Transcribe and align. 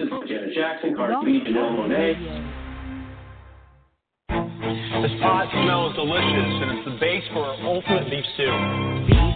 influences 0.00 0.30
Janet 0.30 0.54
Jackson, 0.54 0.94
Cardi 0.94 1.14
B, 1.24 1.44
Janelle 1.46 1.76
Monae. 1.76 2.62
This 5.02 5.12
pot 5.20 5.48
smells 5.50 5.94
delicious, 5.96 6.52
and 6.62 6.78
it's 6.78 6.84
the 6.84 6.96
base 7.00 7.24
for 7.32 7.44
our 7.44 7.56
ultimate 7.66 8.10
beef 8.10 8.24
stew. 8.34 9.31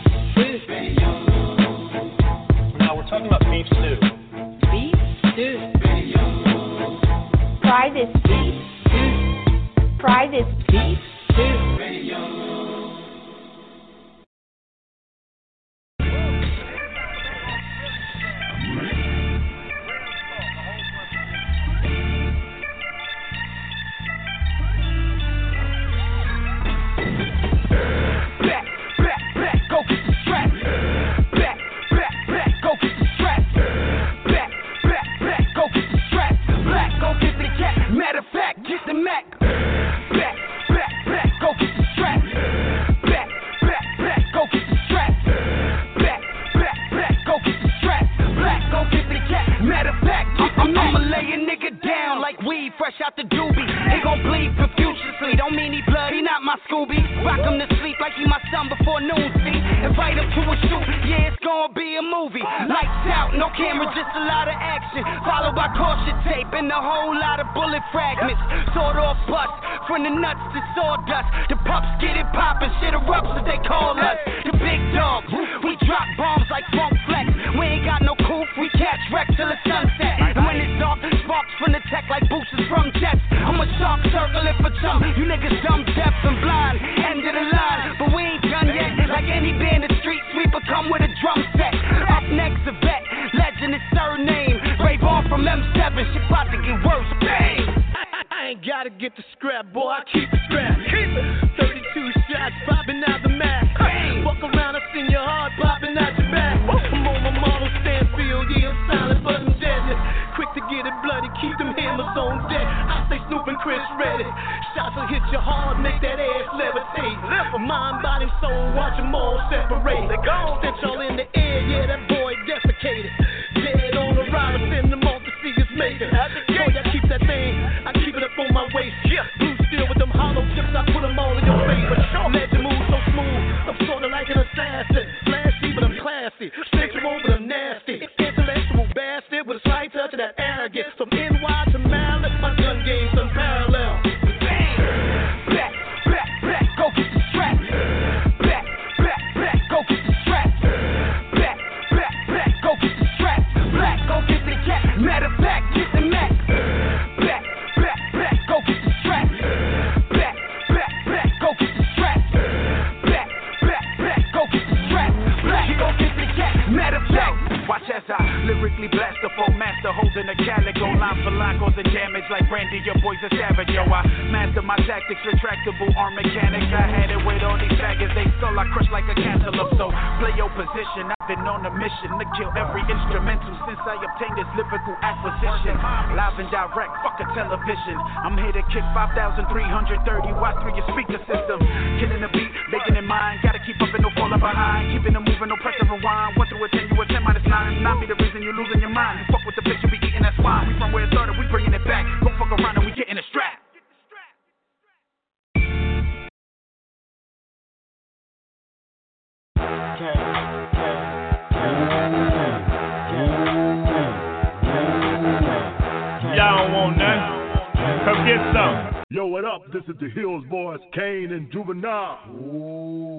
get 218.26 218.42
some. 218.52 219.04
Yo, 219.08 219.26
what 219.26 219.44
up? 219.44 219.62
This 219.72 219.84
is 219.88 219.94
the 220.00 220.10
Hills 220.10 220.42
Boys, 220.50 220.80
Kane 220.92 221.30
and 221.30 221.50
Juvenile. 221.52 222.18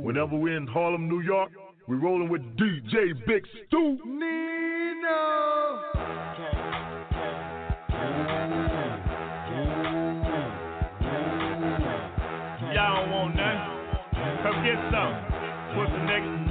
Whenever 0.03 0.35
we're 0.35 0.57
in 0.57 0.68
Harlem, 0.68 1.07
New 1.07 1.22
York, 1.22 1.50
we're 1.88 1.95
rolling 1.95 2.29
with 2.29 2.41
DJ 2.57 3.13
Big 3.25 3.44
Stu. 3.67 3.97
Nino. 4.06 4.28
Y'all 12.73 13.06
don't 13.06 13.12
want 13.12 13.35
none? 13.38 13.59
Come 14.44 14.63
get 14.66 14.75
some. 14.91 15.78
What's 15.78 15.91
the 15.94 16.03
next? 16.03 16.47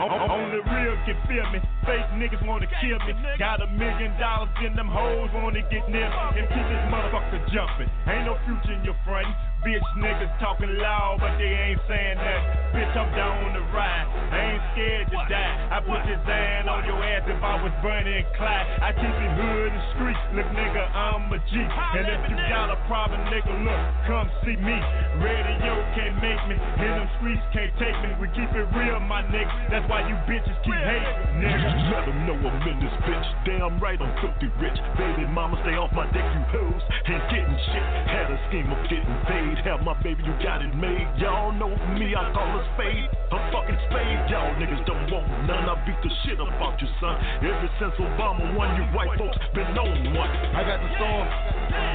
Only 0.00 0.60
real 0.64 0.96
can 1.04 1.18
feel 1.28 1.44
me. 1.52 1.60
Fake 1.84 2.08
niggas 2.16 2.46
wanna 2.46 2.66
kill 2.80 2.98
me. 3.04 3.12
Got 3.38 3.60
a 3.62 3.66
million 3.66 4.16
dollars 4.18 4.48
in 4.64 4.76
them 4.76 4.88
hoes 4.88 5.28
wanna 5.34 5.62
get 5.68 5.88
near 5.88 6.08
me. 6.08 6.40
And 6.40 6.48
keep 6.48 6.66
this 6.70 6.84
motherfucker 6.88 7.40
jumping. 7.52 7.90
Ain't 8.08 8.24
no 8.24 8.38
future 8.46 8.72
in 8.72 8.84
your 8.84 8.96
friends. 9.04 9.34
Bitch 9.62 9.78
niggas 9.94 10.34
talking 10.42 10.74
loud, 10.82 11.22
but 11.22 11.38
they 11.38 11.46
ain't 11.46 11.78
saying 11.86 12.18
that. 12.18 12.74
Bitch, 12.74 12.90
I'm 12.98 13.06
down 13.14 13.54
the 13.54 13.62
ride. 13.70 14.10
I 14.34 14.58
ain't 14.58 14.64
scared 14.74 15.06
to 15.14 15.18
die. 15.30 15.54
I 15.70 15.78
put 15.78 16.02
your 16.10 16.18
iron 16.18 16.66
on 16.66 16.82
your 16.82 16.98
ass 16.98 17.22
if 17.30 17.38
I 17.38 17.62
was 17.62 17.70
burning 17.78 18.26
Clyde. 18.34 18.66
I 18.82 18.90
keep 18.90 19.06
it 19.06 19.32
hood 19.38 19.70
and 19.70 19.86
street. 19.94 20.20
Look, 20.34 20.50
nigga, 20.50 20.82
I'm 20.90 21.30
a 21.30 21.38
G. 21.46 21.62
And 21.62 22.06
if 22.10 22.22
you 22.26 22.36
got 22.50 22.74
a 22.74 22.78
problem, 22.90 23.22
nigga, 23.30 23.54
look, 23.62 23.82
come 24.10 24.26
see 24.42 24.58
me. 24.58 24.74
Radio 25.22 25.78
can't 25.94 26.18
make 26.18 26.42
me, 26.50 26.58
and 26.58 26.98
them 26.98 27.08
streets 27.22 27.46
can't 27.54 27.70
take 27.78 27.94
me. 28.02 28.18
We 28.18 28.26
keep 28.34 28.50
it 28.50 28.66
real, 28.74 28.98
my 28.98 29.22
nigga. 29.30 29.46
That's 29.70 29.86
why 29.86 30.02
you 30.10 30.18
bitches 30.26 30.58
keep 30.66 30.74
hating, 30.74 31.38
nigga. 31.38 31.70
Let 31.94 32.10
them 32.10 32.18
know 32.26 32.34
I'm 32.34 32.66
in 32.66 32.82
this 32.82 32.96
bitch. 33.06 33.28
Damn 33.46 33.78
right, 33.78 34.00
I'm 34.00 34.10
filthy 34.18 34.50
rich. 34.58 34.78
Baby 34.98 35.30
mama, 35.30 35.54
stay 35.62 35.78
off 35.78 35.94
my 35.94 36.10
dick, 36.10 36.26
you 36.26 36.42
hoes. 36.50 36.82
Ain't 37.06 37.22
getting 37.30 37.58
shit. 37.70 37.86
Had 38.10 38.26
a 38.26 38.38
scheme 38.50 38.66
of 38.66 38.82
getting 38.90 39.18
paid 39.30 39.51
paid. 39.54 39.64
Have 39.64 39.82
my 39.82 39.94
baby, 40.02 40.22
you 40.24 40.32
got 40.42 40.62
it 40.62 40.74
made. 40.74 41.06
Y'all 41.18 41.52
know 41.52 41.70
me, 41.98 42.14
I 42.14 42.32
call 42.32 42.48
a 42.48 42.62
spade. 42.74 43.08
A 43.32 43.38
fucking 43.52 43.78
spade. 43.88 44.18
Y'all 44.28 44.52
niggas 44.56 44.84
don't 44.86 45.10
want 45.10 45.26
none. 45.46 45.68
I 45.68 45.76
beat 45.86 45.96
the 46.02 46.10
shit 46.24 46.40
up 46.40 46.52
out 46.60 46.80
you, 46.80 46.88
son. 47.00 47.16
Ever 47.44 47.70
since 47.80 47.94
Obama 48.00 48.54
won, 48.56 48.76
you 48.76 48.84
white 48.96 49.16
folks 49.18 49.36
been 49.54 49.72
on 49.76 50.14
one. 50.14 50.30
I 50.56 50.64
got 50.64 50.80
the 50.80 50.90
storm. 50.96 51.26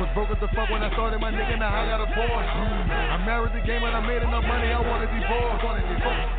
Was 0.02 0.10
broke 0.14 0.32
as 0.34 0.40
the 0.42 0.50
fuck 0.54 0.70
when 0.70 0.82
I 0.82 0.90
started 0.94 1.22
my 1.22 1.32
nigga, 1.32 1.60
now 1.60 1.70
I 1.70 1.86
got 1.86 2.02
a 2.02 2.10
Porsche. 2.10 2.54
Mm. 2.58 3.14
I 3.14 3.18
married 3.26 3.54
the 3.54 3.62
game 3.66 3.84
and 3.84 3.94
I 3.94 4.02
made 4.02 4.22
enough 4.22 4.46
money, 4.46 4.74
I 4.74 4.82
wanna 4.82 5.06
be 5.06 5.22
divorce. 5.22 5.62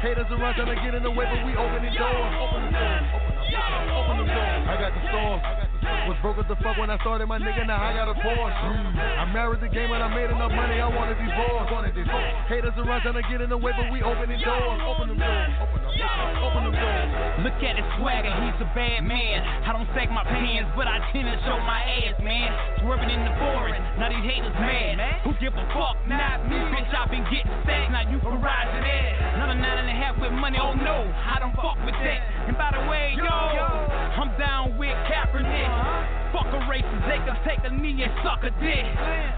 Haters 0.02 0.26
around 0.30 0.54
trying 0.54 0.74
to 0.74 0.78
get 0.82 0.94
in 0.94 1.02
the 1.02 1.10
way, 1.10 1.26
but 1.26 1.44
we. 1.46 1.54
Open 1.58 1.82
the 1.82 1.90
doors. 1.94 2.34
Open 2.38 2.62
the 2.66 2.78
doors. 2.78 3.37
I 3.48 4.76
got 4.76 4.92
the 4.92 5.02
storm. 5.08 5.40
Was 6.08 6.16
broke 6.20 6.36
as 6.40 6.48
the 6.48 6.56
fuck 6.60 6.76
when 6.76 6.88
I 6.88 6.96
started 7.00 7.28
my 7.28 7.38
nigga, 7.40 7.64
now 7.68 7.80
I 7.80 7.92
got 7.92 8.08
a 8.08 8.16
Porsche. 8.16 8.64
Mm. 8.64 8.96
I 8.96 9.24
married 9.32 9.60
the 9.60 9.68
game 9.68 9.92
and 9.92 10.00
I 10.04 10.08
made 10.12 10.28
enough 10.28 10.52
money, 10.52 10.80
I 10.80 10.88
wanna 10.88 11.16
divorce. 11.16 11.68
Haters 12.48 12.76
around 12.80 13.04
trying 13.04 13.20
to 13.20 13.24
get 13.28 13.40
in 13.40 13.48
the 13.52 13.56
way, 13.56 13.72
but 13.76 13.92
we 13.92 14.00
opening 14.00 14.40
doors. 14.40 14.80
Open 14.84 15.12
them 15.12 15.20
doors. 15.20 15.52
Open 15.60 15.80
them 15.84 15.92
doors. 15.96 16.36
Open 16.44 16.62
them 16.64 16.76
doors. 16.76 17.08
Look 17.44 17.60
at 17.60 17.76
his 17.76 17.88
swagger, 18.00 18.32
he's 18.44 18.56
a 18.60 18.68
bad 18.72 19.04
man. 19.04 19.44
I 19.64 19.72
don't 19.72 19.88
sack 19.92 20.08
my 20.08 20.24
pants, 20.24 20.72
but 20.76 20.88
I 20.88 21.00
tend 21.12 21.28
to 21.28 21.36
show 21.44 21.56
my 21.64 21.80
ass, 22.04 22.16
man. 22.24 22.48
Swerving 22.80 23.12
in 23.12 23.20
the 23.24 23.34
forest, 23.40 23.80
now 24.00 24.08
these 24.08 24.24
haters 24.24 24.56
mad. 24.60 25.24
Who 25.28 25.36
give 25.40 25.52
a 25.56 25.64
fuck? 25.76 25.96
Not 26.08 26.48
me, 26.48 26.56
bitch. 26.72 26.88
I 26.88 27.04
been 27.08 27.24
getting 27.28 27.52
stacked, 27.64 27.92
now 27.92 28.04
you 28.08 28.18
can 28.20 28.40
rise 28.40 28.68
to 28.72 28.80
that. 28.80 29.12
Another 29.40 29.56
nine 29.60 29.84
and 29.84 29.88
a 29.92 29.96
half 29.96 30.16
with 30.20 30.32
money, 30.32 30.56
oh 30.56 30.72
no, 30.72 31.04
I 31.04 31.36
don't 31.36 31.54
fuck 31.56 31.76
with 31.84 31.96
that. 32.00 32.17
Can 37.24 37.36
take 37.46 37.62
a 37.64 37.70
knee 37.70 38.02
and 38.02 38.12
suck 38.22 38.42
a 38.44 38.52
dick. 38.60 38.84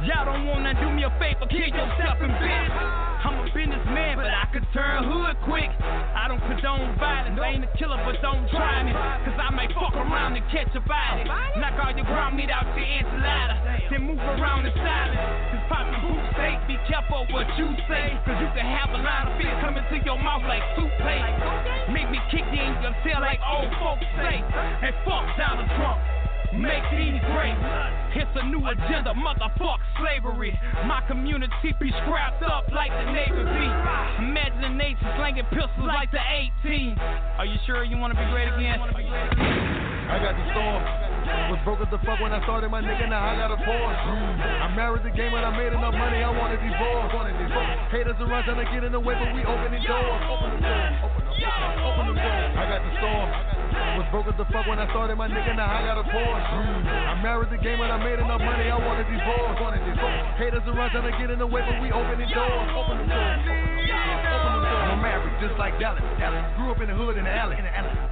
Y'all 0.09 0.25
don't 0.25 0.47
wanna 0.47 0.75
do 0.77 0.89
me 0.91 1.05
a 1.05 1.13
favor, 1.21 1.47
kill 1.47 1.71
yourself 1.71 2.19
and 2.21 2.33
bitch. 2.41 2.73
I'm 3.21 3.37
a 3.37 3.45
businessman, 3.53 4.17
but 4.17 4.33
I 4.33 4.49
could 4.53 4.65
turn 4.73 5.05
hood 5.05 5.37
quick. 5.45 5.69
I 6.17 6.25
don't 6.29 6.41
condone 6.41 6.97
violence, 6.97 7.37
I 7.37 7.49
ain't 7.53 7.65
a 7.65 7.73
killer, 7.77 8.01
but 8.01 8.17
don't 8.25 8.49
try 8.49 8.81
me. 8.83 8.93
Cause 8.93 9.37
I 9.37 9.53
might 9.53 9.73
fuck 9.77 9.93
around 9.93 10.37
and 10.37 10.45
catch 10.49 10.73
a 10.73 10.81
body. 10.81 11.29
Knock 11.61 11.77
all 11.85 11.93
your 11.93 12.09
ground 12.09 12.37
meat 12.37 12.49
out 12.49 12.65
your 12.73 12.87
enchilada, 12.87 13.91
then 13.93 14.09
move 14.09 14.19
around 14.19 14.65
in 14.65 14.73
silence. 14.73 15.21
Cause 15.53 15.65
poppin' 15.69 16.01
boot 16.01 16.23
steak, 16.33 16.59
be 16.65 16.77
careful 16.89 17.29
what 17.31 17.47
you 17.61 17.69
say. 17.87 18.17
Cause 18.25 18.41
you 18.41 18.49
can 18.57 18.65
have 18.65 18.91
a 18.97 19.01
lot 19.05 19.29
of 19.29 19.37
fear 19.37 19.53
coming 19.61 19.85
to 19.85 19.97
your 20.01 20.17
mouth 20.17 20.45
like 20.49 20.65
toothpaste. 20.81 21.93
Make 21.93 22.09
me 22.09 22.19
kick 22.33 22.49
in 22.49 22.73
your 22.81 22.97
tail 23.05 23.21
like 23.21 23.41
old 23.45 23.69
folks 23.79 24.07
say. 24.17 24.41
And 24.41 24.97
fuck 25.05 25.29
Donald 25.37 25.69
Trump. 25.77 26.20
Make 26.51 26.83
these 26.91 27.23
great. 27.31 27.55
It's 28.19 28.35
a 28.35 28.45
new 28.51 28.59
agenda, 28.67 29.15
motherfuck 29.15 29.79
slavery. 30.03 30.51
My 30.83 30.99
community 31.07 31.71
be 31.79 31.95
scrapped 32.03 32.43
up 32.43 32.67
like 32.75 32.91
the 32.91 33.07
Navy 33.07 33.47
be. 33.47 33.67
Imagine 34.27 34.61
the 34.61 34.75
nation 34.75 35.07
slanging 35.15 35.47
pistols 35.55 35.87
like 35.87 36.11
the 36.11 36.19
18. 36.67 36.99
Are 37.39 37.47
you 37.47 37.55
sure 37.67 37.85
you 37.85 37.97
wanna 37.99 38.19
be 38.19 38.27
great 38.35 38.51
again? 38.51 38.83
I 38.83 40.19
got 40.19 40.35
the 40.35 40.43
storm. 40.51 40.83
Was 41.55 41.63
broke 41.63 41.87
as 41.87 41.91
the 41.95 42.03
fuck 42.03 42.19
when 42.19 42.35
I 42.35 42.43
started 42.43 42.67
my 42.67 42.83
nigga, 42.83 43.07
now 43.07 43.23
I 43.23 43.39
got 43.39 43.55
a 43.55 43.59
Porsche. 43.63 44.11
I 44.43 44.75
married 44.75 45.07
the 45.07 45.15
game 45.15 45.31
and 45.31 45.47
I 45.47 45.55
made 45.55 45.71
enough 45.71 45.95
money, 45.95 46.19
I 46.19 46.35
wanna 46.35 46.59
divorce. 46.59 47.15
Haters 47.95 48.19
around 48.19 48.43
trying 48.43 48.59
to 48.59 48.67
get 48.75 48.83
in 48.83 48.91
the 48.91 48.99
way, 48.99 49.15
but 49.15 49.31
we 49.31 49.47
opening 49.47 49.87
doors. 49.87 50.23
Open 50.27 50.51
them 50.51 50.63
doors. 50.67 50.95
Open 51.87 52.07
them 52.11 52.19
doors. 52.19 52.53
I 52.59 52.65
got 52.67 52.83
the 52.83 52.93
storm. 52.99 53.60
Was 54.01 54.09
broke 54.11 54.27
as 54.27 54.37
the 54.41 54.47
fuck 54.49 54.67
when 54.67 54.79
I 54.79 54.89
started 54.91 55.17
my 55.17 55.29
nigga, 55.29 55.55
now 55.55 55.69
I 55.69 55.85
got 55.85 55.99
a 56.01 56.07
Porsche. 56.09 56.57
I 57.11 57.15
married 57.23 57.51
the 57.53 57.61
game 57.61 57.81
and 57.81 57.93
I 57.93 57.99
made 58.01 58.19
enough 58.19 58.41
money, 58.41 58.71
I 58.71 58.79
wanted 58.81 59.05
to 59.05 59.15
divorce. 59.15 59.61
Haters 60.41 60.65
around 60.67 60.91
trying 60.91 61.11
to 61.11 61.15
get 61.21 61.29
in 61.31 61.39
the 61.39 61.47
way, 61.47 61.61
but 61.61 61.77
we. 61.83 61.91
Open 61.91 62.17
the 62.17 62.29
doors. 62.33 62.71
Open 62.73 62.97
them 63.03 63.09
doors. 63.11 63.41
I'm 63.91 65.03
married 65.03 65.35
just 65.43 65.59
like 65.59 65.75
Dallas. 65.83 66.01
Dallas. 66.17 66.41
Grew 66.57 66.71
up 66.71 66.81
in 66.81 66.89
the 66.89 66.95
hood 66.95 67.19
in 67.19 67.25
the 67.25 67.35
alley. 67.35 67.57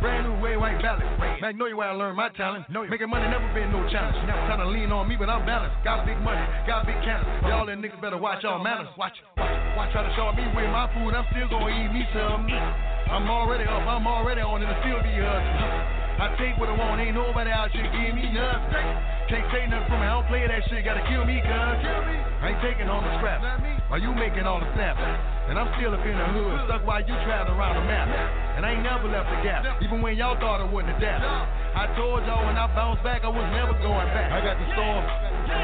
Brand 0.02 0.26
new 0.26 0.34
way 0.42 0.56
white 0.58 0.82
valley. 0.82 1.06
Magnolia 1.40 1.76
where 1.76 1.88
I 1.88 1.94
learned 1.94 2.16
my 2.16 2.28
talent. 2.34 2.66
Making 2.68 3.08
money 3.08 3.30
never 3.30 3.46
been 3.54 3.70
no 3.70 3.86
challenge. 3.88 4.18
Never 4.26 4.42
trying 4.50 4.60
to 4.60 4.68
lean 4.68 4.90
on 4.90 5.08
me, 5.08 5.16
but 5.16 5.30
I'm 5.30 5.46
balanced. 5.46 5.78
Got 5.84 6.04
big 6.04 6.18
money, 6.20 6.42
got 6.66 6.84
big 6.86 6.98
cannon. 7.06 7.24
Y'all 7.46 7.66
them 7.66 7.80
niggas 7.80 8.00
better 8.02 8.18
watch 8.18 8.42
y'all 8.42 8.62
manners. 8.62 8.90
Watch, 8.98 9.14
watch, 9.38 9.76
watch. 9.76 9.92
Try 9.92 10.02
to 10.02 10.12
show 10.18 10.32
me 10.34 10.42
with 10.52 10.70
my 10.74 10.90
food, 10.92 11.14
I'm 11.14 11.24
still 11.30 11.48
gonna 11.48 11.70
eat 11.70 11.90
me 11.94 12.02
some. 12.12 12.97
I'm 13.08 13.24
already 13.24 13.64
up, 13.64 13.88
I'm 13.88 14.06
already 14.06 14.44
on, 14.44 14.60
and 14.60 14.68
it 14.68 14.78
still 14.84 15.00
be 15.00 15.16
hustling. 15.16 15.98
I 16.18 16.34
take 16.36 16.60
what 16.60 16.68
I 16.68 16.76
want, 16.76 17.00
ain't 17.00 17.16
nobody 17.16 17.48
out 17.48 17.72
here 17.72 17.88
give 17.88 18.12
me 18.12 18.28
nothing. 18.36 18.88
Can't 19.32 19.48
say 19.48 19.64
nothing 19.64 19.88
from 19.88 20.04
me, 20.04 20.06
I 20.06 20.18
don't 20.18 20.28
play 20.28 20.44
that 20.44 20.60
shit, 20.68 20.84
gotta 20.84 21.00
kill 21.08 21.24
me, 21.24 21.40
cuz. 21.40 21.48
I 21.48 22.52
ain't 22.52 22.60
taking 22.60 22.90
on 22.90 23.00
the 23.00 23.12
scrap. 23.16 23.40
While 23.88 24.04
you 24.04 24.12
making 24.12 24.44
all 24.44 24.60
the 24.60 24.68
snaps. 24.76 25.00
And 25.48 25.56
I'm 25.56 25.72
still 25.80 25.96
up 25.96 26.04
in 26.04 26.12
the 26.12 26.28
hood, 26.36 26.68
stuck 26.68 26.84
while 26.84 27.00
you 27.00 27.16
traveling 27.24 27.56
around 27.56 27.80
the 27.80 27.86
map. 27.88 28.12
And 28.60 28.68
I 28.68 28.76
ain't 28.76 28.84
never 28.84 29.08
left 29.08 29.32
the 29.32 29.40
gap, 29.40 29.64
even 29.80 30.04
when 30.04 30.12
y'all 30.12 30.36
thought 30.36 30.60
I 30.60 30.68
wouldn't 30.68 30.92
adapt. 31.00 31.24
I 31.24 31.88
told 31.96 32.20
y'all 32.28 32.44
when 32.44 32.60
I 32.60 32.68
bounced 32.76 33.00
back, 33.00 33.24
I 33.24 33.32
was 33.32 33.48
never 33.56 33.72
going 33.80 34.08
back. 34.12 34.28
I 34.28 34.44
got 34.44 34.60
the 34.60 34.68
storm. 34.76 35.00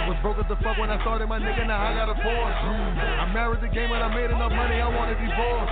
Was 0.08 0.16
broke 0.24 0.40
as 0.40 0.48
the 0.48 0.56
fuck 0.64 0.80
when 0.80 0.88
I 0.88 0.96
started 1.04 1.28
my 1.28 1.36
nigga, 1.36 1.68
now 1.68 1.76
I 1.76 1.92
got 1.92 2.08
a 2.08 2.16
Porsche. 2.16 3.04
I 3.34 3.50
married 3.50 3.66
the 3.66 3.74
game 3.74 3.90
and 3.90 3.98
I 3.98 4.14
made 4.14 4.30
enough 4.30 4.54
money, 4.54 4.78
I 4.78 4.86
wanna 4.86 5.18
divorce. 5.18 5.66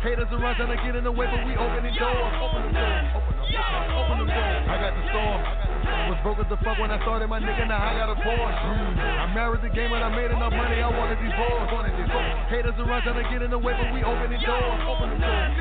Haters 0.00 0.32
around 0.32 0.56
trying 0.56 0.72
to 0.72 0.80
get 0.80 0.96
in 0.96 1.04
the 1.04 1.12
way, 1.12 1.28
but 1.28 1.44
we 1.44 1.52
opening 1.52 1.92
doors. 2.00 2.32
Open 2.40 2.64
the 2.64 2.72
doors. 2.72 3.04
Open 3.12 4.24
the 4.24 4.32
doors. 4.32 4.64
I 4.72 4.74
got 4.80 4.96
the 4.96 5.04
storm. 5.12 5.40
Was 6.08 6.16
broke 6.24 6.40
as 6.40 6.48
the 6.48 6.56
fuck 6.64 6.80
when 6.80 6.88
I 6.88 6.96
started 7.04 7.28
my 7.28 7.44
nigga, 7.44 7.68
now 7.68 7.76
I 7.76 7.92
got 7.92 8.08
a 8.08 8.16
Porsche. 8.24 9.04
I 9.04 9.28
married 9.36 9.60
the 9.60 9.68
game 9.68 9.92
and 9.92 10.00
I 10.00 10.08
made 10.08 10.32
enough 10.32 10.56
money, 10.56 10.80
I 10.80 10.88
wanna 10.88 11.20
divorce. 11.20 11.68
Haters 12.48 12.80
around 12.80 13.04
trying 13.04 13.20
to 13.20 13.28
get 13.28 13.44
in 13.44 13.52
the 13.52 13.60
way, 13.60 13.76
but 13.76 13.92
we. 13.92 14.00
Open 14.00 14.32
the 14.32 14.40
doors. 14.40 14.80
Open 14.88 15.12
the 15.12 15.20
doors. 15.20 15.60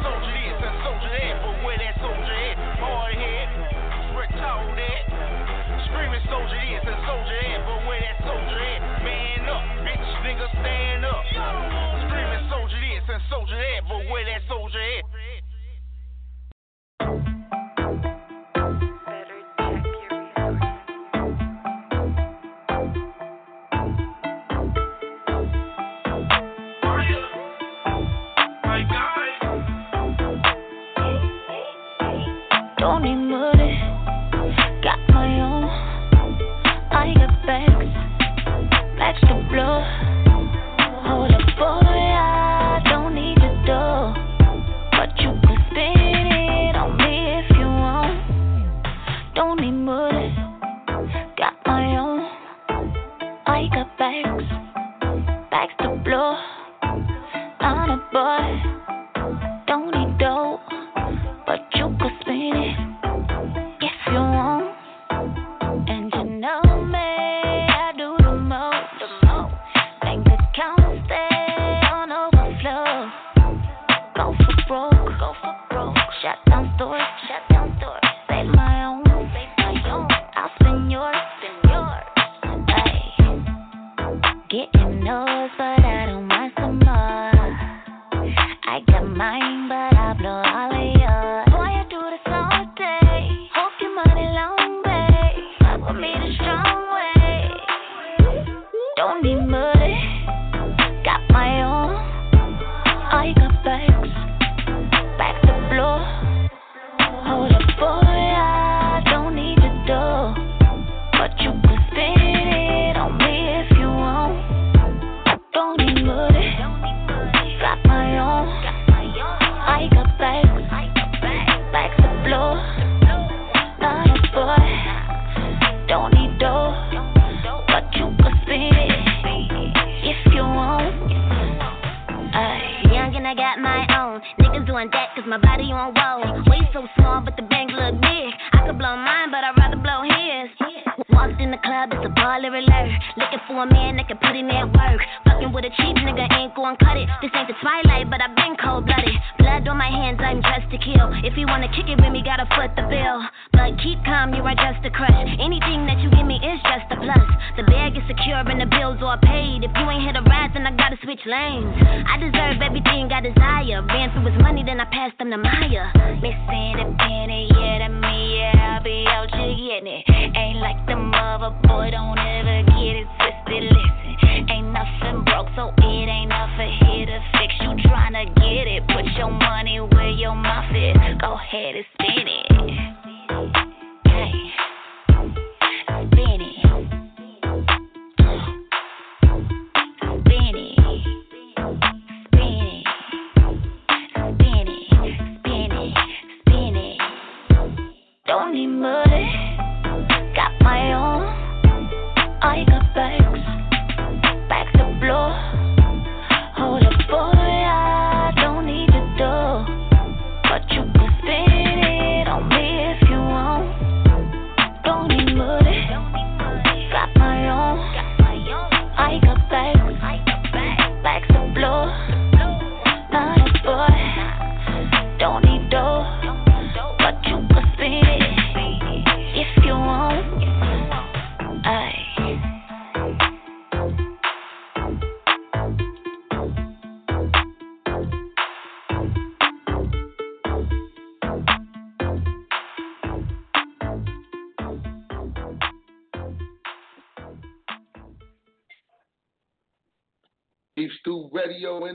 Soldier 0.00 0.32
this 0.40 0.56
and 0.56 0.76
soldier 0.88 1.36
but 1.44 1.52
where 1.68 1.76
that 1.76 2.00
soldier 2.00 2.32
at? 2.32 2.56
Hard 2.80 3.12
head, 3.12 3.48
that. 4.24 5.45
Screaming 5.86 6.20
soldier 6.28 6.58
this 6.58 6.82
and 6.82 7.00
soldier 7.06 7.38
that, 7.42 7.60
but 7.66 7.86
where 7.86 8.00
that 8.00 8.18
soldier 8.26 8.58
at? 8.58 8.82
Man 9.04 9.48
up, 9.48 9.62
bitch, 9.86 10.08
nigga 10.26 10.48
stand 10.50 11.04
up. 11.04 11.24
Screaming 12.06 12.44
soldier 12.50 12.80
this 12.80 13.06
and 13.08 13.22
soldier 13.30 13.56
that, 13.56 13.82
but 13.88 14.02
where 14.10 14.24
that 14.24 14.42
soldier 14.48 14.82
at? 14.82 15.04
Don't 32.78 33.02
need 33.02 33.25
flow. 39.56 39.95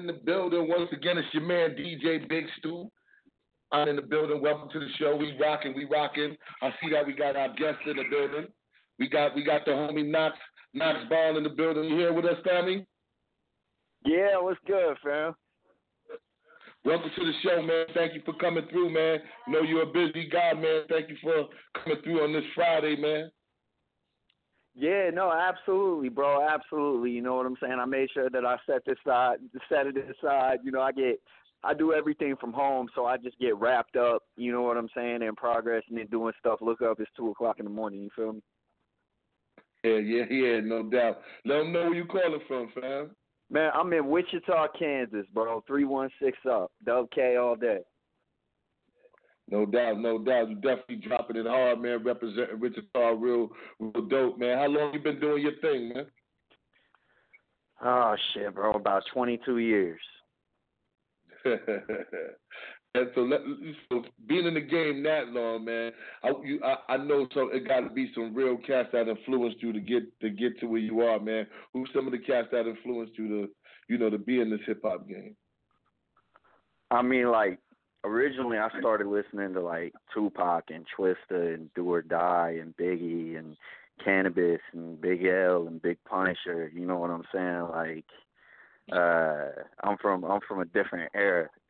In 0.01 0.07
the 0.07 0.13
building. 0.13 0.67
Once 0.67 0.89
again, 0.91 1.19
it's 1.19 1.27
your 1.31 1.43
man 1.43 1.75
DJ 1.77 2.27
Big 2.27 2.45
Stew. 2.57 2.89
I'm 3.71 3.87
in 3.87 3.97
the 3.97 4.01
building. 4.01 4.41
Welcome 4.41 4.67
to 4.73 4.79
the 4.79 4.87
show. 4.97 5.15
We 5.15 5.37
rocking, 5.39 5.75
we 5.75 5.85
rocking. 5.85 6.35
I 6.63 6.71
see 6.81 6.89
that 6.91 7.05
we 7.05 7.13
got 7.13 7.35
our 7.35 7.49
guests 7.49 7.83
in 7.85 7.97
the 7.97 8.05
building. 8.09 8.47
We 8.97 9.07
got 9.07 9.35
we 9.35 9.43
got 9.43 9.63
the 9.63 9.71
homie 9.71 10.09
Nox 10.09 10.35
Nox 10.73 10.97
Ball 11.07 11.37
in 11.37 11.43
the 11.43 11.51
building. 11.51 11.83
You 11.83 11.97
here 11.97 12.13
with 12.13 12.25
us, 12.25 12.37
family? 12.43 12.83
Yeah, 14.03 14.39
what's 14.39 14.59
good, 14.65 14.97
fam? 15.03 15.35
Welcome 16.83 17.11
to 17.15 17.23
the 17.23 17.33
show, 17.43 17.61
man. 17.61 17.85
Thank 17.93 18.15
you 18.15 18.23
for 18.25 18.33
coming 18.33 18.65
through, 18.71 18.91
man. 18.91 19.19
know 19.49 19.61
you're 19.61 19.83
a 19.83 19.85
busy 19.85 20.27
guy, 20.29 20.53
man. 20.55 20.81
Thank 20.89 21.09
you 21.09 21.17
for 21.21 21.45
coming 21.79 22.01
through 22.03 22.23
on 22.23 22.33
this 22.33 22.45
Friday, 22.55 22.95
man. 22.95 23.29
Yeah, 24.73 25.09
no, 25.13 25.31
absolutely, 25.31 26.09
bro, 26.09 26.47
absolutely. 26.47 27.11
You 27.11 27.21
know 27.21 27.35
what 27.35 27.45
I'm 27.45 27.57
saying? 27.61 27.77
I 27.79 27.85
made 27.85 28.09
sure 28.13 28.29
that 28.29 28.45
I 28.45 28.57
set 28.65 28.85
this 28.85 28.97
side, 29.05 29.37
set 29.67 29.87
it 29.87 29.95
aside. 29.97 30.59
You 30.63 30.71
know, 30.71 30.81
I 30.81 30.93
get, 30.93 31.19
I 31.63 31.73
do 31.73 31.93
everything 31.93 32.35
from 32.39 32.53
home, 32.53 32.87
so 32.95 33.05
I 33.05 33.17
just 33.17 33.37
get 33.37 33.57
wrapped 33.57 33.97
up. 33.97 34.23
You 34.37 34.51
know 34.53 34.61
what 34.61 34.77
I'm 34.77 34.89
saying? 34.95 35.21
In 35.23 35.35
progress 35.35 35.83
and 35.89 35.97
then 35.97 36.07
doing 36.07 36.33
stuff. 36.39 36.59
Look 36.61 36.81
up, 36.81 36.99
it's 36.99 37.11
two 37.17 37.29
o'clock 37.29 37.59
in 37.59 37.65
the 37.65 37.71
morning. 37.71 38.01
You 38.01 38.09
feel 38.15 38.33
me? 38.33 38.41
Yeah, 39.83 39.97
yeah, 39.97 40.25
yeah, 40.29 40.59
no 40.61 40.83
doubt. 40.83 41.21
Let 41.43 41.57
them 41.57 41.73
know 41.73 41.85
where 41.85 41.95
you 41.95 42.05
calling 42.05 42.39
from, 42.47 42.69
fam. 42.79 43.09
Man, 43.49 43.71
I'm 43.73 43.91
in 43.91 44.07
Wichita, 44.07 44.67
Kansas, 44.79 45.25
bro. 45.33 45.63
Three 45.67 45.83
one 45.83 46.09
six 46.21 46.37
up, 46.49 46.71
Dub 46.85 47.11
K 47.11 47.35
all 47.35 47.55
day. 47.55 47.79
No 49.51 49.65
doubt, 49.65 49.99
no 49.99 50.17
doubt. 50.17 50.49
You 50.49 50.55
definitely 50.55 50.95
dropping 51.07 51.35
it 51.35 51.45
hard, 51.45 51.81
man. 51.81 52.03
Representing 52.03 52.59
Richard 52.59 52.85
Wichita, 52.93 53.09
real, 53.19 53.49
real 53.79 54.05
dope, 54.07 54.39
man. 54.39 54.57
How 54.57 54.67
long 54.67 54.93
you 54.93 54.99
been 55.01 55.19
doing 55.19 55.43
your 55.43 55.57
thing, 55.61 55.91
man? 55.93 56.05
Oh 57.83 58.15
shit, 58.33 58.55
bro. 58.55 58.71
About 58.71 59.03
22 59.13 59.57
years. 59.57 59.99
and 61.45 63.09
so, 63.13 63.21
let, 63.21 63.41
so 63.91 64.03
being 64.27 64.45
in 64.45 64.53
the 64.53 64.61
game 64.61 65.03
that 65.03 65.27
long, 65.29 65.65
man, 65.65 65.91
I 66.23 66.31
you, 66.45 66.61
I, 66.63 66.93
I 66.93 66.97
know 66.97 67.27
so 67.33 67.49
it 67.49 67.67
got 67.67 67.81
to 67.81 67.89
be 67.89 68.11
some 68.15 68.33
real 68.33 68.55
cats 68.55 68.89
that 68.93 69.09
influenced 69.09 69.61
you 69.61 69.73
to 69.73 69.79
get 69.81 70.03
to 70.21 70.29
get 70.29 70.59
to 70.61 70.67
where 70.67 70.79
you 70.79 71.01
are, 71.01 71.19
man. 71.19 71.45
Who's 71.73 71.89
some 71.93 72.05
of 72.05 72.13
the 72.13 72.19
cats 72.19 72.47
that 72.51 72.67
influenced 72.67 73.17
you 73.17 73.27
to, 73.27 73.49
you 73.89 73.97
know, 73.97 74.09
to 74.09 74.19
be 74.19 74.39
in 74.39 74.49
this 74.49 74.61
hip 74.65 74.81
hop 74.85 75.09
game? 75.09 75.35
I 76.91 77.01
mean, 77.01 77.31
like 77.31 77.59
originally, 78.03 78.57
I 78.57 78.69
started 78.79 79.07
listening 79.07 79.53
to 79.53 79.61
like 79.61 79.93
Tupac 80.13 80.65
and 80.69 80.85
Twista 80.97 81.53
and 81.53 81.73
Do 81.73 81.91
or 81.91 82.01
Die 82.01 82.57
and 82.59 82.75
Biggie 82.77 83.37
and 83.37 83.55
Canibus 84.05 84.59
and 84.73 84.99
Big 84.99 85.25
L 85.25 85.67
and 85.67 85.81
Big 85.81 85.97
Punisher. 86.07 86.71
You 86.73 86.85
know 86.85 86.97
what 86.97 87.11
I'm 87.11 87.23
saying? 87.33 87.67
Like, 87.69 88.05
uh, 88.91 89.49
I'm 89.83 89.97
from 90.01 90.23
I'm 90.23 90.39
from 90.47 90.59
a 90.61 90.65
different 90.65 91.11
era. 91.15 91.49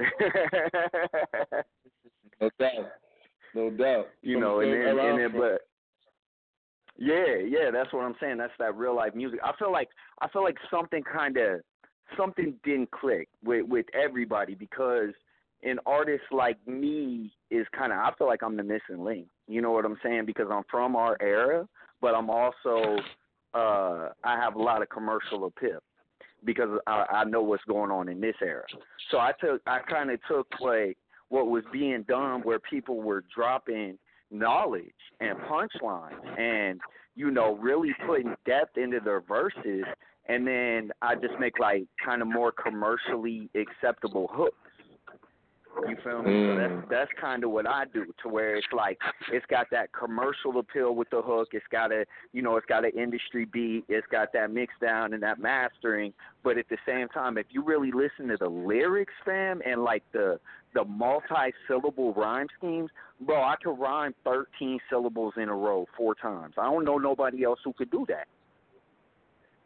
no 2.39 2.49
doubt, 2.59 2.91
no 3.53 3.69
doubt. 3.69 4.07
You 4.21 4.35
From 4.35 4.41
know, 4.41 4.59
and 4.61 4.71
then 4.71 4.97
and 4.99 5.19
then 5.19 5.31
but. 5.37 5.61
Yeah, 6.97 7.37
yeah, 7.47 7.71
that's 7.73 7.91
what 7.93 8.03
I'm 8.03 8.15
saying. 8.21 8.37
That's 8.37 8.53
that 8.59 8.75
real 8.75 8.95
life 8.95 9.15
music. 9.15 9.39
I 9.43 9.53
feel 9.57 9.71
like 9.71 9.89
I 10.21 10.27
feel 10.27 10.43
like 10.43 10.57
something 10.69 11.01
kind 11.01 11.35
of 11.37 11.61
something 12.15 12.53
didn't 12.63 12.91
click 12.91 13.27
with 13.43 13.65
with 13.67 13.87
everybody 13.95 14.53
because 14.53 15.09
an 15.63 15.79
artist 15.85 16.23
like 16.31 16.57
me 16.67 17.31
is 17.49 17.65
kind 17.77 17.91
of 17.91 17.99
I 17.99 18.11
feel 18.17 18.27
like 18.27 18.43
I'm 18.43 18.57
the 18.57 18.63
missing 18.63 19.03
link. 19.03 19.27
You 19.47 19.61
know 19.61 19.71
what 19.71 19.85
I'm 19.85 19.97
saying? 20.03 20.25
Because 20.25 20.47
I'm 20.51 20.63
from 20.69 20.95
our 20.95 21.17
era, 21.21 21.67
but 22.01 22.15
I'm 22.15 22.29
also 22.29 22.97
uh 23.53 24.09
I 24.23 24.35
have 24.37 24.55
a 24.55 24.61
lot 24.61 24.81
of 24.81 24.89
commercial 24.89 25.45
appeal 25.45 25.79
because 26.43 26.79
I, 26.87 27.05
I 27.11 27.23
know 27.25 27.41
what's 27.41 27.63
going 27.65 27.91
on 27.91 28.09
in 28.09 28.19
this 28.19 28.35
era. 28.41 28.65
So 29.11 29.17
I 29.17 29.31
took 29.39 29.61
I 29.67 29.79
kind 29.79 30.09
of 30.11 30.19
took 30.27 30.47
like 30.59 30.97
what 31.29 31.47
was 31.47 31.63
being 31.71 32.03
done 32.03 32.41
where 32.41 32.59
people 32.59 33.01
were 33.01 33.23
dropping 33.33 33.97
knowledge 34.31 34.85
and 35.19 35.37
punchlines 35.39 36.39
and 36.39 36.79
you 37.15 37.31
know 37.31 37.57
really 37.57 37.93
putting 38.07 38.33
depth 38.45 38.77
into 38.77 38.99
their 38.99 39.21
verses 39.21 39.83
and 40.27 40.47
then 40.47 40.91
I 41.01 41.15
just 41.15 41.33
make 41.39 41.59
like 41.59 41.83
kind 42.03 42.21
of 42.21 42.27
more 42.27 42.51
commercially 42.51 43.49
acceptable 43.55 44.29
hooks. 44.31 44.55
You 45.87 45.95
feel 46.03 46.21
me? 46.21 46.25
So 46.25 46.31
Mm. 46.31 46.57
that's 46.57 46.89
that's 46.89 47.11
kind 47.19 47.43
of 47.43 47.51
what 47.51 47.67
I 47.67 47.85
do 47.85 48.05
to 48.21 48.29
where 48.29 48.55
it's 48.55 48.67
like 48.71 48.99
it's 49.31 49.45
got 49.47 49.69
that 49.71 49.91
commercial 49.93 50.59
appeal 50.59 50.93
with 50.95 51.09
the 51.09 51.21
hook. 51.21 51.49
It's 51.53 51.65
got 51.71 51.91
a 51.91 52.05
you 52.33 52.41
know 52.41 52.57
it's 52.57 52.65
got 52.67 52.85
an 52.85 52.91
industry 52.91 53.45
beat. 53.45 53.85
It's 53.87 54.05
got 54.07 54.33
that 54.33 54.51
mix 54.51 54.73
down 54.81 55.13
and 55.13 55.23
that 55.23 55.39
mastering. 55.39 56.13
But 56.43 56.57
at 56.57 56.67
the 56.69 56.77
same 56.85 57.07
time, 57.09 57.37
if 57.37 57.47
you 57.49 57.63
really 57.63 57.91
listen 57.91 58.27
to 58.27 58.37
the 58.37 58.49
lyrics, 58.49 59.13
fam, 59.25 59.61
and 59.65 59.83
like 59.83 60.03
the 60.11 60.39
the 60.73 60.83
multi-syllable 60.85 62.13
rhyme 62.13 62.47
schemes, 62.57 62.89
bro, 63.21 63.41
I 63.41 63.55
could 63.61 63.77
rhyme 63.77 64.13
13 64.23 64.79
syllables 64.89 65.33
in 65.37 65.49
a 65.49 65.55
row 65.55 65.87
four 65.97 66.15
times. 66.15 66.53
I 66.57 66.63
don't 66.63 66.85
know 66.85 66.97
nobody 66.97 67.43
else 67.43 67.59
who 67.63 67.73
could 67.73 67.91
do 67.91 68.05
that. 68.07 68.27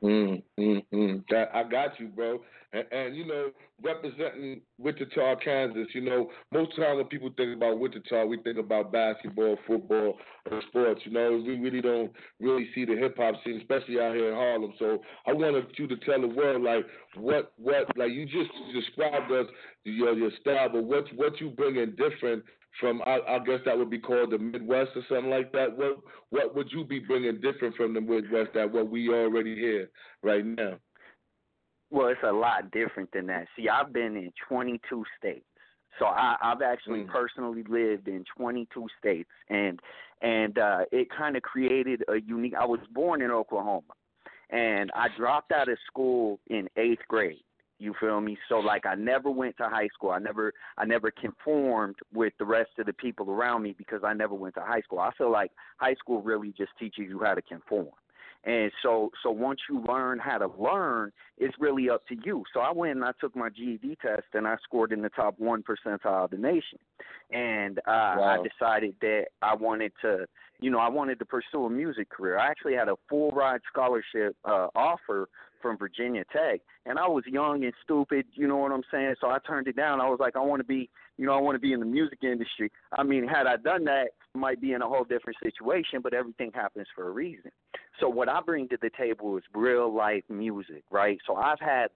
Mm, 0.04 0.44
mm, 0.60 0.86
mm. 0.94 1.24
That, 1.30 1.50
I 1.54 1.64
got 1.64 2.00
you, 2.00 2.08
bro. 2.08 2.42
And, 2.74 2.86
and 2.92 3.16
you 3.16 3.26
know, 3.26 3.52
representing 3.82 4.62
Wichita, 4.78 5.36
Kansas. 5.44 5.88
You 5.94 6.02
know, 6.02 6.30
most 6.52 6.72
of 6.72 6.78
the 6.78 6.84
time 6.84 6.98
when 6.98 7.06
people 7.08 7.30
think 7.36 7.56
about 7.56 7.80
Wichita, 7.80 8.26
we 8.26 8.42
think 8.42 8.58
about 8.58 8.92
basketball, 8.92 9.58
football, 9.68 10.18
or 10.52 10.62
sports. 10.70 11.02
You 11.06 11.12
know, 11.12 11.44
we 11.46 11.60
really 11.60 11.82
don't 11.82 12.12
really 12.40 12.70
see 12.74 12.86
the 12.86 12.96
hip 12.96 13.18
hop 13.18 13.36
scene, 13.44 13.58
especially 13.58 14.00
out 14.00 14.16
here 14.16 14.30
in 14.30 14.36
Harlem. 14.36 14.74
So 14.80 15.00
I 15.28 15.34
wanted 15.34 15.66
you 15.78 15.88
to 15.88 15.98
tell 15.98 16.22
the 16.22 16.28
world, 16.28 16.64
like, 16.64 16.86
what, 17.16 17.54
what, 17.58 17.96
like 17.98 18.12
you 18.12 18.26
just 18.26 18.52
described 18.74 19.32
us 19.32 19.48
your 19.84 20.14
your 20.14 20.32
style, 20.42 20.70
but 20.72 20.84
what 20.84 21.06
what 21.16 21.40
you 21.40 21.50
bring 21.52 21.76
in 21.78 21.96
different 21.96 22.44
from 22.80 23.02
I, 23.06 23.20
I, 23.28 23.40
guess 23.40 23.60
that 23.66 23.78
would 23.78 23.90
be 23.90 24.00
called 24.00 24.32
the 24.32 24.38
Midwest 24.38 24.92
or 24.96 25.04
something 25.08 25.30
like 25.30 25.52
that. 25.54 25.78
What 25.78 25.98
what 26.30 26.56
would 26.56 26.72
you 26.72 26.84
be 26.84 27.00
bringing 27.00 27.40
different 27.40 27.76
from 27.76 27.94
the 27.94 28.02
Midwest 28.02 28.52
that 28.54 28.72
what 28.72 28.90
we 28.90 29.10
already 29.10 29.56
hear 29.56 29.90
right 30.24 30.46
now? 30.46 30.78
Well, 31.92 32.08
it's 32.08 32.20
a 32.24 32.32
lot 32.32 32.72
different 32.72 33.12
than 33.14 33.28
that. 33.28 33.48
See, 33.56 33.70
I've 33.70 33.94
been 33.94 34.16
in 34.16 34.32
22 34.50 35.04
states, 35.18 35.46
so 36.00 36.06
I, 36.06 36.36
I've 36.42 36.62
actually 36.62 37.02
mm. 37.02 37.08
personally 37.08 37.64
lived 37.68 38.08
in 38.08 38.26
22 38.38 38.88
states, 39.00 39.30
and 39.50 39.80
and 40.22 40.58
uh, 40.58 40.80
it 40.92 41.08
kind 41.16 41.36
of 41.36 41.44
created 41.44 42.04
a 42.08 42.20
unique. 42.20 42.56
I 42.60 42.66
was 42.66 42.80
born 42.92 43.22
in 43.22 43.32
Oklahoma, 43.32 43.94
and 44.50 44.92
I 44.96 45.08
dropped 45.18 45.52
out 45.52 45.70
of 45.70 45.78
school 45.88 46.40
in 46.48 46.68
eighth 46.78 47.04
grade. 47.08 47.44
You 47.78 47.94
feel 48.00 48.22
me? 48.22 48.38
So 48.48 48.60
like 48.60 48.86
I 48.86 48.96
never 48.96 49.30
went 49.30 49.58
to 49.58 49.70
high 49.70 49.90
school. 49.94 50.12
I 50.12 50.20
never 50.20 50.54
I 50.78 50.86
never 50.86 51.12
conformed 51.12 51.98
with 52.14 52.34
the 52.40 52.46
rest 52.46 52.72
of 52.80 52.86
the 52.86 52.94
people 52.94 53.30
around 53.30 53.64
me 53.64 53.76
because 53.78 54.02
I 54.04 54.14
never 54.14 54.34
went 54.34 54.56
to 54.56 54.62
high 54.62 54.82
school. 54.82 55.00
I 55.00 55.12
feel 55.18 55.32
like 55.32 55.52
high 55.78 55.96
school 55.96 56.22
really 56.22 56.54
just 56.58 56.72
teaches 56.80 57.06
you 57.10 57.22
how 57.24 57.36
to 57.36 57.42
conform. 57.42 57.90
And 58.46 58.72
so 58.84 59.12
so 59.24 59.32
once 59.32 59.60
you 59.70 59.84
learn 59.88 60.20
how 60.20 60.38
to 60.38 60.48
learn, 60.58 61.12
it's 61.38 61.56
really 61.60 61.90
up 61.90 62.08
to 62.08 62.16
you. 62.24 62.44
So 62.54 62.60
I 62.60 62.72
went 62.72 62.96
and 62.96 63.04
I 63.04 63.12
took 63.20 63.36
my 63.36 63.50
GED 63.50 63.98
test 64.02 64.28
and 64.34 64.48
I 64.48 64.56
scored 64.64 64.92
in 64.92 65.02
the 65.02 65.10
top 65.10 65.40
one 65.40 65.64
percentile 65.64 66.26
of 66.26 66.30
the 66.30 66.38
nation. 66.38 66.80
And 67.32 67.80
uh 67.80 67.82
wow. 68.18 68.40
I 68.40 68.48
decided 68.48 68.96
that 69.02 69.26
I 69.42 69.56
wanted 69.56 69.94
to 70.04 70.28
you 70.62 70.72
know, 70.72 70.80
I 70.80 70.88
wanted 70.88 71.20
to 71.20 71.26
pursue 71.26 71.66
a 71.66 71.70
music 71.70 72.10
career. 72.10 72.38
I 72.38 72.48
actually 72.48 72.76
had 72.76 72.88
a 72.88 72.96
full 73.10 73.32
ride 73.32 73.62
scholarship 73.72 74.36
uh 74.46 74.68
offer 74.76 75.28
from 75.66 75.78
Virginia 75.80 76.24
Tech, 76.32 76.62
and 76.86 77.00
I 77.00 77.08
was 77.08 77.24
young 77.26 77.64
and 77.64 77.74
stupid. 77.84 78.28
You 78.34 78.48
know 78.48 78.58
what 78.58 78.72
I'm 78.72 78.84
saying? 78.92 79.16
So 79.20 79.32
I 79.32 79.40
turned 79.48 79.68
it 79.68 79.76
down. 79.76 80.00
I 80.00 80.08
was 80.08 80.20
like, 80.20 80.36
I 80.36 80.40
want 80.40 80.60
to 80.60 80.64
be, 80.64 80.92
you 81.18 81.26
know, 81.26 81.34
I 81.34 81.40
want 81.40 81.56
to 81.56 81.60
be 81.60 81.74
in 81.74 81.80
the 81.80 81.86
music 81.86 82.20
industry. 82.24 82.72
I 82.98 83.04
mean, 83.04 83.28
had 83.28 83.48
I 83.48 83.58
done 83.58 83.86
that, 83.86 84.08
I 84.36 84.38
might 84.38 84.60
be 84.60 84.74
in 84.74 84.82
a 84.82 84.88
whole 84.88 85.06
different 85.06 85.38
situation. 85.42 86.02
But 86.04 86.14
everything 86.14 86.52
happens 86.54 86.88
for 86.96 87.08
a 87.08 87.12
reason. 87.12 87.52
So 88.00 88.10
what 88.10 88.28
I 88.28 88.42
bring 88.42 88.68
to 88.70 88.78
the 88.82 88.90
table 88.98 89.38
is 89.38 89.44
real 89.54 89.94
life 89.94 90.24
music, 90.30 90.84
right? 90.92 91.18
So 91.26 91.36
I've 91.36 91.60
had 91.60 91.88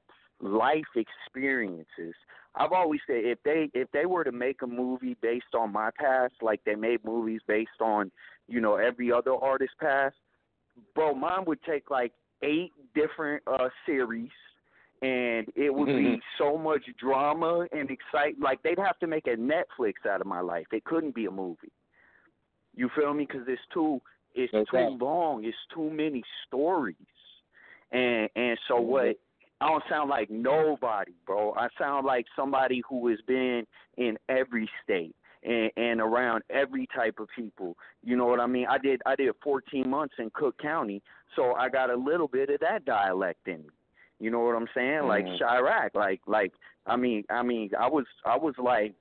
life 0.42 0.86
experiences. 0.96 2.16
I've 2.56 2.72
always 2.72 3.02
said 3.06 3.18
if 3.18 3.40
they 3.44 3.70
if 3.74 3.92
they 3.92 4.06
were 4.06 4.24
to 4.24 4.32
make 4.32 4.62
a 4.62 4.68
movie 4.68 5.18
based 5.22 5.54
on 5.58 5.72
my 5.72 5.90
past, 5.98 6.34
like 6.42 6.62
they 6.66 6.76
made 6.76 7.04
movies 7.04 7.42
based 7.48 7.82
on, 7.82 8.12
you 8.48 8.62
know, 8.62 8.76
every 8.76 9.12
other 9.12 9.36
artist 9.36 9.74
past, 9.80 10.16
bro, 10.96 11.14
mine 11.14 11.44
would 11.46 11.62
take 11.64 11.90
like 11.90 12.14
eight 12.42 12.72
different 12.96 13.44
uh 13.48 13.70
series 13.86 14.32
and 15.01 15.48
it 15.56 15.74
would 15.74 15.89
mm-hmm. 15.89 16.15
be 16.15 16.22
so 16.38 16.58
much 16.58 16.82
drama 17.00 17.65
and 17.72 17.89
excitement. 17.89 18.41
like 18.41 18.62
they'd 18.63 18.79
have 18.79 19.00
to 19.00 19.08
make 19.08 19.27
a 19.27 19.36
Netflix 19.36 19.94
out 20.10 20.22
of 20.22 20.27
my 20.27 20.41
life. 20.41 20.68
It 20.72 20.84
couldn't 20.84 21.15
be 21.15 21.25
a 21.25 21.32
movie. 21.32 21.72
You 22.75 22.89
feel 22.96 23.13
me? 23.13 23.25
Because 23.25 23.48
it's 23.48 23.62
too 23.74 24.01
it's 24.36 24.53
okay. 24.53 24.86
too 24.88 24.98
long. 25.03 25.44
It's 25.44 25.58
too 25.74 25.89
many 25.89 26.24
stories, 26.48 26.96
and 27.91 28.29
and 28.36 28.58
so 28.68 28.75
mm-hmm. 28.75 28.91
what? 28.91 29.15
I 29.62 29.68
don't 29.68 29.84
sound 29.89 30.10
like 30.10 30.29
nobody, 30.29 31.12
bro. 31.25 31.53
I 31.53 31.68
sound 31.77 32.06
like 32.06 32.25
somebody 32.34 32.82
who 32.88 33.10
has 33.10 33.20
been 33.27 33.68
in 33.98 34.18
every 34.29 34.70
state 34.82 35.13
and, 35.44 35.70
and 35.75 36.00
around 36.00 36.44
every 36.50 36.88
type 36.96 37.20
of 37.20 37.27
people. 37.36 37.75
You 38.01 38.15
know 38.15 38.25
what 38.25 38.39
I 38.39 38.48
mean? 38.48 38.68
I 38.70 38.77
did 38.77 39.01
I 39.06 39.15
did 39.15 39.34
14 39.44 39.89
months 39.89 40.15
in 40.18 40.29
Cook 40.34 40.58
County, 40.60 41.01
so 41.36 41.53
I 41.53 41.70
got 41.70 41.89
a 41.89 41.96
little 41.96 42.27
bit 42.27 42.50
of 42.50 42.60
that 42.62 42.86
dialect 42.86 43.47
in 43.47 43.63
me. 43.63 43.69
You 44.19 44.32
know 44.32 44.41
what 44.41 44.55
I'm 44.55 44.67
saying? 44.75 45.03
Like 45.08 45.25
mm. 45.25 45.39
Chiraq, 45.39 45.95
like 45.95 46.21
like 46.27 46.51
I 46.86 46.95
mean 46.95 47.23
I 47.29 47.41
mean 47.41 47.69
I 47.79 47.88
was 47.88 48.05
I 48.25 48.38
was 48.38 48.53
like, 48.58 48.93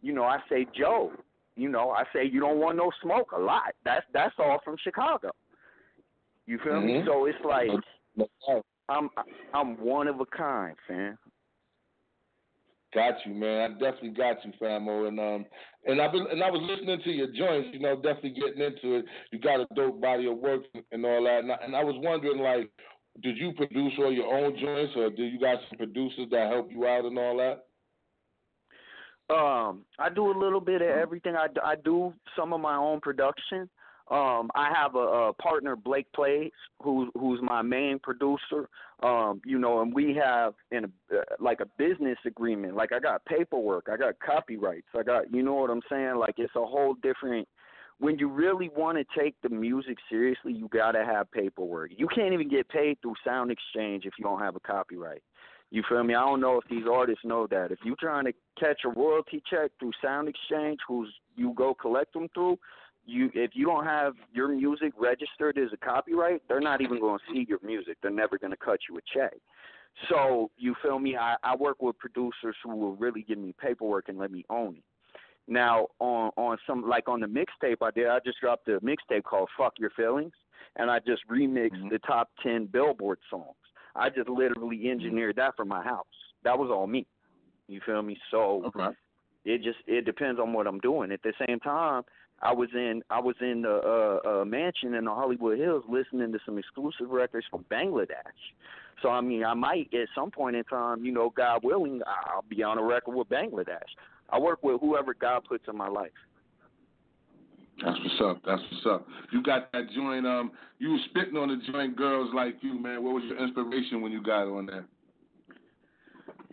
you 0.00 0.12
know 0.12 0.24
I 0.24 0.38
say 0.48 0.66
Joe, 0.76 1.12
you 1.56 1.68
know 1.68 1.90
I 1.90 2.04
say 2.12 2.24
you 2.24 2.40
don't 2.40 2.58
want 2.58 2.76
no 2.76 2.90
smoke 3.02 3.32
a 3.32 3.40
lot. 3.40 3.74
That's 3.84 4.06
that's 4.12 4.34
all 4.38 4.60
from 4.64 4.76
Chicago. 4.82 5.30
You 6.46 6.58
feel 6.64 6.74
mm-hmm. 6.74 6.86
me? 6.86 7.02
So 7.06 7.26
it's 7.26 7.38
like 7.44 7.70
I'm 8.88 9.08
I'm 9.54 9.76
one 9.76 10.08
of 10.08 10.20
a 10.20 10.26
kind, 10.26 10.74
fam. 10.88 11.18
Got 12.92 13.14
you, 13.24 13.34
man. 13.34 13.60
I 13.60 13.68
definitely 13.74 14.10
got 14.10 14.44
you, 14.44 14.52
Famo. 14.60 15.06
And 15.06 15.20
um, 15.20 15.46
and 15.86 16.02
I've 16.02 16.10
been 16.10 16.26
and 16.28 16.42
I 16.42 16.50
was 16.50 16.60
listening 16.68 17.00
to 17.04 17.10
your 17.10 17.28
joints. 17.28 17.68
You 17.72 17.78
know, 17.78 17.94
definitely 17.94 18.30
getting 18.30 18.60
into 18.60 18.96
it. 18.96 19.04
You 19.30 19.38
got 19.38 19.60
a 19.60 19.66
dope 19.76 20.00
body 20.00 20.26
of 20.26 20.38
work 20.38 20.62
and 20.90 21.04
all 21.04 21.22
that. 21.22 21.38
And 21.44 21.52
I, 21.52 21.56
and 21.62 21.76
I 21.76 21.84
was 21.84 21.94
wondering, 21.98 22.40
like, 22.40 22.68
did 23.22 23.36
you 23.36 23.52
produce 23.52 23.92
all 23.98 24.12
your 24.12 24.32
own 24.32 24.56
joints, 24.58 24.92
or 24.96 25.10
do 25.10 25.22
you 25.22 25.38
got 25.38 25.58
some 25.68 25.78
producers 25.78 26.28
that 26.30 26.50
help 26.50 26.70
you 26.70 26.86
out 26.86 27.04
and 27.04 27.18
all 27.18 27.36
that? 27.36 27.66
Um, 29.32 29.84
I 29.98 30.08
do 30.08 30.30
a 30.30 30.36
little 30.36 30.60
bit 30.60 30.82
of 30.82 30.88
everything. 30.88 31.36
I, 31.36 31.46
I 31.64 31.76
do 31.76 32.12
some 32.36 32.52
of 32.52 32.60
my 32.60 32.76
own 32.76 33.00
production. 33.00 33.68
Um, 34.10 34.50
I 34.56 34.72
have 34.74 34.96
a, 34.96 34.98
a 34.98 35.32
partner, 35.34 35.76
Blake 35.76 36.12
Plays, 36.12 36.50
who 36.82 37.12
who's 37.16 37.38
my 37.42 37.62
main 37.62 38.00
producer. 38.00 38.68
Um, 39.04 39.40
you 39.46 39.58
know, 39.58 39.82
and 39.82 39.94
we 39.94 40.16
have 40.16 40.54
in 40.72 40.84
a, 40.84 41.16
uh, 41.16 41.22
like 41.38 41.60
a 41.60 41.66
business 41.78 42.18
agreement. 42.26 42.74
Like 42.74 42.92
I 42.92 42.98
got 42.98 43.24
paperwork, 43.24 43.86
I 43.90 43.96
got 43.96 44.18
copyrights, 44.18 44.88
I 44.98 45.04
got 45.04 45.32
you 45.32 45.44
know 45.44 45.54
what 45.54 45.70
I'm 45.70 45.82
saying. 45.88 46.16
Like 46.16 46.34
it's 46.38 46.56
a 46.56 46.66
whole 46.66 46.94
different. 46.94 47.46
When 48.00 48.18
you 48.18 48.28
really 48.28 48.70
want 48.70 48.96
to 48.96 49.20
take 49.20 49.34
the 49.42 49.50
music 49.50 49.98
seriously, 50.08 50.54
you 50.54 50.68
gotta 50.72 51.04
have 51.04 51.30
paperwork. 51.30 51.90
You 51.94 52.08
can't 52.08 52.32
even 52.32 52.48
get 52.48 52.66
paid 52.70 52.96
through 53.02 53.14
Sound 53.22 53.50
Exchange 53.50 54.06
if 54.06 54.14
you 54.18 54.24
don't 54.24 54.40
have 54.40 54.56
a 54.56 54.60
copyright. 54.60 55.22
You 55.70 55.82
feel 55.86 56.02
me? 56.02 56.14
I 56.14 56.24
don't 56.24 56.40
know 56.40 56.58
if 56.58 56.64
these 56.70 56.84
artists 56.90 57.26
know 57.26 57.46
that. 57.48 57.70
If 57.70 57.80
you're 57.84 57.96
trying 58.00 58.24
to 58.24 58.32
catch 58.58 58.80
a 58.86 58.88
royalty 58.88 59.42
check 59.48 59.70
through 59.78 59.92
Sound 60.02 60.28
Exchange, 60.28 60.78
who's 60.88 61.12
you 61.36 61.52
go 61.54 61.74
collect 61.74 62.14
them 62.14 62.28
through, 62.32 62.58
you 63.04 63.30
if 63.34 63.50
you 63.52 63.66
don't 63.66 63.84
have 63.84 64.14
your 64.32 64.48
music 64.48 64.94
registered 64.98 65.58
as 65.58 65.68
a 65.74 65.76
copyright, 65.76 66.40
they're 66.48 66.58
not 66.58 66.80
even 66.80 67.00
going 67.00 67.18
to 67.18 67.34
see 67.34 67.44
your 67.46 67.60
music. 67.62 67.98
They're 68.00 68.10
never 68.10 68.38
going 68.38 68.52
to 68.52 68.56
cut 68.56 68.80
you 68.88 68.96
a 68.96 69.00
check. 69.14 69.34
So 70.08 70.50
you 70.56 70.74
feel 70.82 70.98
me? 70.98 71.16
I, 71.16 71.36
I 71.42 71.54
work 71.54 71.82
with 71.82 71.98
producers 71.98 72.56
who 72.64 72.76
will 72.76 72.96
really 72.96 73.22
give 73.22 73.36
me 73.36 73.54
paperwork 73.60 74.08
and 74.08 74.18
let 74.18 74.30
me 74.30 74.46
own 74.48 74.76
it. 74.76 74.84
Now 75.48 75.88
on 75.98 76.30
on 76.36 76.58
some 76.66 76.88
like 76.88 77.08
on 77.08 77.20
the 77.20 77.26
mixtape 77.26 77.78
I 77.82 77.90
did, 77.90 78.06
I 78.06 78.18
just 78.24 78.40
dropped 78.40 78.68
a 78.68 78.78
mixtape 78.80 79.24
called 79.24 79.48
"Fuck 79.58 79.74
Your 79.78 79.90
Feelings," 79.90 80.32
and 80.76 80.90
I 80.90 80.98
just 81.00 81.22
remixed 81.28 81.72
mm-hmm. 81.72 81.88
the 81.88 81.98
top 82.00 82.28
ten 82.42 82.66
Billboard 82.66 83.18
songs. 83.28 83.56
I 83.96 84.10
just 84.10 84.28
literally 84.28 84.78
mm-hmm. 84.78 84.90
engineered 84.90 85.36
that 85.36 85.56
for 85.56 85.64
my 85.64 85.82
house. 85.82 86.06
That 86.44 86.58
was 86.58 86.70
all 86.70 86.86
me. 86.86 87.06
You 87.68 87.80
feel 87.84 88.02
me? 88.02 88.16
So 88.30 88.64
okay. 88.66 88.96
it 89.44 89.62
just 89.62 89.78
it 89.86 90.04
depends 90.04 90.40
on 90.40 90.52
what 90.52 90.66
I'm 90.66 90.80
doing. 90.80 91.12
At 91.12 91.22
the 91.22 91.32
same 91.46 91.60
time, 91.60 92.02
I 92.42 92.52
was 92.52 92.68
in 92.74 93.02
I 93.10 93.20
was 93.20 93.36
in 93.40 93.62
the 93.62 94.20
uh, 94.24 94.42
uh, 94.42 94.44
mansion 94.44 94.94
in 94.94 95.04
the 95.04 95.14
Hollywood 95.14 95.58
Hills 95.58 95.84
listening 95.88 96.32
to 96.32 96.38
some 96.46 96.58
exclusive 96.58 97.10
records 97.10 97.46
from 97.50 97.64
Bangladesh. 97.70 98.38
So 99.02 99.10
I 99.10 99.20
mean, 99.20 99.44
I 99.44 99.54
might 99.54 99.92
at 99.92 100.08
some 100.14 100.30
point 100.30 100.56
in 100.56 100.64
time, 100.64 101.04
you 101.04 101.12
know, 101.12 101.30
God 101.30 101.60
willing, 101.62 102.00
I'll 102.06 102.44
be 102.48 102.62
on 102.62 102.78
a 102.78 102.82
record 102.82 103.14
with 103.14 103.28
Bangladesh. 103.28 103.78
I 104.32 104.38
work 104.38 104.62
with 104.62 104.80
whoever 104.80 105.14
God 105.14 105.44
puts 105.48 105.64
in 105.68 105.76
my 105.76 105.88
life. 105.88 106.10
That's 107.82 107.98
what's 107.98 108.20
up. 108.20 108.42
That's 108.44 108.62
what's 108.70 108.86
up. 108.86 109.06
You 109.32 109.42
got 109.42 109.72
that 109.72 109.90
joint. 109.94 110.26
Um, 110.26 110.52
you 110.78 110.90
were 110.90 110.98
spitting 111.08 111.36
on 111.36 111.48
the 111.48 111.72
joint, 111.72 111.96
girls 111.96 112.30
like 112.34 112.56
you, 112.60 112.78
man. 112.78 113.02
What 113.02 113.14
was 113.14 113.24
your 113.24 113.42
inspiration 113.42 114.02
when 114.02 114.12
you 114.12 114.22
got 114.22 114.44
on 114.44 114.66
there? 114.66 114.86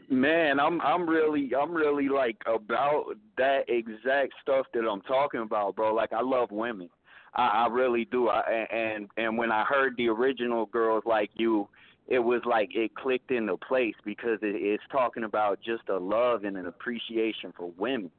Man, 0.10 0.58
I'm 0.60 0.80
I'm 0.82 1.08
really 1.08 1.52
I'm 1.54 1.74
really 1.74 2.08
like 2.08 2.38
about 2.46 3.16
that 3.38 3.64
exact 3.68 4.34
stuff 4.42 4.66
that 4.74 4.88
I'm 4.90 5.02
talking 5.02 5.42
about, 5.42 5.76
bro. 5.76 5.94
Like 5.94 6.14
I 6.14 6.22
love 6.22 6.50
women. 6.50 6.90
I, 7.36 7.48
I 7.48 7.68
really 7.68 8.06
do. 8.06 8.30
I, 8.30 8.42
and 8.72 9.10
and 9.18 9.38
when 9.38 9.52
I 9.52 9.66
heard 9.66 9.96
the 9.98 10.08
original 10.08 10.68
girls 10.68 11.04
like 11.06 11.30
you, 11.34 11.68
it 12.08 12.20
was 12.20 12.42
like 12.46 12.70
it 12.74 12.96
clicked 12.96 13.32
into 13.32 13.58
place 13.58 13.96
because 14.06 14.40
it, 14.42 14.56
it's 14.56 14.84
talking 14.92 15.24
about 15.24 15.60
just 15.62 15.84
a 15.90 15.98
love 15.98 16.44
and 16.44 16.58
an 16.58 16.66
appreciation 16.66 17.54
for 17.56 17.72
women. 17.78 18.12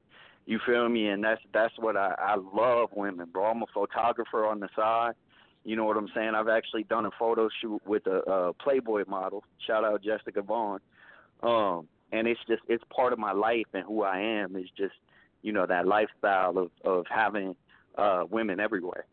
You 0.47 0.59
feel 0.65 0.89
me? 0.89 1.09
And 1.09 1.23
that's 1.25 1.41
that's 1.53 1.75
what 1.79 1.97
I 1.97 2.15
I 2.19 2.37
love 2.37 2.91
women, 2.95 3.29
bro. 3.33 3.47
I'm 3.47 3.63
a 3.63 3.67
photographer 3.73 4.47
on 4.47 4.61
the 4.61 4.69
side. 4.77 5.15
You 5.65 5.77
know 5.77 5.85
what 5.85 5.97
I'm 5.97 6.09
saying? 6.15 6.33
I've 6.35 6.49
actually 6.49 6.85
done 6.85 7.05
a 7.05 7.11
photo 7.19 7.49
shoot 7.61 7.83
with 7.85 8.07
a, 8.07 8.21
a 8.31 8.53
Playboy 8.55 9.05
model. 9.07 9.45
Shout 9.67 9.85
out 9.85 10.03
Jessica 10.03 10.41
Vaughn. 10.41 10.81
Um, 11.43 11.89
and 12.13 12.27
it's 12.27 12.41
just 12.49 12.63
it's 12.69 12.85
part 12.95 13.13
of 13.13 13.19
my 13.19 13.33
life 13.33 13.67
and 13.75 13.85
who 13.85 14.03
I 14.03 14.21
am 14.21 14.57
is 14.57 14.67
just 14.77 14.95
you 15.43 15.53
know 15.53 15.67
that 15.67 15.87
lifestyle 15.87 16.59
of 16.59 16.71
of 16.85 17.07
having 17.11 17.57
uh 17.97 18.25
women 18.31 18.61
everywhere. 18.61 19.07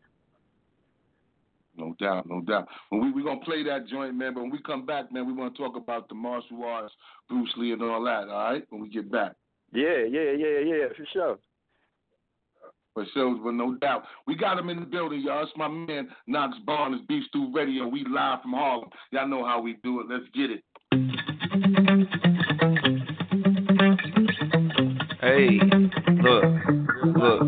No 1.76 1.94
doubt, 1.98 2.26
no 2.28 2.40
doubt. 2.40 2.68
When 2.88 3.02
we 3.02 3.12
we 3.12 3.22
gonna 3.22 3.40
play 3.40 3.62
that 3.64 3.86
joint, 3.88 4.14
man. 4.14 4.34
But 4.34 4.42
when 4.42 4.50
we 4.50 4.60
come 4.62 4.86
back, 4.86 5.12
man, 5.12 5.26
we 5.26 5.32
want 5.32 5.54
to 5.54 5.62
talk 5.62 5.76
about 5.76 6.08
the 6.08 6.14
martial 6.14 6.64
arts, 6.64 6.94
Bruce 7.28 7.52
Lee, 7.56 7.72
and 7.72 7.82
all 7.82 8.02
that. 8.04 8.28
All 8.28 8.52
right, 8.52 8.64
when 8.70 8.82
we 8.82 8.88
get 8.88 9.10
back. 9.10 9.32
Yeah, 9.72 10.04
yeah, 10.08 10.32
yeah, 10.32 10.58
yeah, 10.60 10.86
for 10.96 11.06
sure. 11.12 11.38
For 12.94 13.04
sure, 13.12 13.34
but 13.44 13.52
no 13.52 13.74
doubt. 13.74 14.04
We 14.26 14.36
got 14.36 14.58
him 14.58 14.70
in 14.70 14.80
the 14.80 14.86
building, 14.86 15.20
y'all. 15.20 15.42
It's 15.42 15.52
my 15.56 15.68
man, 15.68 16.08
Nox 16.26 16.56
Barnes, 16.64 17.02
Beef 17.08 17.24
Stew 17.28 17.52
Radio. 17.54 17.86
We 17.86 18.04
live 18.08 18.40
from 18.40 18.52
Harlem. 18.52 18.88
Y'all 19.10 19.28
know 19.28 19.44
how 19.44 19.60
we 19.60 19.76
do 19.82 20.00
it. 20.00 20.06
Let's 20.08 20.24
get 20.34 20.50
it. 20.50 20.64
Hey, 25.20 25.60
look, 26.26 26.42
look. 27.16 27.40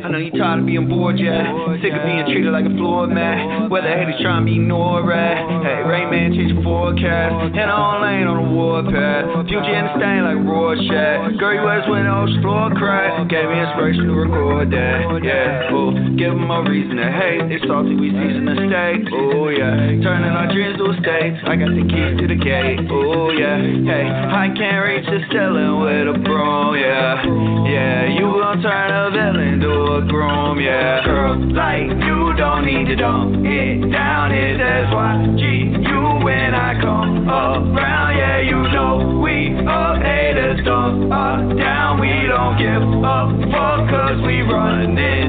I 0.00 0.08
know 0.08 0.18
you 0.18 0.32
tired 0.32 0.60
of 0.60 0.66
being 0.66 0.88
bored, 0.88 1.18
yeah. 1.18 1.44
Sick 1.82 1.92
of 1.92 2.02
being 2.02 2.24
treated 2.26 2.52
like 2.52 2.64
a 2.64 2.74
floor 2.74 3.06
mat. 3.06 3.70
Whether 3.70 3.88
haters 3.88 4.16
trying 4.20 4.42
to 4.42 4.46
be 4.48 4.56
ignored, 4.56 5.06
right? 5.06 5.38
Hey, 5.62 5.84
Rain 5.84 6.10
Man, 6.10 6.32
change 6.32 6.52
your 6.52 6.62
forecast. 6.64 7.56
And 7.56 7.70
on 7.70 8.02
lane 8.02 8.26
on 8.26 8.36
the 8.40 8.48
warpath. 8.50 9.46
Future 9.46 9.74
in 9.76 9.84
the 9.84 9.92
stain 10.00 10.24
like 10.24 10.40
Rorschach. 10.40 11.38
Girl, 11.38 11.54
you 11.54 11.62
was 11.62 11.84
when 11.88 12.08
floor 12.42 12.70
crack. 12.74 13.28
Gave 13.28 13.48
me 13.48 13.58
inspiration 13.60 14.06
to 14.06 14.14
record 14.14 14.70
that, 14.72 15.20
yeah. 15.22 15.72
Ooh, 15.72 16.16
give 16.16 16.32
them 16.32 16.50
a 16.50 16.62
reason 16.64 16.96
to 16.96 17.08
hate. 17.10 17.46
They 17.48 17.60
salty, 17.66 17.94
we 17.94 18.10
season 18.10 18.46
the 18.46 18.56
steak. 18.56 19.06
Ooh, 19.12 19.50
yeah. 19.50 20.02
Turning 20.02 20.32
our 20.32 20.48
dreams 20.50 20.78
to 20.78 20.90
estates. 20.94 21.38
I 21.46 21.56
got 21.56 21.70
the 21.70 21.84
keys 21.84 22.18
to 22.18 22.26
the 22.26 22.38
gate. 22.38 22.80
Ooh, 22.90 23.32
yeah. 23.36 23.58
Hey, 23.60 24.06
I 24.08 24.48
can't 24.56 24.80
reach 24.84 25.06
the 25.06 25.20
ceiling 25.30 25.80
with 25.80 26.14
a 26.14 26.16
broom, 26.18 26.76
yeah. 26.78 27.22
Yeah, 27.70 27.89
you 28.06 28.26
gon' 28.40 28.62
turn 28.62 28.90
a 28.90 29.10
villain 29.10 29.60
to 29.60 29.72
a 29.98 30.00
groom, 30.06 30.60
yeah. 30.60 31.04
Girl, 31.04 31.36
like 31.52 31.88
you 32.06 32.34
don't 32.36 32.64
need 32.64 32.86
to 32.86 32.96
dumb 32.96 33.44
it 33.44 33.90
down, 33.92 34.32
it 34.32 34.58
that's 34.58 34.92
why 34.94 35.26
G 35.36 35.74
you 35.74 36.02
when 36.24 36.54
I 36.54 36.80
come 36.80 37.28
around, 37.28 38.16
yeah, 38.16 38.40
you 38.40 38.60
know 38.72 39.20
we 39.22 39.54
up 39.66 40.02
haters 40.02 40.64
dumb 40.64 41.10
uh, 41.12 41.54
down, 41.54 42.00
we 42.00 42.12
don't 42.28 42.56
give 42.58 42.82
a 42.82 43.18
fuck 43.52 43.90
cause 43.90 44.20
we 44.26 44.42
run 44.42 44.96
it 44.98 45.19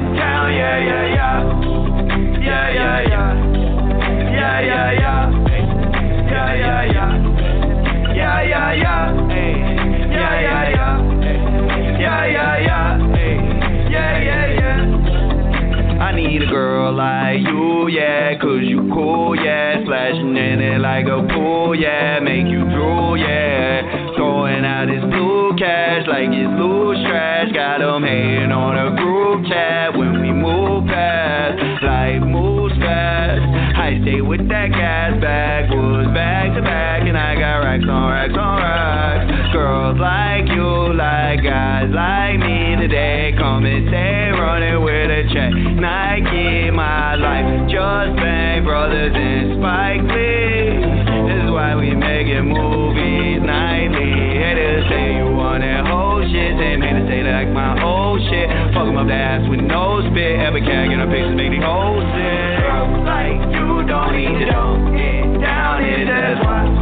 need 16.42 16.48
a 16.48 16.52
girl 16.52 16.94
like 16.94 17.40
you, 17.40 17.88
yeah, 17.88 18.38
cause 18.40 18.62
you 18.62 18.88
cool, 18.92 19.36
yeah. 19.36 19.82
Splashing 19.84 20.36
in 20.36 20.60
it 20.60 20.80
like 20.80 21.06
a 21.06 21.26
pool, 21.34 21.74
yeah. 21.74 22.20
Make 22.20 22.46
you 22.46 22.64
drool, 22.70 23.16
yeah. 23.16 24.14
Throwing 24.16 24.64
out 24.64 24.88
his 24.88 25.02
blue 25.02 25.52
cash 25.58 26.06
like 26.08 26.28
it's 26.28 26.52
loose 26.58 26.98
trash. 27.06 27.52
Got 27.52 27.80
him 27.80 28.02
hating 28.02 28.52
on 28.52 28.74
a 28.78 28.96
group 28.96 29.46
chat 29.46 29.96
when 29.96 30.20
we 30.20 30.32
move 30.32 30.86
past. 30.86 31.82
Life 31.82 32.22
moves 32.22 32.74
fast. 32.78 33.42
I 33.76 33.98
stay 34.02 34.20
with 34.20 34.48
that 34.48 34.70
gas 34.70 35.20
backwoods, 35.20 36.08
back 36.14 36.54
to 36.54 36.62
back, 36.62 37.02
and 37.02 37.18
I 37.18 37.34
got 37.34 37.58
racks 37.58 37.84
on 37.88 38.10
racks 38.10 38.34
on 38.38 38.56
racks. 38.62 39.52
Girls 39.52 39.98
like 39.98 40.46
you, 40.48 40.94
like 40.94 41.42
guys 41.42 41.90
like 41.92 42.38
me 42.38 42.76
today, 42.80 43.34
come 43.36 43.64
and 43.66 43.88
stay 43.88 44.30
running 44.32 44.82
with 44.82 45.10
a 45.10 45.22
check. 45.34 45.52
Nike, 45.52 46.31
my 46.72 47.14
life, 47.16 47.68
just 47.68 48.16
bang 48.16 48.64
brothers 48.64 49.12
and 49.14 49.60
Spike 49.60 50.02
Lee. 50.08 50.80
This 51.28 51.44
is 51.44 51.50
why 51.50 51.76
we 51.76 51.94
making 51.94 52.48
movies 52.48 53.40
nightly. 53.44 54.12
Haters 54.40 54.88
say 54.88 55.16
you 55.16 55.28
want 55.36 55.62
that 55.62 55.86
whole 55.86 56.22
shit, 56.24 56.56
me 56.56 56.88
to 56.88 57.04
say 57.08 57.22
like 57.22 57.48
my 57.52 57.76
old 57.82 58.20
shit. 58.28 58.48
Fuck 58.72 58.88
'em 58.88 58.96
up 58.96 59.06
the 59.06 59.14
ass 59.14 59.48
with 59.48 59.60
no 59.60 60.00
spit, 60.10 60.40
ever 60.40 60.60
can't 60.60 60.90
get 60.90 61.00
a 61.00 61.06
picture, 61.06 61.36
make 61.36 61.52
the 61.52 61.60
whole. 61.64 62.00
Girls 62.00 63.04
like 63.04 63.40
you 63.52 63.84
don't 63.84 64.12
need 64.16 64.38
to 64.40 64.46
dumb 64.50 64.96
it 64.96 65.40
down, 65.40 65.84
it 65.84 66.06
that's 66.08 66.40
why 66.44 66.81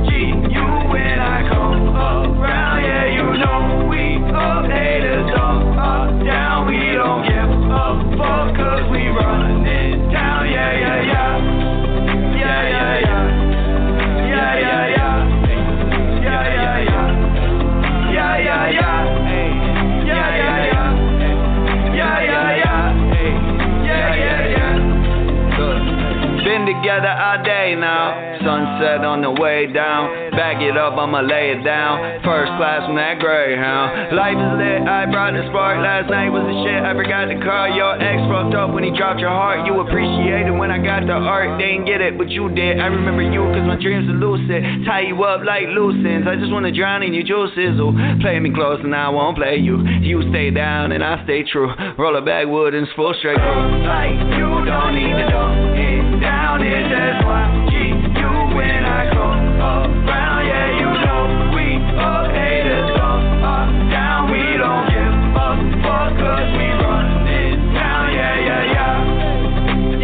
together 26.80 27.12
all 27.12 27.44
day 27.44 27.76
now. 27.76 28.40
Sunset 28.40 29.04
on 29.04 29.20
the 29.20 29.28
way 29.36 29.68
down. 29.68 30.32
Back 30.32 30.64
it 30.64 30.80
up, 30.80 30.96
I'ma 30.96 31.20
lay 31.20 31.52
it 31.52 31.60
down. 31.60 32.24
First 32.24 32.56
class 32.56 32.88
from 32.88 32.96
that 32.96 33.20
Greyhound. 33.20 34.16
Life 34.16 34.40
is 34.40 34.52
lit, 34.56 34.88
I 34.88 35.04
brought 35.04 35.36
the 35.36 35.44
spark. 35.52 35.76
Last 35.84 36.08
night 36.08 36.32
was 36.32 36.48
the 36.48 36.56
shit, 36.64 36.80
I 36.80 36.96
forgot 36.96 37.28
to 37.28 37.36
call 37.44 37.68
your 37.68 38.00
ex. 38.00 38.16
Fucked 38.32 38.56
up 38.56 38.72
when 38.72 38.80
he 38.80 38.96
dropped 38.96 39.20
your 39.20 39.34
heart. 39.34 39.68
You 39.68 39.84
appreciated 39.84 40.56
when 40.56 40.72
I 40.72 40.80
got 40.80 41.04
the 41.04 41.20
art. 41.20 41.60
They 41.60 41.76
didn't 41.76 41.84
get 41.84 42.00
it, 42.00 42.16
but 42.16 42.32
you 42.32 42.48
did. 42.48 42.80
I 42.80 42.88
remember 42.88 43.20
you, 43.20 43.44
cause 43.52 43.66
my 43.68 43.76
dreams 43.76 44.08
are 44.08 44.16
lucid. 44.16 44.88
Tie 44.88 45.12
you 45.12 45.20
up 45.20 45.44
like 45.44 45.68
loose 45.76 46.00
ends. 46.00 46.24
I 46.24 46.40
just 46.40 46.48
wanna 46.48 46.72
drown 46.72 47.04
in 47.04 47.12
your 47.12 47.28
juices. 47.28 47.76
Oh, 47.76 47.92
play 48.24 48.40
me 48.40 48.48
close 48.56 48.80
and 48.80 48.96
I 48.96 49.12
won't 49.12 49.36
play 49.36 49.60
you. 49.60 49.84
You 50.00 50.24
stay 50.32 50.48
down 50.48 50.96
and 50.96 51.04
I 51.04 51.20
stay 51.28 51.44
true. 51.44 51.68
Roll 52.00 52.16
a 52.16 52.24
backwood 52.24 52.72
and 52.72 52.88
full 52.96 53.12
straight 53.20 53.36
through. 53.36 53.84
Like 53.84 54.16
you 54.32 54.48
don't 54.64 54.96
need 54.96 55.12
to 55.12 55.28
dumb 55.28 55.89
counted, 56.30 56.86
that's 56.94 57.24
why 57.26 57.42
you 57.74 58.30
when 58.54 58.84
I 58.86 59.02
go 59.10 59.26
around. 59.34 60.46
Yeah, 60.46 60.78
you 60.78 60.90
know 61.02 61.22
we 61.54 61.66
all 61.98 62.24
haters 62.30 62.88
come 62.94 63.42
up 63.42 63.68
down. 63.90 64.30
We 64.30 64.42
don't 64.62 64.86
give 64.94 65.34
up 65.34 65.58
for 65.82 66.06
we 66.54 66.66
run 66.82 67.26
it 67.26 67.58
down. 67.74 68.04
Yeah, 68.14 68.46
yeah, 68.48 68.74
yeah. 68.76 68.94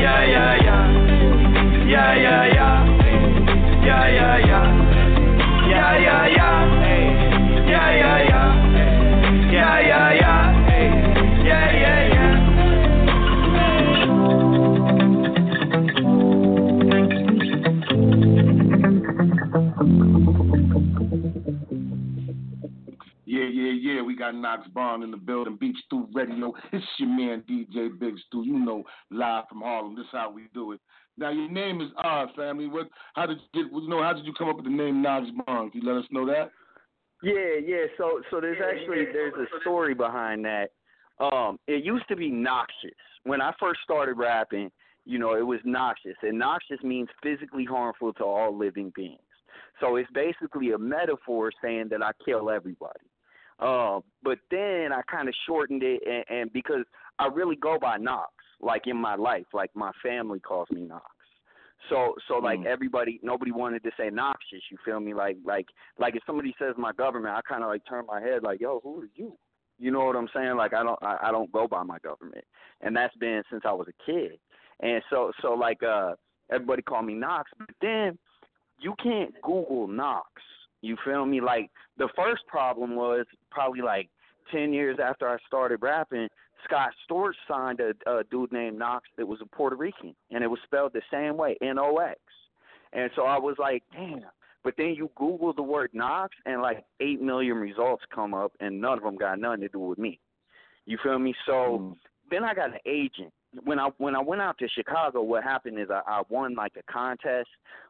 Yeah, 0.03 0.35
yeah, 0.35 0.67
yeah. 0.67 0.83
Yeah, 1.95 2.12
yeah, 2.27 2.57
yeah. 2.59 2.75
Yeah, 3.87 4.05
yeah, 4.19 4.51
yeah. 4.51 4.65
Yeah, 5.71 5.93
yeah, 6.07 6.27
yeah. 6.39 6.57
Yeah, 7.71 7.89
yeah, 8.03 8.19
yeah. 8.31 8.49
Yeah, 9.53 9.79
yeah, 9.91 10.11
yeah. 10.21 10.39
Yeah, 11.47 11.67
yeah. 11.83 11.96
We 24.07 24.14
got 24.14 24.37
Nox 24.37 24.69
Bond 24.69 25.03
in 25.03 25.11
the 25.11 25.16
building. 25.16 25.57
Beach 25.57 25.77
Stew 25.87 26.09
Radio. 26.14 26.55
It's 26.73 26.85
your 26.99 27.09
man 27.09 27.42
DJ 27.51 27.99
Big 27.99 28.14
Stew. 28.27 28.45
You 28.45 28.59
know, 28.59 28.85
live 29.11 29.45
from 29.49 29.62
Harlem. 29.62 29.97
This 29.97 30.05
is 30.05 30.11
how 30.12 30.31
we 30.31 30.49
do 30.55 30.73
it. 30.73 30.81
Now 31.19 31.31
your 31.31 31.51
name 31.51 31.81
is 31.81 31.88
odd, 31.97 32.29
family. 32.37 32.69
What? 32.69 32.88
How 33.14 33.27
did 33.27 33.38
you 33.53 33.64
get? 33.64 33.73
You 33.73 33.88
know, 33.88 34.03
how 34.03 34.12
did 34.12 34.25
you 34.25 34.33
come 34.33 34.49
up 34.49 34.57
with 34.57 34.66
the 34.66 34.71
name 34.71 35.03
Nox 35.03 35.27
Bond? 35.45 35.73
Can 35.73 35.83
you 35.83 35.92
let 35.92 35.99
us 35.99 36.09
know 36.12 36.25
that? 36.27 36.53
Yeah, 37.23 37.59
yeah. 37.66 37.87
So 37.99 38.21
so 38.31 38.40
there's 38.40 38.62
actually 38.62 39.07
there's 39.12 39.35
a 39.35 39.61
story 39.61 39.95
behind 39.95 40.45
that. 40.45 40.69
Um, 41.19 41.59
it 41.66 41.85
used 41.85 42.07
to 42.09 42.16
be 42.16 42.31
noxious. 42.31 42.92
When 43.25 43.40
I 43.40 43.53
first 43.59 43.81
started 43.83 44.14
rapping, 44.14 44.71
you 45.05 45.19
know, 45.19 45.35
it 45.35 45.47
was 45.47 45.61
noxious. 45.64 46.16
And 46.23 46.38
noxious 46.38 46.79
means 46.85 47.09
physically 47.23 47.64
harmful 47.64 48.12
to 48.14 48.25
all 48.25 48.57
living 48.57 48.92
beings. 48.95 49.19
So 49.81 49.97
it's 49.97 50.11
basically 50.12 50.73
a 50.73 50.79
metaphor 50.79 51.51
saying 51.62 51.88
that 51.90 52.03
I 52.03 52.11
kill 52.25 52.51
everybody. 52.51 53.01
Uh, 53.59 54.01
but 54.23 54.38
then 54.51 54.92
I 54.92 55.01
kind 55.11 55.29
of 55.29 55.35
shortened 55.47 55.83
it, 55.83 56.03
and, 56.07 56.25
and 56.40 56.53
because 56.53 56.85
I 57.19 57.27
really 57.27 57.57
go 57.57 57.79
by 57.81 57.97
Nox, 57.97 58.33
like 58.61 58.87
in 58.87 58.97
my 58.97 59.14
life, 59.14 59.47
like 59.53 59.71
my 59.75 59.92
family 60.03 60.40
calls 60.40 60.69
me 60.71 60.83
Nox. 60.83 61.05
So 61.88 62.14
so 62.29 62.38
like 62.38 62.61
Mm. 62.61 62.66
everybody, 62.66 63.21
nobody 63.23 63.53
wanted 63.53 63.83
to 63.85 63.90
say 63.99 64.11
noxious. 64.11 64.62
You 64.71 64.79
feel 64.85 65.01
me? 65.01 65.14
Like 65.14 65.37
like 65.45 65.66
like 65.99 66.16
if 66.16 66.23
somebody 66.27 66.55
says 66.59 66.75
my 66.77 66.92
government, 66.92 67.35
I 67.37 67.40
kind 67.49 67.62
of 67.62 67.69
like 67.69 67.83
turn 67.88 68.05
my 68.07 68.21
head 68.21 68.42
like, 68.42 68.61
yo, 68.61 68.81
who 68.83 69.03
are 69.03 69.09
you? 69.14 69.37
You 69.79 69.90
know 69.90 70.05
what 70.05 70.16
I'm 70.16 70.29
saying? 70.35 70.57
Like 70.57 70.75
I 70.75 70.83
don't 70.83 70.99
I, 71.03 71.19
I 71.25 71.31
don't 71.31 71.53
go 71.53 71.69
by 71.69 71.83
my 71.83 71.99
government, 71.99 72.45
and 72.81 72.97
that's 72.97 73.14
been 73.16 73.42
since 73.51 73.62
I 73.64 73.73
was 73.73 73.87
a 73.88 74.11
kid. 74.11 74.38
And 74.81 75.03
so 75.11 75.33
so 75.42 75.53
like 75.55 75.83
uh 75.83 76.14
everybody 76.51 76.83
call 76.83 77.03
me 77.03 77.14
Nox, 77.14 77.51
but 77.59 77.69
then 77.81 78.19
you 78.81 78.95
can't 79.03 79.33
Google 79.42 79.87
Nox. 79.87 80.29
You 80.83 80.97
feel 81.05 81.27
me? 81.27 81.41
Like 81.41 81.71
the 81.99 82.09
first 82.17 82.47
problem 82.47 82.97
was 82.97 83.27
probably 83.51 83.83
like 83.83 84.09
ten 84.53 84.73
years 84.73 84.99
after 85.03 85.29
I 85.29 85.37
started 85.47 85.83
rapping, 85.83 86.29
Scott 86.65 86.91
Storch 87.09 87.35
signed 87.49 87.81
a, 87.81 87.93
a 88.11 88.25
dude 88.25 88.53
named 88.53 88.79
Nox 88.79 89.09
that 89.17 89.27
was 89.27 89.41
a 89.43 89.47
Puerto 89.47 89.77
Rican, 89.77 90.15
and 90.31 90.45
it 90.45 90.49
was 90.49 90.61
spelled 90.65 90.93
the 90.93 91.03
same 91.12 91.37
way, 91.37 91.57
N 91.62 91.79
O 91.79 91.97
X. 91.97 92.21
And 92.93 93.11
so 93.17 93.23
I 93.23 93.39
was 93.39 93.57
like, 93.59 93.83
damn. 93.93 94.23
But 94.65 94.75
then 94.77 94.95
you 94.97 95.11
Google 95.15 95.53
the 95.53 95.62
word 95.62 95.91
Nox, 95.93 96.35
and 96.45 96.61
like 96.61 96.85
eight 97.01 97.21
million 97.21 97.57
results 97.57 98.05
come 98.15 98.35
up, 98.35 98.53
and 98.61 98.81
none 98.81 98.99
of 98.99 99.05
them 99.05 99.17
got 99.17 99.39
nothing 99.39 99.61
to 99.61 99.69
do 99.69 99.79
with 99.79 99.99
me. 99.99 100.19
You 100.87 100.99
feel 101.03 101.19
me? 101.19 101.35
So 101.47 101.53
mm-hmm. 101.53 101.93
then 102.31 102.45
I 102.45 102.55
got 102.55 102.71
an 102.71 102.81
agent. 102.87 103.33
When 103.65 103.79
I 103.79 103.91
when 103.99 104.15
I 104.15 104.21
went 104.21 104.43
out 104.43 104.59
to 104.59 104.69
Chicago, 104.69 105.23
what 105.23 105.43
happened 105.43 105.79
is 105.79 105.89
I, 105.91 106.03
I 106.07 106.23
won 106.29 106.55
like 106.55 106.73
a 106.77 106.93
contest 106.93 107.49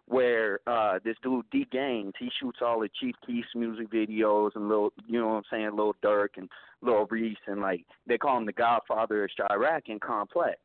where 0.09 0.61
uh 0.67 0.99
this 1.05 1.17
dude 1.23 1.45
DGainz 1.53 2.13
he 2.19 2.31
shoots 2.41 2.59
all 2.63 2.81
the 2.81 2.89
Chief 3.01 3.15
Keef 3.27 3.45
music 3.55 3.91
videos 3.91 4.51
and 4.55 4.69
little 4.69 4.93
you 5.07 5.21
know 5.21 5.29
what 5.29 5.35
I'm 5.35 5.43
saying, 5.51 5.71
Lil 5.75 5.95
Durk 6.03 6.37
and 6.37 6.49
Lil 6.83 7.07
Reese 7.11 7.37
and 7.47 7.61
like 7.61 7.85
they 8.07 8.19
call 8.19 8.39
him 8.39 8.47
the 8.47 8.53
Godfather 8.53 9.25
of 9.25 9.31
Chiraq 9.39 9.83
and 9.89 10.01
Complex. 10.01 10.59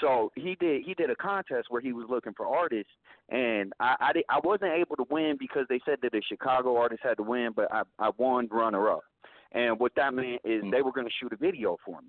So 0.00 0.30
he 0.34 0.56
did 0.60 0.82
he 0.84 0.94
did 0.94 1.10
a 1.10 1.16
contest 1.16 1.68
where 1.70 1.80
he 1.80 1.92
was 1.92 2.06
looking 2.10 2.34
for 2.36 2.46
artists 2.46 2.92
and 3.28 3.72
I 3.80 3.94
I, 4.00 4.12
did, 4.12 4.24
I 4.28 4.40
wasn't 4.42 4.72
able 4.72 4.96
to 4.96 5.04
win 5.10 5.36
because 5.38 5.66
they 5.68 5.80
said 5.84 5.98
that 6.02 6.12
the 6.12 6.22
Chicago 6.28 6.76
artist 6.76 7.02
had 7.02 7.16
to 7.18 7.22
win, 7.22 7.50
but 7.54 7.72
I 7.72 7.82
I 7.98 8.10
won 8.18 8.48
runner 8.50 8.90
up. 8.90 9.04
And 9.52 9.78
what 9.78 9.92
that 9.96 10.12
meant 10.12 10.42
is 10.44 10.62
they 10.70 10.82
were 10.82 10.92
going 10.92 11.06
to 11.06 11.12
shoot 11.20 11.32
a 11.32 11.36
video 11.36 11.78
for 11.84 12.02
me. 12.02 12.08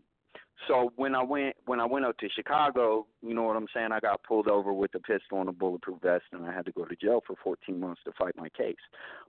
So 0.67 0.91
when 0.95 1.15
I 1.15 1.23
went 1.23 1.55
when 1.65 1.79
I 1.79 1.85
went 1.85 2.05
up 2.05 2.17
to 2.17 2.29
Chicago, 2.29 3.07
you 3.21 3.33
know 3.33 3.43
what 3.43 3.55
I'm 3.55 3.67
saying, 3.73 3.89
I 3.91 3.99
got 3.99 4.23
pulled 4.23 4.47
over 4.47 4.73
with 4.73 4.93
a 4.95 4.99
pistol 4.99 5.39
and 5.39 5.49
a 5.49 5.53
bulletproof 5.53 6.01
vest, 6.01 6.25
and 6.31 6.45
I 6.45 6.53
had 6.53 6.65
to 6.65 6.71
go 6.71 6.85
to 6.85 6.95
jail 6.95 7.21
for 7.25 7.35
14 7.43 7.79
months 7.79 8.01
to 8.05 8.11
fight 8.17 8.33
my 8.35 8.49
case. 8.49 8.75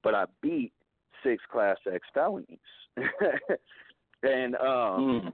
But 0.02 0.14
I 0.14 0.24
beat 0.42 0.72
six 1.22 1.42
Class 1.50 1.76
X 1.90 2.06
felonies, 2.12 2.58
and 4.22 4.56
um, 4.56 5.32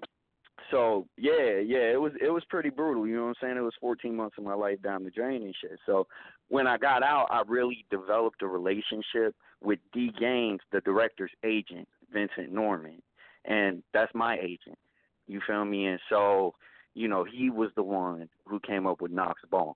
so 0.70 1.06
yeah, 1.16 1.58
yeah, 1.64 1.92
it 1.92 2.00
was 2.00 2.12
it 2.20 2.30
was 2.30 2.44
pretty 2.48 2.70
brutal. 2.70 3.06
You 3.06 3.16
know 3.16 3.22
what 3.22 3.28
I'm 3.28 3.34
saying? 3.40 3.56
It 3.56 3.60
was 3.60 3.74
14 3.80 4.14
months 4.14 4.36
of 4.38 4.44
my 4.44 4.54
life 4.54 4.80
down 4.82 5.04
the 5.04 5.10
drain 5.10 5.42
and 5.42 5.54
shit. 5.60 5.78
So 5.86 6.06
when 6.48 6.66
I 6.66 6.76
got 6.76 7.02
out, 7.02 7.28
I 7.30 7.42
really 7.46 7.84
developed 7.90 8.42
a 8.42 8.46
relationship 8.46 9.34
with 9.62 9.78
DGainz, 9.94 10.58
the 10.72 10.80
director's 10.82 11.32
agent, 11.44 11.88
Vincent 12.12 12.52
Norman, 12.52 13.00
and 13.44 13.82
that's 13.92 14.12
my 14.14 14.38
agent. 14.38 14.78
You 15.26 15.40
feel 15.46 15.64
me? 15.64 15.86
And 15.86 16.00
so, 16.08 16.54
you 16.94 17.08
know, 17.08 17.24
he 17.24 17.50
was 17.50 17.70
the 17.76 17.82
one 17.82 18.28
who 18.46 18.60
came 18.60 18.86
up 18.86 19.00
with 19.00 19.10
Nox 19.10 19.40
Bond. 19.50 19.74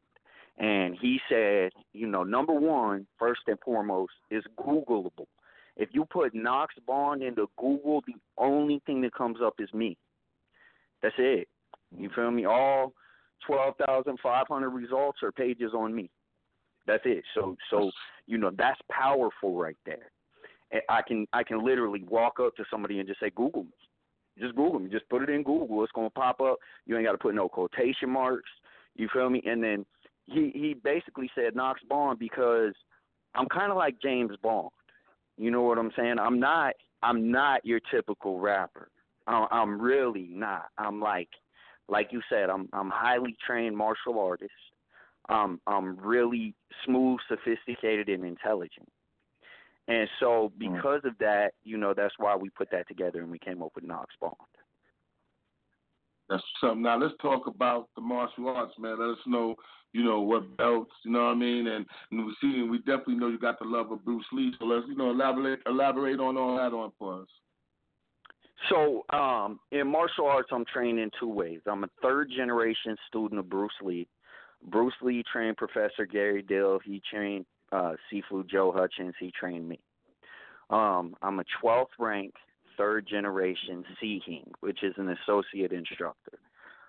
And 0.59 0.97
he 1.01 1.19
said, 1.29 1.71
you 1.93 2.07
know, 2.07 2.23
number 2.23 2.53
one, 2.53 3.07
first 3.19 3.41
and 3.47 3.59
foremost, 3.65 4.13
is 4.31 4.45
Googleable. 4.59 5.27
If 5.77 5.89
you 5.93 6.05
put 6.05 6.35
Nox 6.35 6.75
Bond 6.87 7.23
into 7.23 7.49
Google, 7.59 8.03
the 8.07 8.15
only 8.37 8.83
thing 8.85 9.01
that 9.03 9.15
comes 9.15 9.39
up 9.43 9.55
is 9.59 9.73
me. 9.73 9.97
That's 11.03 11.15
it. 11.19 11.49
You 11.97 12.09
mm. 12.09 12.15
feel 12.15 12.31
me? 12.31 12.45
All 12.45 12.93
twelve 13.47 13.75
thousand 13.87 14.19
five 14.23 14.47
hundred 14.49 14.71
results 14.71 15.19
are 15.23 15.33
pages 15.33 15.73
on 15.75 15.95
me. 15.95 16.11
That's 16.87 17.03
it. 17.07 17.25
So 17.35 17.57
so 17.71 17.91
you 18.27 18.39
know 18.39 18.51
that's 18.57 18.81
powerful 18.91 19.57
right 19.57 19.77
there. 19.87 20.11
I 20.89 21.03
can 21.03 21.27
I 21.33 21.43
can 21.43 21.65
literally 21.65 22.05
walk 22.09 22.39
up 22.41 22.55
to 22.57 22.65
somebody 22.71 22.99
and 22.99 23.09
just 23.09 23.21
say 23.21 23.31
Google 23.35 23.65
me. 23.65 23.71
Just 24.41 24.57
Google 24.57 24.81
me. 24.81 24.91
Just 24.91 25.09
put 25.09 25.23
it 25.23 25.31
in 25.31 25.43
Google. 25.43 25.83
It's 25.83 25.93
gonna 25.93 26.11
pop 26.11 26.41
up. 26.41 26.59
You 26.87 26.97
ain't 26.97 27.07
got 27.07 27.13
to 27.13 27.19
put 27.19 27.35
no 27.35 27.49
quotation 27.49 28.11
marks. 28.11 28.51
You 28.97 29.09
feel 29.13 29.31
me? 29.31 29.43
And 29.45 29.63
then 29.63 29.87
he 30.27 30.51
he 30.55 30.75
basically 30.75 31.31
said 31.35 31.55
Nox 31.55 31.81
Bond 31.89 32.19
because 32.19 32.75
I'm 33.35 33.47
kind 33.49 33.71
of 33.71 33.77
like 33.77 34.01
James 34.03 34.33
Bond. 34.43 34.71
You 35.37 35.51
know 35.51 35.63
what 35.63 35.79
I'm 35.79 35.93
saying? 35.97 36.19
I'm 36.19 36.41
not 36.41 36.75
I'm 37.03 37.31
not 37.31 37.65
your 37.65 37.81
typical 37.91 38.39
rapper. 38.39 38.89
I'm, 39.27 39.47
I'm 39.51 39.81
really 39.81 40.29
not. 40.31 40.67
I'm 40.79 41.01
like 41.01 41.29
like 41.89 42.09
you 42.13 42.21
said. 42.31 42.51
I'm 42.51 42.69
I'm 42.73 42.91
highly 42.91 43.37
trained 43.47 43.77
martial 43.77 44.19
artist. 44.19 44.53
Um, 45.29 45.61
I'm 45.67 45.97
really 45.97 46.55
smooth, 46.85 47.21
sophisticated, 47.29 48.09
and 48.09 48.25
intelligent. 48.25 48.89
And 49.91 50.09
so, 50.21 50.53
because 50.57 51.01
of 51.05 51.19
that, 51.19 51.51
you 51.65 51.77
know, 51.77 51.95
that's 51.97 52.15
why 52.19 52.37
we 52.37 52.49
put 52.51 52.71
that 52.71 52.87
together 52.87 53.23
and 53.23 53.31
we 53.31 53.41
came 53.41 53.61
up 53.61 53.73
with 53.75 53.83
Nox 53.83 54.15
Bond. 54.21 54.35
That's 56.29 56.43
something. 56.61 56.83
Now 56.83 56.97
let's 56.97 57.15
talk 57.21 57.49
about 57.49 57.89
the 57.97 58.01
martial 58.01 58.49
arts, 58.49 58.75
man. 58.79 59.01
Let 59.01 59.11
us 59.11 59.19
know, 59.27 59.57
you 59.93 60.05
know, 60.05 60.21
what 60.21 60.57
belts, 60.57 60.93
you 61.05 61.11
know 61.11 61.25
what 61.25 61.33
I 61.33 61.35
mean, 61.35 61.67
and, 61.67 61.85
and 62.13 62.25
we 62.25 62.33
see, 62.41 62.63
we 62.63 62.79
definitely 62.79 63.17
know 63.17 63.27
you 63.27 63.39
got 63.39 63.59
the 63.59 63.65
love 63.65 63.91
of 63.91 64.05
Bruce 64.05 64.25
Lee. 64.33 64.53
So 64.61 64.67
let's, 64.67 64.87
you 64.89 64.95
know, 64.95 65.11
elaborate, 65.11 65.59
elaborate 65.67 66.21
on 66.21 66.37
all 66.37 66.57
that 66.57 66.73
on 66.73 66.93
for 66.97 67.23
us. 67.23 67.29
So, 68.69 69.05
um, 69.13 69.59
in 69.73 69.89
martial 69.89 70.27
arts, 70.27 70.51
I'm 70.53 70.65
trained 70.73 71.01
in 71.01 71.11
two 71.19 71.29
ways. 71.29 71.61
I'm 71.67 71.83
a 71.83 71.89
third 72.01 72.31
generation 72.37 72.97
student 73.09 73.41
of 73.41 73.49
Bruce 73.49 73.73
Lee. 73.83 74.07
Bruce 74.69 74.95
Lee 75.03 75.25
trained 75.33 75.57
Professor 75.57 76.07
Gary 76.07 76.43
Dill. 76.43 76.79
He 76.85 77.03
trained 77.11 77.47
uh, 77.73 77.93
Sifu 78.13 78.49
Joe 78.49 78.73
Hutchins. 78.73 79.15
He 79.19 79.33
trained 79.39 79.69
me. 79.69 79.81
Um, 80.71 81.17
I'm 81.23 81.41
a 81.41 81.45
12th 81.63 81.87
rank, 81.99 82.35
third 82.77 83.07
generation 83.07 83.85
Sihing, 84.01 84.51
which 84.61 84.83
is 84.83 84.95
an 84.97 85.11
associate 85.11 85.73
instructor. 85.73 86.39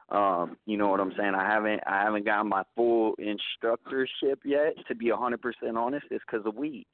Um, 0.10 0.58
you 0.66 0.78
know 0.78 0.90
what 0.90 1.00
I'm 1.00 1.14
saying? 1.18 1.34
I 1.36 1.48
haven't 1.48 1.82
I 1.88 2.02
haven't 2.04 2.26
gotten 2.26 2.50
my 2.50 2.64
full 2.76 3.16
instructorship 3.18 4.40
yet. 4.44 4.76
To 4.90 4.96
be 4.96 5.08
100% 5.08 5.38
honest, 5.76 6.06
it's 6.12 6.24
because 6.30 6.46
of 6.46 6.56
weed. 6.56 6.86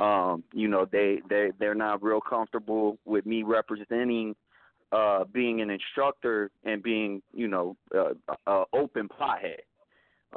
Um, 0.00 0.44
you 0.52 0.66
know 0.66 0.86
they 0.90 1.20
they 1.28 1.50
they're 1.58 1.74
not 1.74 2.02
real 2.02 2.20
comfortable 2.20 2.98
with 3.04 3.26
me 3.26 3.42
representing 3.42 4.34
uh 4.92 5.24
being 5.32 5.60
an 5.60 5.70
instructor 5.70 6.50
and 6.64 6.82
being 6.82 7.22
you 7.32 7.48
know 7.48 7.76
uh, 7.94 8.14
uh 8.46 8.64
open 8.72 9.08
pothead 9.08 9.60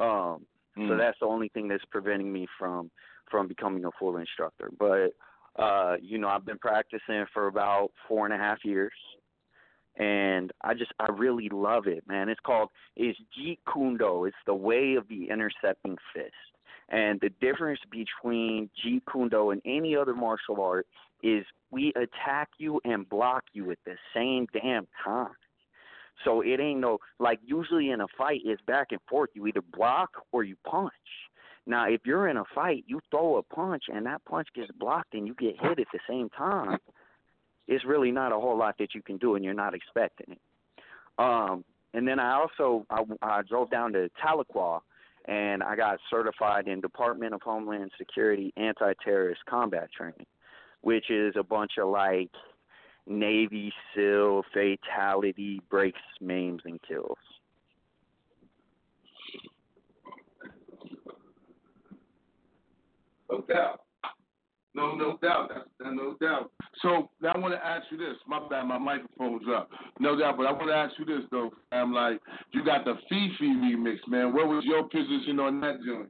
um 0.00 0.44
so 0.76 0.80
Mm. 0.82 0.98
that's 0.98 1.18
the 1.20 1.26
only 1.26 1.48
thing 1.48 1.68
that's 1.68 1.84
preventing 1.86 2.32
me 2.32 2.46
from 2.58 2.90
from 3.30 3.48
becoming 3.48 3.84
a 3.84 3.90
full 3.98 4.16
instructor 4.16 4.70
but 4.78 5.10
uh 5.58 5.96
you 6.00 6.18
know 6.18 6.28
i've 6.28 6.44
been 6.44 6.58
practicing 6.58 7.24
for 7.32 7.46
about 7.46 7.90
four 8.08 8.24
and 8.26 8.34
a 8.34 8.38
half 8.38 8.64
years 8.64 8.92
and 9.96 10.52
i 10.62 10.74
just 10.74 10.92
i 10.98 11.06
really 11.12 11.48
love 11.50 11.86
it 11.86 12.02
man 12.08 12.28
it's 12.28 12.40
called 12.44 12.68
it's 12.96 13.18
jeet 13.38 13.58
kune 13.72 13.96
do 13.96 14.24
it's 14.24 14.36
the 14.46 14.54
way 14.54 14.94
of 14.94 15.06
the 15.08 15.28
intercepting 15.30 15.96
fist 16.12 16.34
and 16.88 17.20
the 17.20 17.30
difference 17.40 17.80
between 17.90 18.68
Jeet 18.84 19.02
Kune 19.10 19.30
and 19.32 19.62
any 19.64 19.96
other 19.96 20.14
martial 20.14 20.60
art 20.60 20.86
is 21.22 21.44
we 21.70 21.92
attack 21.96 22.50
you 22.58 22.80
and 22.84 23.08
block 23.08 23.44
you 23.52 23.70
at 23.70 23.78
the 23.86 23.94
same 24.14 24.46
damn 24.52 24.86
time. 25.02 25.32
So 26.24 26.42
it 26.42 26.60
ain't 26.60 26.80
no 26.80 26.98
like 27.18 27.40
usually 27.44 27.90
in 27.90 28.00
a 28.00 28.06
fight 28.16 28.40
it's 28.44 28.62
back 28.62 28.88
and 28.90 29.00
forth. 29.08 29.30
You 29.34 29.46
either 29.46 29.62
block 29.62 30.10
or 30.32 30.44
you 30.44 30.56
punch. 30.64 30.92
Now 31.66 31.88
if 31.88 32.02
you're 32.04 32.28
in 32.28 32.36
a 32.36 32.44
fight, 32.54 32.84
you 32.86 33.00
throw 33.10 33.36
a 33.36 33.42
punch 33.42 33.84
and 33.92 34.06
that 34.06 34.24
punch 34.24 34.48
gets 34.54 34.70
blocked 34.78 35.14
and 35.14 35.26
you 35.26 35.34
get 35.34 35.60
hit 35.60 35.78
at 35.78 35.86
the 35.92 35.98
same 36.08 36.28
time. 36.30 36.78
It's 37.66 37.84
really 37.84 38.12
not 38.12 38.32
a 38.32 38.36
whole 38.36 38.58
lot 38.58 38.76
that 38.78 38.94
you 38.94 39.02
can 39.02 39.16
do 39.16 39.34
and 39.34 39.44
you're 39.44 39.54
not 39.54 39.74
expecting 39.74 40.32
it. 40.32 40.40
Um 41.18 41.64
and 41.92 42.06
then 42.06 42.18
I 42.18 42.34
also 42.34 42.86
I, 42.90 43.02
I 43.22 43.42
drove 43.42 43.70
down 43.70 43.92
to 43.94 44.10
Tahlequah 44.22 44.80
and 45.26 45.62
I 45.62 45.74
got 45.76 45.98
certified 46.10 46.68
in 46.68 46.80
Department 46.80 47.34
of 47.34 47.42
Homeland 47.42 47.90
Security 47.96 48.52
anti-terrorist 48.56 49.40
combat 49.48 49.88
training, 49.96 50.26
which 50.82 51.10
is 51.10 51.34
a 51.38 51.42
bunch 51.42 51.72
of 51.80 51.88
like 51.88 52.30
Navy 53.06 53.72
SEAL 53.94 54.42
fatality 54.52 55.60
breaks, 55.70 56.00
maims, 56.20 56.62
and 56.64 56.80
kills. 56.86 57.18
No 63.30 63.40
doubt. 63.42 63.80
No, 64.74 64.94
no 64.94 65.18
doubt. 65.22 65.50
That's, 65.54 65.68
no 65.80 66.16
doubt. 66.20 66.50
So 66.82 67.08
I 67.22 67.38
want 67.38 67.54
to 67.54 67.64
ask 67.64 67.84
you 67.90 67.96
this. 67.96 68.16
My 68.26 68.40
bad, 68.48 68.64
my 68.64 68.78
microphone's 68.78 69.44
up. 69.54 69.70
No 70.00 70.18
doubt, 70.18 70.36
but 70.36 70.46
I 70.46 70.52
want 70.52 70.68
to 70.68 70.74
ask 70.74 70.94
you 70.98 71.04
this 71.04 71.24
though. 71.30 71.50
I'm 71.70 71.92
like, 71.92 72.20
you 72.52 72.64
got 72.64 72.84
the 72.84 72.94
Fifi 73.08 73.46
remix, 73.46 73.98
man. 74.08 74.34
What 74.34 74.48
was 74.48 74.64
your 74.64 74.84
position 74.84 75.38
on 75.38 75.60
that 75.60 75.78
joint? 75.86 76.08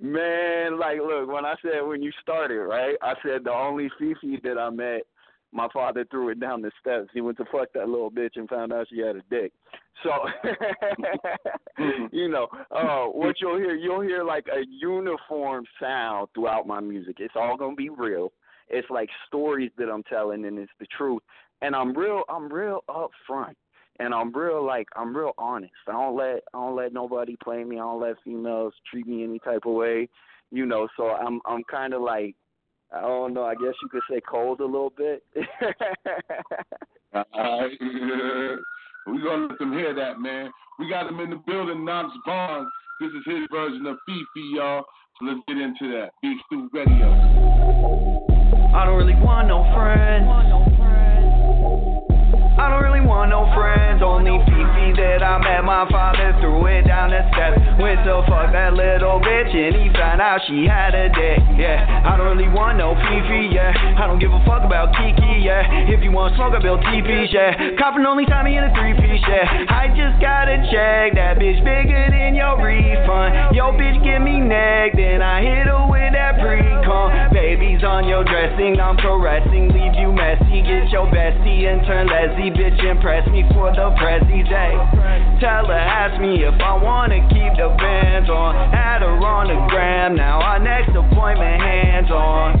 Man, 0.00 0.78
like, 0.78 0.98
look, 0.98 1.28
when 1.30 1.44
I 1.44 1.54
said 1.60 1.82
when 1.82 2.02
you 2.02 2.10
started, 2.22 2.60
right? 2.60 2.96
I 3.02 3.14
said 3.22 3.44
the 3.44 3.52
only 3.52 3.90
Fifi 3.98 4.40
that 4.42 4.56
I 4.58 4.70
met, 4.70 5.02
my 5.52 5.68
father 5.72 6.06
threw 6.10 6.30
it 6.30 6.40
down 6.40 6.62
the 6.62 6.70
steps. 6.80 7.08
He 7.12 7.20
went 7.20 7.36
to 7.38 7.44
fuck 7.52 7.68
that 7.74 7.88
little 7.88 8.10
bitch 8.10 8.36
and 8.36 8.48
found 8.48 8.72
out 8.72 8.86
she 8.88 9.00
had 9.00 9.16
a 9.16 9.22
dick. 9.30 9.52
So, 10.02 10.10
you 12.12 12.28
know, 12.28 12.46
uh, 12.70 13.06
what 13.06 13.36
you'll 13.40 13.58
hear, 13.58 13.74
you'll 13.74 14.00
hear 14.00 14.24
like 14.24 14.46
a 14.46 14.62
uniform 14.66 15.64
sound 15.80 16.28
throughout 16.34 16.66
my 16.66 16.80
music. 16.80 17.16
It's 17.18 17.34
all 17.36 17.56
gonna 17.56 17.74
be 17.74 17.90
real. 17.90 18.32
It's 18.68 18.88
like 18.88 19.08
stories 19.26 19.72
that 19.76 19.90
I'm 19.90 20.04
telling, 20.04 20.44
and 20.44 20.58
it's 20.58 20.72
the 20.78 20.86
truth. 20.96 21.22
And 21.62 21.74
I'm 21.74 21.92
real, 21.92 22.22
I'm 22.28 22.50
real 22.50 22.84
upfront, 22.88 23.56
and 24.00 24.14
I'm 24.14 24.32
real 24.32 24.64
like 24.64 24.88
I'm 24.96 25.16
real 25.16 25.32
honest. 25.38 25.72
I 25.86 25.92
don't 25.92 26.16
let 26.16 26.42
I 26.54 26.58
don't 26.58 26.74
let 26.76 26.92
nobody 26.92 27.36
play 27.42 27.62
me. 27.62 27.76
I 27.76 27.80
don't 27.80 28.00
let 28.00 28.16
females 28.24 28.72
treat 28.90 29.06
me 29.06 29.22
any 29.22 29.38
type 29.38 29.66
of 29.66 29.74
way, 29.74 30.08
you 30.50 30.66
know. 30.66 30.88
So 30.96 31.10
I'm 31.10 31.40
I'm 31.46 31.62
kind 31.64 31.94
of 31.94 32.02
like 32.02 32.34
I 32.92 33.02
don't 33.02 33.34
know. 33.34 33.44
I 33.44 33.54
guess 33.54 33.74
you 33.82 33.88
could 33.88 34.02
say 34.10 34.20
cold 34.28 34.60
a 34.60 34.64
little 34.64 34.92
bit. 34.96 35.22
All 37.14 37.24
right. 37.34 37.78
We're 39.06 39.22
going 39.22 39.40
to 39.42 39.46
let 39.48 39.58
them 39.58 39.72
hear 39.72 39.94
that, 39.94 40.18
man. 40.18 40.50
We 40.78 40.88
got 40.88 41.08
him 41.08 41.20
in 41.20 41.30
the 41.30 41.40
building, 41.46 41.84
Nox 41.84 42.08
Bond. 42.26 42.66
This 43.00 43.10
is 43.10 43.22
his 43.24 43.48
version 43.50 43.86
of 43.86 43.96
Fifi, 44.06 44.54
y'all. 44.54 44.84
So 45.18 45.26
let's 45.26 45.40
get 45.46 45.56
into 45.56 45.92
that. 45.92 46.10
Big 46.22 46.36
Stu 46.46 46.68
Radio. 46.72 47.12
I 48.74 48.84
don't 48.84 48.96
really 48.96 49.14
want 49.22 49.48
no 49.48 49.62
friends. 49.74 50.69
I 52.60 52.68
don't 52.68 52.84
really 52.84 53.00
want 53.00 53.32
no 53.32 53.48
friends. 53.56 54.04
Only 54.04 54.36
Fifi 54.44 54.92
that 55.00 55.24
I 55.24 55.40
met. 55.40 55.64
My 55.64 55.88
father 55.88 56.36
threw 56.44 56.68
it 56.68 56.84
down 56.84 57.08
the 57.08 57.24
steps. 57.32 57.56
Went 57.80 58.04
to 58.04 58.20
fuck 58.28 58.52
that 58.52 58.76
little 58.76 59.16
bitch 59.16 59.48
and 59.56 59.72
he 59.80 59.88
found 59.96 60.20
out 60.20 60.44
she 60.44 60.68
had 60.68 60.92
a 60.92 61.08
dick. 61.08 61.40
Yeah, 61.56 62.04
I 62.04 62.20
don't 62.20 62.28
really 62.28 62.52
want 62.52 62.76
no 62.76 62.92
Fifi. 62.92 63.56
Yeah, 63.56 63.72
I 63.96 64.04
don't 64.04 64.20
give 64.20 64.36
a 64.36 64.44
fuck 64.44 64.60
about 64.60 64.92
Kiki. 64.92 65.40
Yeah, 65.40 65.88
if 65.88 66.04
you 66.04 66.12
want 66.12 66.36
smoke, 66.36 66.52
I 66.52 66.60
build 66.60 66.84
TPs. 66.84 67.32
Yeah, 67.32 67.80
copping 67.80 68.04
only 68.04 68.28
time 68.28 68.44
me 68.44 68.60
in 68.60 68.64
a 68.64 68.72
three 68.76 68.92
piece. 68.92 69.24
Yeah, 69.24 69.72
I 69.72 69.88
just 69.96 70.20
gotta 70.20 70.60
check 70.68 71.16
that 71.16 71.40
bitch 71.40 71.64
bigger 71.64 72.12
than 72.12 72.36
your 72.36 72.60
refund. 72.60 73.56
Yo, 73.56 73.72
bitch, 73.72 73.96
give 74.04 74.20
me 74.20 74.36
neck. 74.36 74.92
Then 75.00 75.22
I 75.22 75.40
hit 75.40 75.69
Babies 77.80 77.88
on 77.88 78.08
your 78.08 78.24
dressing, 78.24 78.78
I'm 78.78 78.96
caressing. 78.96 79.68
Leave 79.72 79.94
you 79.96 80.12
messy. 80.12 80.60
Get 80.60 80.90
your 80.92 81.06
bestie 81.06 81.64
and 81.64 81.80
turn 81.86 82.08
lazy, 82.08 82.50
Bitch, 82.50 82.76
impress 82.84 83.26
me 83.28 83.42
for 83.54 83.72
the 83.72 83.88
Prezi 83.96 84.44
day. 84.44 84.76
Tell 85.40 85.66
her, 85.66 85.72
ask 85.72 86.20
me 86.20 86.44
if 86.44 86.60
I 86.60 86.74
wanna 86.76 87.20
keep 87.28 87.56
the 87.56 87.74
bands 87.78 88.28
on. 88.28 88.54
Add 88.74 89.00
her 89.00 89.16
on 89.24 89.48
the 89.48 89.66
gram. 89.70 90.14
Now 90.14 90.40
our 90.42 90.58
next 90.58 90.90
appointment, 90.90 91.62
hands 91.62 92.10
on. 92.10 92.60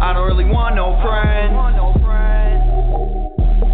I 0.00 0.12
don't 0.12 0.26
really 0.26 0.44
want 0.44 0.76
no 0.76 1.00
friends. 1.00 1.99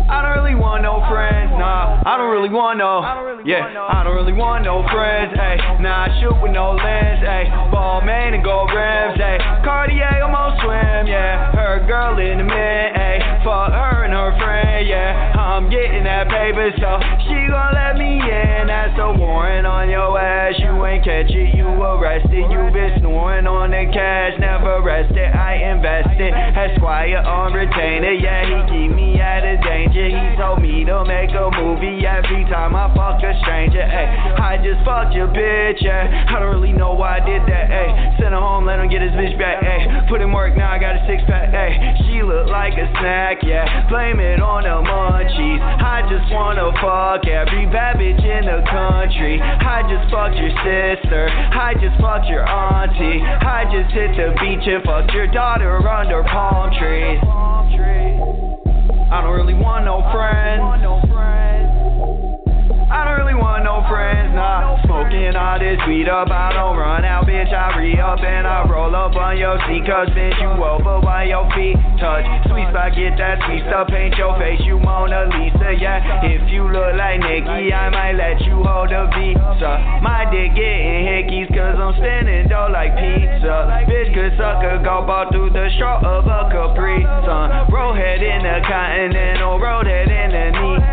I 0.06 0.22
don't 0.22 0.38
really 0.38 0.54
want 0.54 0.86
no 0.86 1.02
friends, 1.10 1.50
nah. 1.58 1.98
I 2.06 2.14
don't 2.16 2.30
really 2.30 2.52
want 2.52 2.78
no. 2.78 3.02
Yeah, 3.42 3.66
I 3.66 4.06
don't 4.06 4.14
really 4.14 4.34
want 4.34 4.62
no 4.62 4.86
friends, 4.86 5.34
ayy. 5.34 5.82
Nah, 5.82 6.06
I 6.06 6.20
shoot 6.22 6.34
with 6.38 6.54
no 6.54 6.78
lens, 6.78 7.26
ayy. 7.26 7.50
Ball 7.74 8.02
main 8.06 8.34
and 8.34 8.42
gold 8.42 8.70
rims, 8.70 9.18
ayy. 9.18 9.42
Cartier, 9.66 10.22
I'm 10.22 10.30
on 10.30 10.54
swim, 10.62 11.10
yeah. 11.10 11.50
Her 11.50 11.82
girl 11.86 12.18
in 12.22 12.38
the 12.38 12.46
mid, 12.46 12.88
ayy. 12.94 13.18
Fuck 13.42 13.74
her 13.74 14.06
and 14.06 14.14
her 14.14 14.30
friend, 14.38 14.86
yeah. 14.86 15.34
I'm 15.34 15.70
getting 15.70 16.04
that 16.04 16.30
paper, 16.30 16.70
so 16.78 17.02
she 17.26 17.38
gon' 17.50 17.74
let 17.74 17.98
me 17.98 18.22
in. 18.22 18.70
That's 18.70 18.94
a 18.98 19.10
warrant 19.10 19.66
on 19.66 19.90
your 19.90 20.18
ass. 20.18 20.54
You 20.58 20.70
ain't 20.86 21.02
catch 21.02 21.30
it, 21.30 21.54
you 21.54 21.66
arrested. 21.66 22.46
You 22.46 22.70
been 22.70 22.98
snoring 23.02 23.46
on 23.46 23.70
the 23.70 23.90
cash, 23.90 24.38
never 24.38 24.82
rested. 24.82 25.34
I 25.34 25.74
invested. 25.74 26.30
Esquire 26.30 27.18
on 27.26 27.54
retainer, 27.54 28.14
yeah. 28.14 28.46
He 28.46 28.58
keep 28.70 28.90
me 28.94 29.18
out 29.18 29.42
of 29.42 29.62
danger. 29.66 29.95
He 29.96 30.36
told 30.36 30.60
me 30.60 30.84
to 30.84 31.08
make 31.08 31.32
a 31.32 31.48
movie 31.56 32.04
every 32.04 32.44
time 32.52 32.76
I 32.76 32.92
fuck 32.92 33.16
a 33.24 33.32
stranger. 33.40 33.80
Ay, 33.80 34.36
I 34.36 34.52
just 34.60 34.84
fucked 34.84 35.16
your 35.16 35.24
bitch. 35.26 35.80
Yeah. 35.80 36.28
I 36.28 36.36
don't 36.36 36.52
really 36.52 36.76
know 36.76 36.92
why 36.92 37.16
I 37.16 37.20
did 37.24 37.40
that. 37.48 37.72
Ay, 37.72 38.12
send 38.20 38.36
her 38.36 38.40
home, 38.40 38.68
let 38.68 38.78
him 38.78 38.92
get 38.92 39.00
his 39.00 39.16
bitch 39.16 39.38
back. 39.40 39.64
Ay, 39.64 40.04
put 40.08 40.20
in 40.20 40.32
work, 40.32 40.52
now 40.52 40.70
I 40.70 40.78
got 40.78 41.00
a 41.00 41.02
six 41.08 41.24
pack. 41.24 41.48
Ay, 41.48 41.96
she 42.04 42.20
look 42.20 42.44
like 42.52 42.76
a 42.76 42.84
snack. 43.00 43.40
Yeah, 43.40 43.88
blame 43.88 44.20
it 44.20 44.36
on 44.44 44.68
the 44.68 44.76
munchies. 44.84 45.60
I 45.64 46.04
just 46.12 46.28
wanna 46.28 46.76
fuck 46.76 47.24
every 47.24 47.64
bad 47.72 47.96
bitch 47.96 48.20
in 48.20 48.44
the 48.44 48.60
country. 48.68 49.40
I 49.40 49.80
just 49.88 50.12
fucked 50.12 50.36
your 50.36 50.52
sister. 50.60 51.32
I 51.32 51.72
just 51.80 51.96
fucked 51.96 52.28
your 52.28 52.44
auntie. 52.44 53.24
I 53.24 53.64
just 53.72 53.88
hit 53.96 54.12
the 54.12 54.36
beach 54.36 54.68
and 54.68 54.84
fucked 54.84 55.12
your 55.16 55.26
daughter 55.26 55.80
under 55.88 56.22
palm 56.24 56.68
trees. 56.76 57.16
I 59.08 59.22
don't 59.22 59.36
really 59.36 59.54
want 59.54 59.84
no 59.84 60.02
friends. 60.10 61.45
Really 63.16 63.32
want 63.32 63.64
no 63.64 63.80
friends, 63.88 64.36
nah. 64.36 64.76
Smoking 64.84 65.32
all 65.34 65.58
this 65.58 65.80
weed 65.88 66.08
up, 66.08 66.28
I 66.28 66.52
don't 66.52 66.76
run 66.76 67.04
out, 67.04 67.24
bitch. 67.24 67.48
I 67.48 67.72
re 67.80 67.96
up 67.96 68.20
and 68.20 68.46
I 68.46 68.68
roll 68.68 68.92
up 68.94 69.16
on 69.16 69.40
your 69.40 69.56
seat, 69.64 69.88
cause 69.88 70.12
bitch, 70.12 70.36
you 70.36 70.52
over 70.52 71.00
while 71.00 71.24
your 71.24 71.48
feet 71.56 71.80
touch. 71.96 72.28
Sweet 72.52 72.68
spot, 72.68 72.92
get 72.92 73.16
that 73.16 73.40
sweet 73.48 73.64
stuff, 73.64 73.88
paint 73.88 74.14
your 74.20 74.36
face, 74.36 74.60
you 74.68 74.76
Mona 74.78 75.32
Lisa, 75.32 75.72
yeah. 75.80 76.28
If 76.28 76.44
you 76.52 76.68
look 76.68 76.92
like 76.94 77.24
Nicki, 77.24 77.72
I 77.72 77.88
might 77.88 78.20
let 78.20 78.36
you 78.44 78.60
hold 78.60 78.92
a 78.92 79.08
visa. 79.16 79.72
My 80.04 80.28
dick 80.28 80.52
getting 80.52 81.08
hickeys, 81.08 81.48
cause 81.48 81.80
I'm 81.80 81.96
standing 81.96 82.52
dough 82.52 82.68
like 82.68 82.92
pizza. 83.00 83.80
Bitch 83.88 84.12
could 84.12 84.36
suck 84.36 84.60
a 84.60 84.76
golf 84.84 85.08
ball 85.08 85.32
through 85.32 85.56
the 85.56 85.72
straw 85.74 86.04
of 86.04 86.28
a 86.28 86.52
Capri 86.52 87.00
Sun. 87.24 87.72
Rollhead 87.72 88.20
in 88.20 88.44
the 88.44 88.60
Continental, 88.68 89.56
roadhead 89.56 90.12
in 90.12 90.30
the 90.30 90.46
Nissan. 90.52 90.85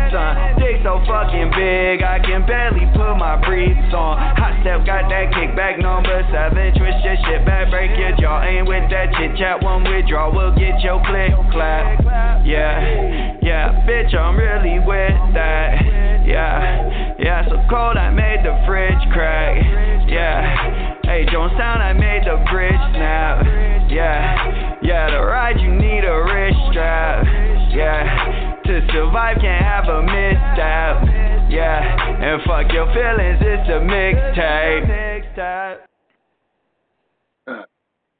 So 0.84 1.00
fucking 1.08 1.48
big, 1.56 2.04
I 2.04 2.20
can 2.20 2.44
barely 2.44 2.84
put 2.92 3.16
my 3.16 3.40
briefs 3.40 3.88
on. 3.96 4.20
Hot 4.36 4.52
step 4.60 4.84
got 4.84 5.08
that 5.08 5.32
kickback 5.32 5.80
number 5.80 6.20
seven. 6.28 6.76
Twist 6.76 7.00
your 7.00 7.16
shit 7.24 7.40
back, 7.48 7.72
break 7.72 7.96
your 7.96 8.12
jaw. 8.20 8.44
Ain't 8.44 8.68
with 8.68 8.84
that 8.92 9.08
chit 9.16 9.32
chat, 9.40 9.64
one 9.64 9.80
withdrawal 9.80 10.36
will 10.36 10.52
get 10.52 10.76
your 10.84 11.00
click 11.08 11.32
clap. 11.56 12.44
Yeah, 12.44 13.40
yeah, 13.40 13.80
bitch, 13.88 14.12
I'm 14.12 14.36
really 14.36 14.76
with 14.84 15.16
that. 15.32 15.80
Yeah, 16.28 17.16
yeah, 17.16 17.48
so 17.48 17.56
cold 17.72 17.96
I 17.96 18.12
made 18.12 18.44
the 18.44 18.52
fridge 18.68 19.00
crack. 19.08 19.56
Yeah, 20.04 21.00
hey, 21.08 21.24
Jonestown, 21.32 21.80
I 21.80 21.96
made 21.96 22.28
the 22.28 22.36
bridge 22.52 22.84
snap. 22.92 23.40
Yeah, 23.88 24.76
yeah, 24.84 25.16
to 25.16 25.20
ride 25.24 25.56
you 25.56 25.72
need 25.72 26.04
a 26.04 26.16
wrist 26.28 26.60
strap. 26.68 27.24
Yeah, 27.72 28.04
to 28.66 28.80
survive 28.92 29.38
can't 29.40 29.64
have 29.64 29.84
a 29.84 30.02
misstep. 30.02 31.50
Yeah, 31.50 32.22
and 32.22 32.42
fuck 32.42 32.72
your 32.72 32.86
feelings, 32.92 33.38
it's 33.40 33.68
a 33.68 33.80
mixtape. 33.84 35.04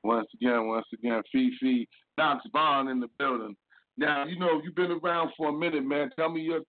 Once 0.05 0.29
again, 0.35 0.67
once 0.69 0.87
again, 0.93 1.23
Fifi, 1.33 1.89
Nox 2.19 2.45
Bond 2.53 2.91
in 2.91 3.01
the 3.01 3.09
building. 3.19 3.57
Now, 3.97 4.27
you 4.27 4.39
know, 4.39 4.61
you've 4.63 4.75
been 4.75 5.01
around 5.03 5.31
for 5.37 5.49
a 5.49 5.53
minute, 5.53 5.85
man. 5.85 6.11
Tell 6.15 6.31
me 6.31 6.43
your, 6.43 6.61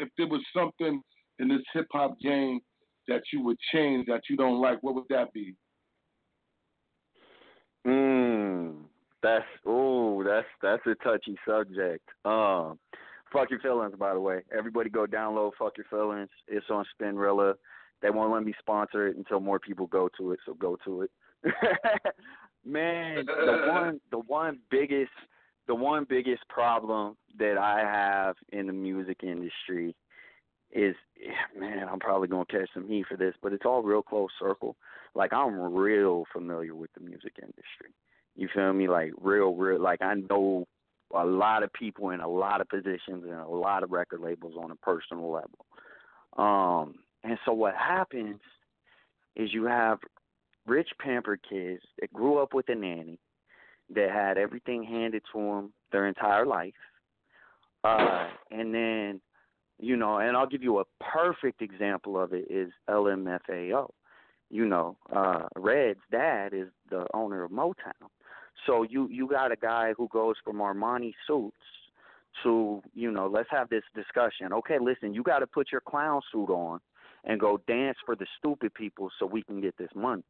if 0.00 0.08
there 0.16 0.26
was 0.26 0.40
something 0.56 1.02
in 1.38 1.48
this 1.48 1.60
hip 1.74 1.86
hop 1.92 2.18
game 2.20 2.60
that 3.06 3.22
you 3.32 3.42
would 3.42 3.58
change 3.72 4.06
that 4.06 4.22
you 4.30 4.36
don't 4.36 4.60
like, 4.60 4.82
what 4.82 4.94
would 4.94 5.04
that 5.10 5.32
be? 5.34 5.54
Mm, 7.86 8.76
that's 9.22 9.44
ooh, 9.66 10.24
that's 10.26 10.46
that's 10.62 10.82
a 10.86 10.94
touchy 11.04 11.36
subject. 11.46 12.04
Um, 12.24 12.78
fuck 13.32 13.50
your 13.50 13.60
feelings, 13.60 13.94
by 13.98 14.14
the 14.14 14.20
way. 14.20 14.40
Everybody 14.56 14.90
go 14.90 15.06
download 15.06 15.52
Fuck 15.58 15.76
Your 15.76 15.86
Feelings. 15.90 16.30
It's 16.46 16.66
on 16.70 16.84
Spinrilla. 17.00 17.54
They 18.00 18.10
won't 18.10 18.32
let 18.32 18.44
me 18.44 18.54
sponsor 18.58 19.08
it 19.08 19.16
until 19.16 19.40
more 19.40 19.58
people 19.58 19.86
go 19.86 20.08
to 20.18 20.32
it, 20.32 20.38
so 20.46 20.54
go 20.54 20.76
to 20.84 21.02
it. 21.02 21.10
Man, 22.64 23.26
the 23.26 23.64
one 23.68 24.00
the 24.10 24.18
one 24.18 24.58
biggest 24.70 25.10
the 25.66 25.74
one 25.74 26.06
biggest 26.08 26.46
problem 26.48 27.16
that 27.38 27.56
I 27.56 27.80
have 27.80 28.36
in 28.52 28.66
the 28.66 28.72
music 28.72 29.18
industry 29.22 29.94
is 30.70 30.94
man, 31.58 31.88
I'm 31.90 31.98
probably 31.98 32.28
gonna 32.28 32.44
catch 32.46 32.68
some 32.74 32.86
heat 32.86 33.06
for 33.08 33.16
this, 33.16 33.34
but 33.42 33.52
it's 33.52 33.64
all 33.64 33.82
real 33.82 34.02
close 34.02 34.30
circle. 34.38 34.76
Like 35.14 35.32
I'm 35.32 35.58
real 35.58 36.24
familiar 36.32 36.74
with 36.74 36.90
the 36.94 37.00
music 37.00 37.34
industry. 37.40 37.94
You 38.36 38.48
feel 38.54 38.72
me? 38.72 38.88
Like 38.88 39.12
real, 39.20 39.54
real. 39.54 39.80
Like 39.80 40.02
I 40.02 40.14
know 40.14 40.66
a 41.14 41.24
lot 41.24 41.62
of 41.62 41.72
people 41.72 42.10
in 42.10 42.20
a 42.20 42.28
lot 42.28 42.60
of 42.60 42.68
positions 42.68 43.24
and 43.24 43.34
a 43.34 43.48
lot 43.48 43.82
of 43.82 43.90
record 43.90 44.20
labels 44.20 44.54
on 44.58 44.70
a 44.70 44.76
personal 44.76 45.30
level. 45.30 45.66
Um, 46.36 46.96
and 47.24 47.38
so 47.44 47.52
what 47.52 47.74
happens 47.74 48.40
is 49.36 49.52
you 49.52 49.64
have 49.64 49.98
rich 50.66 50.90
pampered 51.00 51.40
kids 51.48 51.82
that 52.00 52.12
grew 52.12 52.38
up 52.38 52.54
with 52.54 52.68
a 52.68 52.74
nanny 52.74 53.18
that 53.94 54.10
had 54.10 54.36
everything 54.36 54.84
handed 54.84 55.22
to 55.32 55.38
them 55.38 55.72
their 55.92 56.06
entire 56.06 56.44
life. 56.44 56.74
Uh, 57.84 58.28
and 58.50 58.74
then, 58.74 59.20
you 59.78 59.96
know, 59.96 60.18
and 60.18 60.36
I'll 60.36 60.48
give 60.48 60.62
you 60.62 60.80
a 60.80 60.84
perfect 61.00 61.62
example 61.62 62.20
of 62.20 62.32
it 62.32 62.46
is 62.50 62.70
LMFAO. 62.88 63.88
You 64.50 64.66
know, 64.66 64.96
uh, 65.14 65.44
Red's 65.56 66.00
dad 66.10 66.52
is 66.52 66.68
the 66.90 67.06
owner 67.14 67.44
of 67.44 67.50
Motown. 67.50 68.08
So 68.66 68.82
you 68.82 69.08
you 69.08 69.28
got 69.28 69.52
a 69.52 69.56
guy 69.56 69.94
who 69.96 70.08
goes 70.08 70.36
from 70.44 70.56
Armani 70.58 71.12
suits 71.26 71.56
to, 72.42 72.82
you 72.94 73.10
know, 73.10 73.26
let's 73.26 73.48
have 73.50 73.68
this 73.68 73.82
discussion. 73.94 74.52
Okay, 74.52 74.78
listen, 74.80 75.14
you 75.14 75.22
got 75.22 75.40
to 75.40 75.46
put 75.46 75.72
your 75.72 75.80
clown 75.80 76.20
suit 76.30 76.50
on 76.50 76.80
and 77.24 77.40
go 77.40 77.60
dance 77.66 77.98
for 78.04 78.14
the 78.14 78.26
stupid 78.38 78.72
people 78.74 79.10
so 79.18 79.26
we 79.26 79.42
can 79.42 79.60
get 79.60 79.76
this 79.76 79.90
money. 79.94 80.22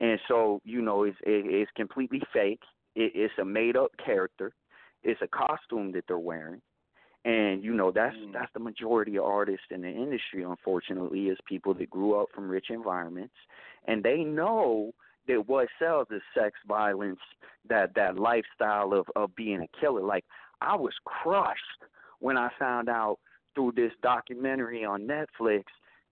And 0.00 0.20
so, 0.28 0.60
you 0.64 0.82
know, 0.82 1.04
it's 1.04 1.16
it, 1.22 1.46
it's 1.46 1.70
completely 1.76 2.22
fake. 2.32 2.60
It, 2.94 3.12
it's 3.14 3.34
a 3.40 3.44
made 3.44 3.76
up 3.76 3.90
character. 4.04 4.52
It's 5.02 5.20
a 5.22 5.28
costume 5.28 5.92
that 5.92 6.04
they're 6.06 6.18
wearing. 6.18 6.60
And 7.24 7.64
you 7.64 7.74
know 7.74 7.90
that's 7.90 8.16
Mm. 8.16 8.32
that's 8.32 8.52
the 8.52 8.60
majority 8.60 9.18
of 9.18 9.24
artists 9.24 9.66
in 9.70 9.82
the 9.82 9.88
industry. 9.88 10.44
Unfortunately, 10.44 11.28
is 11.28 11.38
people 11.46 11.74
that 11.74 11.90
grew 11.90 12.14
up 12.14 12.28
from 12.34 12.48
rich 12.48 12.70
environments, 12.70 13.34
and 13.86 14.02
they 14.02 14.22
know 14.22 14.92
that 15.28 15.48
what 15.48 15.68
sells 15.78 16.08
is 16.10 16.22
sex, 16.36 16.58
violence, 16.66 17.20
that 17.68 17.94
that 17.94 18.18
lifestyle 18.18 18.92
of 18.92 19.06
of 19.14 19.34
being 19.36 19.62
a 19.62 19.80
killer. 19.80 20.02
Like 20.02 20.24
I 20.60 20.76
was 20.76 20.94
crushed 21.04 21.84
when 22.18 22.36
I 22.36 22.48
found 22.58 22.88
out 22.88 23.18
through 23.54 23.72
this 23.76 23.92
documentary 24.02 24.84
on 24.84 25.06
Netflix 25.06 25.64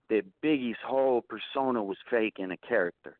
that 0.09 0.23
Biggie's 0.43 0.77
whole 0.85 1.23
persona 1.27 1.83
was 1.83 1.97
fake 2.09 2.35
and 2.39 2.51
a 2.51 2.57
character. 2.57 3.17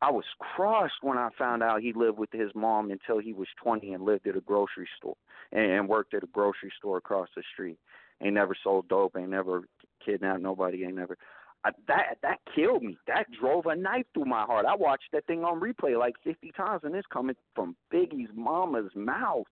I 0.00 0.10
was 0.10 0.24
crushed 0.38 1.02
when 1.02 1.18
I 1.18 1.28
found 1.36 1.62
out 1.62 1.80
he 1.80 1.92
lived 1.92 2.18
with 2.18 2.30
his 2.32 2.50
mom 2.54 2.90
until 2.90 3.18
he 3.18 3.32
was 3.32 3.48
20 3.62 3.92
and 3.92 4.04
lived 4.04 4.28
at 4.28 4.36
a 4.36 4.40
grocery 4.40 4.88
store 4.96 5.16
and, 5.52 5.70
and 5.70 5.88
worked 5.88 6.14
at 6.14 6.22
a 6.22 6.28
grocery 6.28 6.72
store 6.78 6.98
across 6.98 7.28
the 7.34 7.42
street. 7.52 7.78
Ain't 8.22 8.34
never 8.34 8.56
sold 8.62 8.88
dope, 8.88 9.16
ain't 9.16 9.30
never 9.30 9.62
kidnapped 10.04 10.40
nobody, 10.40 10.84
ain't 10.84 10.96
never. 10.96 11.16
That 11.64 12.18
that 12.22 12.38
killed 12.54 12.82
me. 12.82 12.96
That 13.06 13.26
drove 13.40 13.66
a 13.66 13.74
knife 13.74 14.06
through 14.14 14.26
my 14.26 14.44
heart. 14.44 14.64
I 14.66 14.74
watched 14.74 15.10
that 15.12 15.26
thing 15.26 15.44
on 15.44 15.60
replay 15.60 15.98
like 15.98 16.14
50 16.24 16.52
times, 16.52 16.82
and 16.84 16.94
it's 16.94 17.06
coming 17.12 17.34
from 17.54 17.76
Biggie's 17.92 18.30
mama's 18.34 18.90
mouth. 18.94 19.46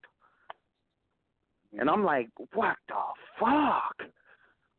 And 1.79 1.91
I'm 1.91 2.05
like, 2.05 2.29
what 2.55 2.77
the 2.89 2.95
fuck? 3.39 4.09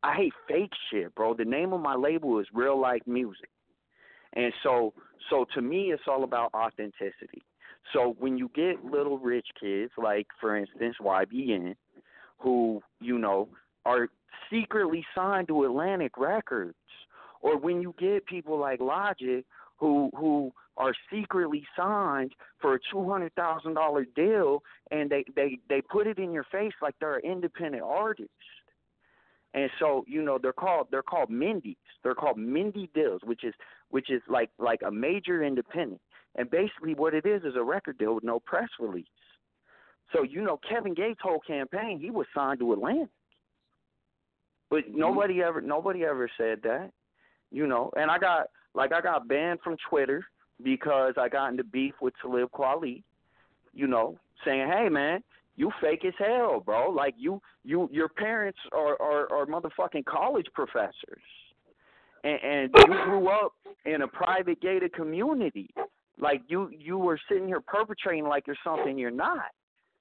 I 0.02 0.14
hate 0.14 0.32
fake 0.48 0.72
shit, 0.90 1.14
bro. 1.14 1.34
The 1.34 1.44
name 1.44 1.72
of 1.72 1.80
my 1.80 1.94
label 1.94 2.38
is 2.38 2.46
Real 2.52 2.80
Life 2.80 3.02
Music. 3.06 3.50
And 4.34 4.52
so 4.62 4.94
so 5.30 5.44
to 5.54 5.62
me 5.62 5.92
it's 5.92 6.02
all 6.06 6.24
about 6.24 6.50
authenticity. 6.54 7.42
So 7.92 8.16
when 8.18 8.36
you 8.36 8.50
get 8.54 8.84
little 8.84 9.18
rich 9.18 9.46
kids 9.60 9.92
like 9.96 10.26
for 10.40 10.56
instance 10.56 10.96
YBN 11.00 11.74
who, 12.38 12.80
you 13.00 13.18
know, 13.18 13.48
are 13.84 14.08
secretly 14.50 15.04
signed 15.14 15.48
to 15.48 15.64
Atlantic 15.64 16.12
Records 16.16 16.76
or 17.40 17.58
when 17.58 17.80
you 17.82 17.94
get 17.98 18.26
people 18.26 18.58
like 18.58 18.80
Logic 18.80 19.44
who 19.78 20.10
who 20.16 20.52
are 20.76 20.92
secretly 21.12 21.64
signed 21.76 22.32
for 22.60 22.74
a 22.74 22.78
two 22.90 23.08
hundred 23.08 23.34
thousand 23.34 23.74
dollar 23.74 24.04
deal 24.16 24.62
and 24.90 25.10
they, 25.10 25.24
they 25.34 25.58
they 25.68 25.80
put 25.80 26.06
it 26.06 26.18
in 26.18 26.32
your 26.32 26.44
face 26.44 26.72
like 26.80 26.94
they're 27.00 27.16
an 27.16 27.30
independent 27.30 27.82
artist. 27.82 28.30
And 29.54 29.70
so, 29.78 30.04
you 30.06 30.22
know, 30.22 30.38
they're 30.40 30.52
called 30.52 30.88
they're 30.90 31.02
called 31.02 31.30
Mindy's. 31.30 31.76
They're 32.02 32.14
called 32.14 32.38
Mindy 32.38 32.90
deals, 32.94 33.22
which 33.24 33.44
is 33.44 33.54
which 33.90 34.10
is 34.10 34.22
like 34.28 34.50
like 34.58 34.80
a 34.86 34.90
major 34.90 35.42
independent. 35.42 36.00
And 36.36 36.50
basically 36.50 36.94
what 36.94 37.14
it 37.14 37.26
is 37.26 37.42
is 37.42 37.56
a 37.56 37.62
record 37.62 37.98
deal 37.98 38.14
with 38.14 38.24
no 38.24 38.40
press 38.40 38.68
release. 38.78 39.06
So, 40.12 40.22
you 40.22 40.42
know, 40.42 40.58
Kevin 40.68 40.94
Gates' 40.94 41.20
whole 41.22 41.40
campaign, 41.40 41.98
he 42.00 42.10
was 42.10 42.26
signed 42.34 42.60
to 42.60 42.72
Atlantic. 42.72 43.08
But 44.70 44.84
mm-hmm. 44.84 44.98
nobody 44.98 45.42
ever 45.42 45.60
nobody 45.60 46.04
ever 46.04 46.30
said 46.36 46.60
that. 46.62 46.90
You 47.50 47.66
know, 47.66 47.90
and 47.96 48.10
I 48.10 48.18
got 48.18 48.48
like 48.74 48.92
I 48.92 49.00
got 49.00 49.28
banned 49.28 49.60
from 49.62 49.76
Twitter 49.88 50.24
because 50.62 51.14
I 51.16 51.28
got 51.28 51.50
into 51.50 51.64
beef 51.64 51.94
with 52.00 52.14
Talib 52.20 52.50
Kweli, 52.50 53.02
you 53.72 53.86
know, 53.86 54.18
saying, 54.44 54.70
Hey 54.70 54.88
man, 54.88 55.22
you 55.56 55.72
fake 55.80 56.04
as 56.04 56.14
hell, 56.18 56.60
bro. 56.64 56.90
Like 56.90 57.14
you 57.18 57.40
you 57.64 57.88
your 57.92 58.08
parents 58.08 58.58
are 58.72 59.00
are, 59.00 59.32
are 59.32 59.46
motherfucking 59.46 60.04
college 60.04 60.46
professors. 60.54 61.22
And, 62.24 62.40
and 62.42 62.70
you 62.76 62.94
grew 63.04 63.28
up 63.28 63.52
in 63.84 64.02
a 64.02 64.08
private 64.08 64.60
gated 64.60 64.92
community. 64.92 65.70
Like 66.20 66.42
you 66.48 66.70
you 66.76 66.98
were 66.98 67.18
sitting 67.28 67.46
here 67.46 67.60
perpetrating 67.60 68.24
like 68.24 68.46
you're 68.46 68.56
something 68.64 68.98
you're 68.98 69.10
not. 69.10 69.50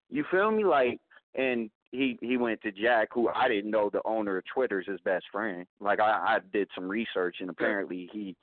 You 0.09 0.25
feel 0.31 0.51
me? 0.51 0.63
Like 0.63 0.99
and 1.35 1.69
he 1.91 2.17
he 2.21 2.37
went 2.37 2.61
to 2.61 2.71
Jack, 2.71 3.09
who 3.13 3.29
I 3.29 3.47
didn't 3.47 3.71
know 3.71 3.89
the 3.89 4.01
owner 4.05 4.37
of 4.37 4.43
Twitter's 4.53 4.87
his 4.87 4.99
best 5.01 5.25
friend. 5.31 5.65
Like 5.79 5.99
I, 5.99 6.35
I 6.35 6.37
did 6.51 6.67
some 6.75 6.87
research, 6.87 7.37
and 7.39 7.49
apparently 7.49 8.09
he 8.11 8.35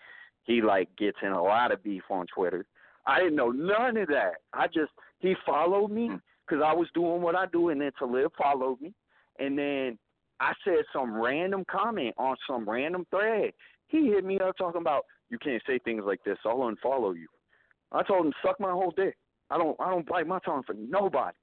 he 0.45 0.63
like 0.63 0.89
gets 0.97 1.19
in 1.23 1.33
a 1.33 1.43
lot 1.43 1.73
of 1.73 1.83
beef 1.83 2.03
on 2.11 2.27
Twitter. 2.35 2.67
I 3.07 3.19
didn't 3.19 3.37
know 3.37 3.51
none 3.51 3.97
of 3.97 4.09
that. 4.09 4.35
I 4.53 4.67
just 4.67 4.93
he 5.19 5.35
followed 5.45 5.91
me 5.91 6.09
hmm. 6.09 6.17
because 6.47 6.63
I 6.65 6.73
was 6.73 6.89
doing 6.95 7.23
what 7.23 7.37
I 7.37 7.47
do, 7.47 7.69
and 7.69 7.81
then 7.81 7.93
Talib 7.99 8.33
followed 8.37 8.81
me, 8.81 8.95
and 9.39 9.59
then 9.59 9.99
I 10.41 10.53
said 10.65 10.85
some 10.93 11.15
random 11.15 11.65
comment 11.71 12.15
on 12.19 12.37
some 12.47 12.69
random 12.69 13.07
thread. 13.11 13.53
He 13.89 14.09
hit 14.09 14.25
me 14.25 14.39
up 14.41 14.57
talking 14.57 14.81
about 14.81 15.05
you 15.31 15.39
can't 15.39 15.63
say 15.67 15.79
things 15.79 16.03
like 16.07 16.21
this. 16.25 16.39
I'll 16.45 16.59
unfollow 16.59 17.15
you. 17.15 17.29
I 17.93 18.03
told 18.03 18.27
him 18.27 18.33
suck 18.45 18.59
my 18.59 18.71
whole 18.71 18.93
dick. 18.97 19.17
I 19.51 19.59
don't 19.59 19.79
I 19.81 19.91
don't 19.91 20.09
bite 20.09 20.27
my 20.27 20.39
tongue 20.41 20.63
for 20.67 20.75
nobody. 20.75 21.37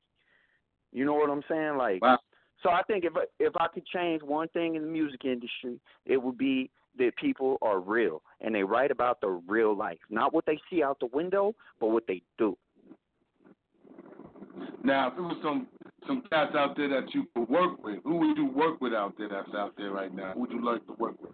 You 0.92 1.06
know 1.06 1.14
what 1.14 1.30
I'm 1.30 1.44
saying? 1.50 1.78
Like, 1.78 2.02
wow. 2.02 2.20
so 2.64 2.70
I 2.70 2.82
think 2.84 3.06
if 3.06 3.14
if 3.40 3.54
I 3.60 3.68
could 3.74 3.86
change 3.86 4.22
one 4.22 4.48
thing 4.50 4.76
in 4.76 4.84
the 4.84 4.88
music 4.88 5.26
industry, 5.26 5.80
it 6.06 6.22
would 6.22 6.38
be 6.38 6.70
that 6.98 7.16
people 7.16 7.58
are 7.62 7.80
real 7.80 8.22
and 8.42 8.54
they 8.54 8.64
write 8.64 8.92
about 8.92 9.22
the 9.22 9.30
real 9.48 9.76
life, 9.76 10.00
not 10.10 10.34
what 10.34 10.46
they 10.46 10.60
see 10.70 10.84
out 10.84 11.00
the 11.00 11.08
window, 11.08 11.56
but 11.80 11.88
what 11.88 12.04
they 12.08 12.22
do. 12.38 12.58
Now, 14.84 15.08
if 15.08 15.18
it 15.18 15.22
was 15.22 15.38
some 15.42 15.68
some 16.08 16.24
cats 16.32 16.56
out 16.56 16.76
there 16.76 16.90
that 16.90 17.14
you 17.14 17.28
could 17.36 17.48
work 17.48 17.84
with, 17.84 18.00
who 18.04 18.18
would 18.18 18.38
you 18.38 18.48
work 18.48 18.82
with 18.82 18.94
out 18.94 19.14
there 19.18 19.30
that's 19.30 19.54
out 19.56 19.74
there 19.78 19.92
right 19.92 20.14
now? 20.14 20.34
Who 20.34 20.42
would 20.42 20.52
you 20.52 20.66
like 20.66 20.86
to 20.88 20.94
work 20.94 21.22
with? 21.22 21.32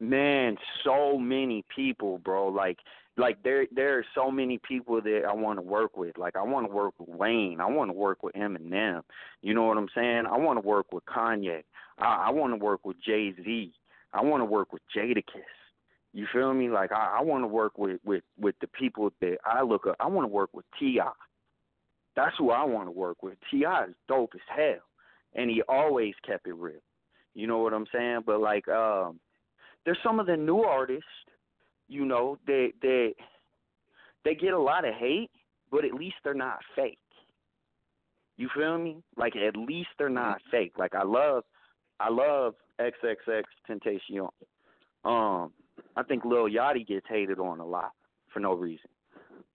Man, 0.00 0.56
so 0.84 1.18
many 1.18 1.64
people, 1.74 2.18
bro. 2.18 2.48
Like 2.48 2.78
like 3.16 3.42
there 3.42 3.66
there 3.74 3.98
are 3.98 4.04
so 4.14 4.30
many 4.30 4.58
people 4.58 5.00
that 5.00 5.22
I 5.28 5.32
want 5.32 5.58
to 5.58 5.62
work 5.62 5.96
with. 5.96 6.18
Like 6.18 6.36
I 6.36 6.42
want 6.42 6.66
to 6.68 6.72
work 6.72 6.94
with 6.98 7.08
Wayne. 7.08 7.60
I 7.60 7.66
want 7.66 7.88
to 7.90 7.96
work 7.96 8.22
with 8.22 8.34
Eminem. 8.34 9.02
You 9.42 9.54
know 9.54 9.64
what 9.64 9.78
I'm 9.78 9.88
saying? 9.94 10.24
I 10.30 10.36
want 10.36 10.60
to 10.60 10.66
work 10.66 10.92
with 10.92 11.04
Kanye. 11.06 11.62
I, 11.98 12.26
I 12.26 12.30
want 12.30 12.52
to 12.52 12.62
work 12.62 12.84
with 12.84 12.96
Jay 13.04 13.34
Z. 13.42 13.72
I 14.12 14.22
want 14.22 14.40
to 14.40 14.44
work 14.44 14.72
with 14.72 14.82
Jadakiss. 14.94 15.42
You 16.12 16.26
feel 16.32 16.52
me? 16.54 16.68
Like 16.68 16.92
I, 16.92 17.18
I 17.18 17.22
want 17.22 17.44
to 17.44 17.48
work 17.48 17.78
with 17.78 18.00
with 18.04 18.22
with 18.38 18.54
the 18.60 18.68
people 18.68 19.10
that 19.20 19.38
I 19.44 19.62
look 19.62 19.86
up. 19.86 19.96
I 20.00 20.06
want 20.06 20.24
to 20.24 20.32
work 20.32 20.50
with 20.52 20.64
Ti. 20.78 21.00
That's 22.16 22.34
who 22.38 22.50
I 22.50 22.64
want 22.64 22.86
to 22.86 22.92
work 22.92 23.22
with. 23.22 23.36
T.I. 23.50 23.84
is 23.84 23.94
dope 24.08 24.32
as 24.34 24.40
hell, 24.48 24.80
and 25.34 25.50
he 25.50 25.62
always 25.68 26.14
kept 26.26 26.46
it 26.46 26.54
real. 26.54 26.80
You 27.34 27.46
know 27.46 27.58
what 27.58 27.74
I'm 27.74 27.86
saying? 27.92 28.20
But 28.24 28.40
like, 28.40 28.66
um, 28.68 29.20
there's 29.84 29.98
some 30.02 30.18
of 30.18 30.26
the 30.26 30.36
new 30.36 30.60
artists 30.60 31.04
you 31.88 32.04
know, 32.04 32.38
they 32.46 32.72
they 32.82 33.14
they 34.24 34.34
get 34.34 34.52
a 34.52 34.58
lot 34.58 34.86
of 34.86 34.94
hate, 34.94 35.30
but 35.70 35.84
at 35.84 35.94
least 35.94 36.16
they're 36.24 36.34
not 36.34 36.58
fake. 36.74 36.98
You 38.36 38.48
feel 38.54 38.78
me? 38.78 38.98
Like 39.16 39.34
at 39.36 39.56
least 39.56 39.88
they're 39.98 40.08
not 40.08 40.40
fake. 40.50 40.72
Like 40.78 40.94
I 40.94 41.04
love 41.04 41.44
I 42.00 42.10
love 42.10 42.54
XXX 42.80 43.42
Temptation. 43.66 44.20
Um, 45.04 45.52
I 45.96 46.02
think 46.06 46.24
Lil 46.24 46.48
Yachty 46.48 46.86
gets 46.86 47.06
hated 47.08 47.38
on 47.38 47.60
a 47.60 47.66
lot 47.66 47.92
for 48.32 48.40
no 48.40 48.54
reason. 48.54 48.90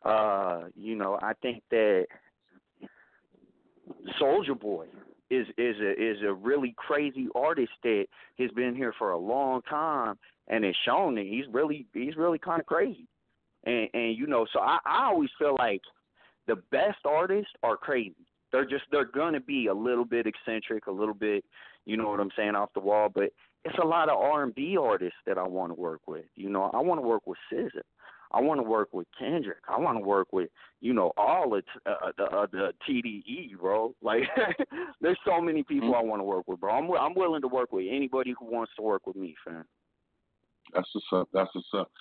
Uh, 0.03 0.63
you 0.75 0.95
know, 0.95 1.19
I 1.21 1.33
think 1.41 1.61
that 1.69 2.07
Soulja 4.19 4.59
Boy 4.59 4.87
is 5.31 5.47
is 5.57 5.75
a 5.79 5.91
is 5.91 6.17
a 6.23 6.33
really 6.33 6.75
crazy 6.77 7.27
artist 7.33 7.71
that 7.83 8.05
has 8.37 8.51
been 8.51 8.75
here 8.75 8.93
for 8.99 9.11
a 9.11 9.17
long 9.17 9.61
time 9.63 10.17
and 10.47 10.65
it's 10.65 10.77
shown 10.85 11.15
that 11.15 11.25
he's 11.25 11.45
really 11.51 11.87
he's 11.93 12.15
really 12.15 12.37
kind 12.37 12.59
of 12.59 12.67
crazy. 12.67 13.07
And 13.63 13.87
and 13.93 14.17
you 14.17 14.27
know, 14.27 14.45
so 14.53 14.59
I 14.59 14.77
I 14.85 15.05
always 15.05 15.29
feel 15.39 15.55
like 15.57 15.81
the 16.47 16.57
best 16.71 16.99
artists 17.05 17.51
are 17.63 17.77
crazy. 17.77 18.27
They're 18.51 18.65
just 18.65 18.83
they're 18.91 19.05
gonna 19.05 19.39
be 19.39 19.67
a 19.67 19.73
little 19.73 20.05
bit 20.05 20.27
eccentric, 20.27 20.87
a 20.87 20.91
little 20.91 21.13
bit, 21.13 21.45
you 21.85 21.97
know 21.97 22.09
what 22.09 22.19
I'm 22.19 22.31
saying, 22.35 22.55
off 22.55 22.73
the 22.73 22.81
wall. 22.81 23.09
But 23.13 23.31
it's 23.63 23.77
a 23.81 23.85
lot 23.85 24.09
of 24.09 24.17
R&B 24.17 24.75
artists 24.77 25.19
that 25.25 25.37
I 25.37 25.47
want 25.47 25.71
to 25.71 25.79
work 25.79 26.01
with. 26.07 26.25
You 26.35 26.49
know, 26.49 26.71
I 26.73 26.79
want 26.79 26.99
to 26.99 27.07
work 27.07 27.27
with 27.27 27.37
SZA. 27.53 27.81
I 28.33 28.41
want 28.41 28.59
to 28.59 28.63
work 28.63 28.89
with 28.91 29.07
Kendrick. 29.17 29.59
I 29.67 29.79
want 29.79 29.97
to 29.97 30.03
work 30.03 30.27
with, 30.31 30.49
you 30.79 30.93
know, 30.93 31.11
all 31.17 31.53
of 31.55 31.63
uh, 31.85 32.11
the, 32.17 32.23
uh, 32.23 32.47
the 32.51 32.73
TDE, 32.87 33.57
bro. 33.59 33.93
Like, 34.01 34.23
there's 35.01 35.17
so 35.25 35.41
many 35.41 35.63
people 35.63 35.89
mm-hmm. 35.89 36.05
I 36.05 36.09
want 36.09 36.19
to 36.19 36.23
work 36.23 36.47
with, 36.47 36.59
bro. 36.59 36.73
I'm 36.73 36.91
I'm 36.91 37.13
willing 37.15 37.41
to 37.41 37.47
work 37.47 37.71
with 37.71 37.85
anybody 37.89 38.33
who 38.39 38.45
wants 38.45 38.71
to 38.77 38.81
work 38.81 39.05
with 39.05 39.15
me, 39.15 39.35
fam. 39.45 39.65
That's 40.73 40.87
what's 40.93 41.07
up. 41.13 41.29
That's 41.33 41.49
what's 41.53 41.67
up. 41.75 41.91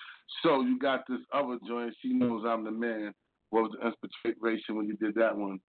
So 0.42 0.62
you 0.62 0.78
got 0.78 1.04
this 1.08 1.20
other 1.32 1.58
joint. 1.66 1.94
She 2.02 2.12
knows 2.12 2.44
I'm 2.46 2.64
the 2.64 2.70
man. 2.70 3.12
What 3.50 3.62
was 3.62 3.72
the 3.80 4.28
inspiration 4.28 4.76
when 4.76 4.86
you 4.86 4.96
did 4.96 5.14
that 5.16 5.36
one? 5.36 5.60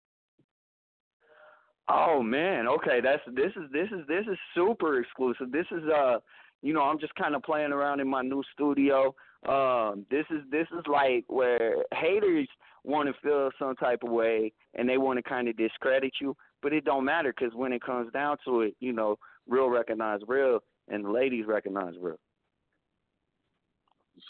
Oh 1.90 2.22
man, 2.22 2.68
okay. 2.68 3.00
That's 3.02 3.22
this 3.36 3.52
is 3.56 3.70
this 3.74 3.88
is 3.92 4.06
this 4.08 4.26
is 4.32 4.38
super 4.56 5.00
exclusive. 5.00 5.52
This 5.52 5.66
is 5.72 5.84
uh, 5.90 6.20
you 6.62 6.74
know, 6.74 6.82
I'm 6.82 7.00
just 7.00 7.16
kind 7.16 7.36
of 7.36 7.44
playing 7.44 7.72
around 7.72 8.00
in 8.00 8.08
my 8.08 8.22
new 8.22 8.44
studio. 8.54 9.16
Um, 9.48 10.06
this 10.12 10.26
is 10.30 10.42
this 10.52 10.68
is 10.72 10.84
like 10.88 11.26
where 11.28 11.78
haters 11.94 12.48
want 12.84 13.08
to 13.08 13.22
feel 13.22 13.50
some 13.60 13.76
type 13.76 14.00
of 14.04 14.12
way 14.12 14.52
and 14.76 14.88
they 14.88 14.98
want 14.98 15.18
to 15.18 15.24
kind 15.24 15.48
of 15.48 15.58
discredit 15.58 16.14
you, 16.20 16.36
but 16.62 16.74
it 16.74 16.86
don't 16.86 17.06
matter 17.06 17.34
because 17.36 17.56
when 17.56 17.74
it 17.74 17.84
comes 17.84 18.12
down 18.12 18.38
to 18.46 18.62
it, 18.62 18.76
you 18.80 18.94
know, 18.94 19.18
real 19.48 19.70
recognize 19.70 20.20
real, 20.28 20.60
and 20.88 21.12
ladies 21.12 21.46
recognize 21.48 21.94
real. 22.00 22.18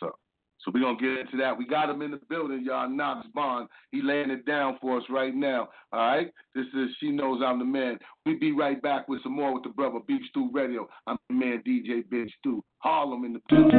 Up? 0.03 0.19
So 0.63 0.71
we're 0.73 0.81
gonna 0.81 0.97
get 0.97 1.17
into 1.17 1.37
that. 1.37 1.57
We 1.57 1.65
got 1.65 1.89
him 1.89 2.03
in 2.03 2.11
the 2.11 2.19
building, 2.29 2.63
y'all. 2.63 2.87
Nox 2.87 3.27
Bond. 3.33 3.67
He 3.91 4.01
laying 4.03 4.29
it 4.29 4.45
down 4.45 4.77
for 4.79 4.97
us 4.97 5.03
right 5.09 5.33
now. 5.33 5.69
All 5.91 5.99
right. 5.99 6.31
This 6.53 6.67
is 6.75 6.89
She 6.99 7.09
Knows 7.09 7.41
I'm 7.43 7.57
the 7.57 7.65
Man. 7.65 7.97
We 8.25 8.35
be 8.35 8.51
right 8.51 8.79
back 8.81 9.07
with 9.07 9.23
some 9.23 9.35
more 9.35 9.53
with 9.53 9.63
the 9.63 9.69
brother 9.69 9.99
Beef 10.07 10.21
Stew 10.29 10.51
Radio. 10.53 10.87
I'm 11.07 11.17
the 11.29 11.35
man 11.35 11.63
DJ 11.67 12.07
Big 12.09 12.29
Stew. 12.39 12.63
Harlem 12.77 13.25
in 13.25 13.33
the 13.33 13.41
building. 13.49 13.71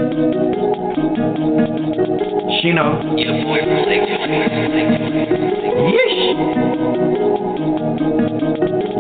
She 2.62 2.72
know. 2.72 3.00
Yeesh. 5.88 6.32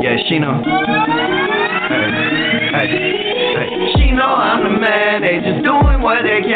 Yeah, 0.02 0.16
she 0.28 0.38
know. 0.38 0.62
Hey, 2.72 2.86
hey, 2.86 3.12
hey. 3.54 3.92
She 3.96 4.10
know 4.12 4.34
I'm 4.34 4.62
the 4.64 4.70
man. 4.78 5.22
They 5.22 5.40
just 5.40 5.64
doing 5.64 6.00
what 6.02 6.22
they 6.22 6.42
can. 6.42 6.51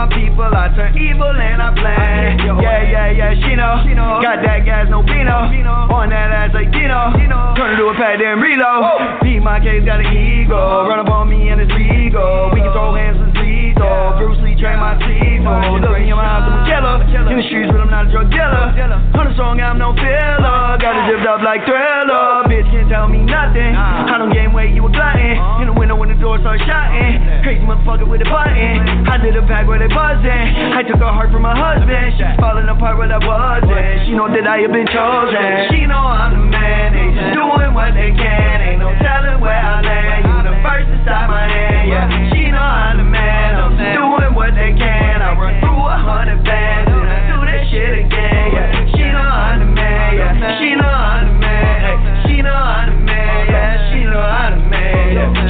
My 0.00 0.08
people, 0.16 0.48
I 0.48 0.72
turn 0.72 0.96
evil 0.96 1.28
and 1.28 1.60
I 1.60 1.68
plan. 1.76 2.40
Yeah, 2.40 2.80
yeah, 2.88 3.08
yeah. 3.12 3.36
She 3.36 3.52
know. 3.52 3.84
She 3.84 3.92
know. 3.92 4.16
Got 4.24 4.40
that 4.40 4.64
gas, 4.64 4.88
no 4.88 5.04
Pino. 5.04 5.52
On 5.92 6.08
that 6.08 6.32
ass 6.32 6.56
like 6.56 6.72
Dino. 6.72 7.12
Turn 7.12 7.68
it 7.68 7.76
to 7.76 7.92
a 7.92 7.94
pad, 8.00 8.16
then 8.16 8.40
reload. 8.40 9.20
Beat 9.20 9.44
my 9.44 9.60
case, 9.60 9.84
got 9.84 10.00
an 10.00 10.08
ego. 10.08 10.88
Run 10.88 11.04
up 11.04 11.12
on 11.12 11.28
me 11.28 11.52
and 11.52 11.60
it's 11.60 11.72
legal. 11.76 12.48
We 12.56 12.64
can 12.64 12.72
throw 12.72 12.96
hands 12.96 13.20
with 13.20 13.36
lethal. 13.44 14.16
Bruce 14.16 14.40
Lee 14.40 14.56
train 14.56 14.80
my 14.80 14.96
teeth. 15.04 15.44
Look 15.44 15.92
in 16.00 16.08
your 16.08 16.16
eyes, 16.16 16.48
I'm 16.48 16.56
a 16.56 16.60
killer. 16.64 16.96
In 17.28 17.36
the 17.36 17.44
streets, 17.44 17.68
but 17.68 17.84
I'm 17.84 17.92
not 17.92 18.08
a 18.08 18.10
drug 18.10 18.32
dealer. 18.32 18.72
The 18.72 19.36
song, 19.36 19.60
I'm 19.60 19.76
no 19.76 19.92
filler. 19.92 20.80
Got 20.80 20.96
it 20.96 21.04
zipped 21.12 21.28
up 21.28 21.44
like 21.44 21.62
thriller. 21.68 22.48
Bitch 22.48 22.66
can't 22.72 22.88
tell 22.88 23.06
me 23.06 23.20
nothing. 23.20 23.76
I 23.76 24.16
don't 24.16 24.32
game 24.32 24.56
weight, 24.56 24.72
you 24.72 24.82
a 24.82 24.90
glutton. 24.90 25.36
In 25.60 25.68
the 25.68 25.76
door 26.20 26.36
starts 26.44 26.62
shutting. 26.68 27.40
Crazy 27.42 27.64
motherfucker 27.64 28.04
with 28.04 28.20
a 28.20 28.28
button. 28.28 29.08
I 29.08 29.16
did 29.16 29.34
a 29.34 29.42
pack 29.48 29.66
where 29.66 29.80
they 29.80 29.88
buzzing. 29.88 30.76
I 30.76 30.84
took 30.84 31.00
her 31.00 31.08
heart 31.08 31.32
from 31.32 31.42
my 31.42 31.56
husband. 31.56 32.14
She's 32.20 32.36
falling 32.36 32.68
apart 32.68 33.00
where 33.00 33.08
I 33.08 33.16
wasn't. 33.16 34.04
She 34.04 34.12
know 34.12 34.28
that 34.28 34.44
I 34.44 34.60
have 34.60 34.70
been 34.70 34.86
chosen. 34.86 35.72
She 35.72 35.88
know 35.88 35.96
I'm 35.96 36.36
the 36.36 36.44
man. 36.44 36.92
They 36.92 37.08
doing 37.32 37.72
what 37.72 37.96
they 37.96 38.12
can. 38.12 38.56
Ain't 38.60 38.84
no 38.84 38.92
telling 39.00 39.40
where 39.40 39.56
I 39.56 39.80
land. 39.80 40.28
Universe 40.28 40.86
inside 40.92 41.26
my 41.32 41.48
hand. 41.48 41.88
Yeah. 41.88 42.06
She 42.36 42.52
know 42.52 42.60
I'm 42.60 43.00
the 43.00 43.08
man. 43.08 43.56
I'm 43.56 43.72
doing 43.80 44.36
what 44.36 44.52
they 44.52 44.76
can. 44.76 45.24
I 45.24 45.32
run 45.32 45.56
through 45.64 45.88
a 45.88 45.96
hundred 46.04 46.44
bands 46.44 46.92
and 46.92 47.08
I 47.08 47.18
do 47.32 47.38
this 47.48 47.64
shit 47.72 47.96
again. 48.04 48.46
Yeah. 48.52 48.92
She 48.92 49.04
know 49.08 49.24
I'm 49.24 49.56
the 49.64 49.72
man. 49.72 50.20
Yeah. 50.20 50.60
She 50.60 50.76
know 50.76 50.84
I'm 50.84 51.32
the 51.32 51.36
man. 51.40 51.80
Hey. 51.80 51.96
She 52.28 52.36
know 52.44 52.52
I'm 52.52 52.92
the 52.92 52.96
man. 53.08 53.40
Yeah. 53.48 53.88
She 53.88 54.00
know 54.04 54.20
I'm 54.20 54.52
the 54.52 54.68
man. 54.68 55.16
Yeah. 55.16 55.49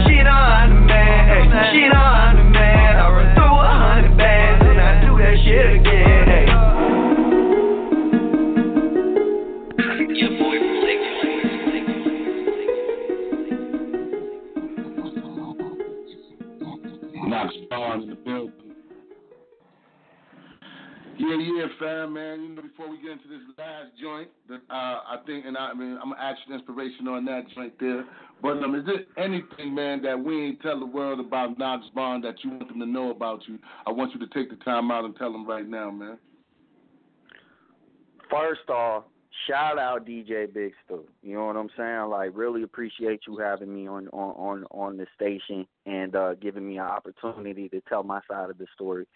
She 1.50 1.82
the 2.36 2.44
man. 2.46 2.96
I 2.96 3.10
run 3.10 3.34
through 3.34 3.58
a 3.58 3.74
hundred 3.74 4.16
bands 4.16 4.62
and 4.66 4.80
I 4.80 5.00
do 5.02 5.18
that 5.18 5.34
shit 5.42 5.80
again. 5.80 6.19
Fam, 21.80 22.12
man. 22.12 22.42
You 22.42 22.48
know, 22.50 22.62
before 22.62 22.90
we 22.90 22.98
get 22.98 23.12
into 23.12 23.28
this 23.28 23.40
last 23.58 23.88
joint, 24.00 24.28
that 24.48 24.60
uh, 24.70 25.00
I 25.08 25.16
think, 25.26 25.46
and 25.46 25.56
I, 25.56 25.70
I 25.70 25.74
mean, 25.74 25.98
I'm 26.02 26.12
actually 26.12 26.54
inspiration 26.54 27.08
on 27.08 27.24
that 27.24 27.44
joint 27.54 27.72
there. 27.80 28.04
But 28.42 28.62
um, 28.62 28.74
is 28.74 28.84
there 28.84 29.04
anything, 29.22 29.74
man, 29.74 30.02
that 30.02 30.22
we 30.22 30.48
ain't 30.48 30.60
tell 30.60 30.78
the 30.78 30.86
world 30.86 31.20
about 31.20 31.58
Nox 31.58 31.84
Bond 31.94 32.22
that 32.24 32.44
you 32.44 32.50
want 32.50 32.68
them 32.68 32.80
to 32.80 32.86
know 32.86 33.10
about 33.10 33.40
you? 33.48 33.58
I 33.86 33.90
want 33.90 34.12
you 34.12 34.20
to 34.20 34.26
take 34.34 34.50
the 34.50 34.62
time 34.62 34.90
out 34.90 35.06
and 35.06 35.16
tell 35.16 35.32
them 35.32 35.46
right 35.46 35.66
now, 35.66 35.90
man. 35.90 36.18
First 38.30 38.68
off, 38.68 39.04
shout 39.48 39.78
out 39.78 40.06
DJ 40.06 40.52
Big 40.52 40.72
Stu. 40.84 41.04
You 41.22 41.34
know 41.34 41.46
what 41.46 41.56
I'm 41.56 41.70
saying? 41.76 42.10
Like, 42.10 42.30
really 42.34 42.62
appreciate 42.62 43.22
you 43.26 43.38
having 43.38 43.74
me 43.74 43.88
on 43.88 44.08
on 44.08 44.34
on, 44.36 44.64
on 44.70 44.96
the 44.98 45.06
station 45.14 45.66
and 45.86 46.14
uh, 46.14 46.34
giving 46.34 46.68
me 46.68 46.76
an 46.76 46.84
opportunity 46.84 47.68
to 47.70 47.80
tell 47.88 48.02
my 48.02 48.20
side 48.30 48.50
of 48.50 48.58
the 48.58 48.66
story. 48.74 49.06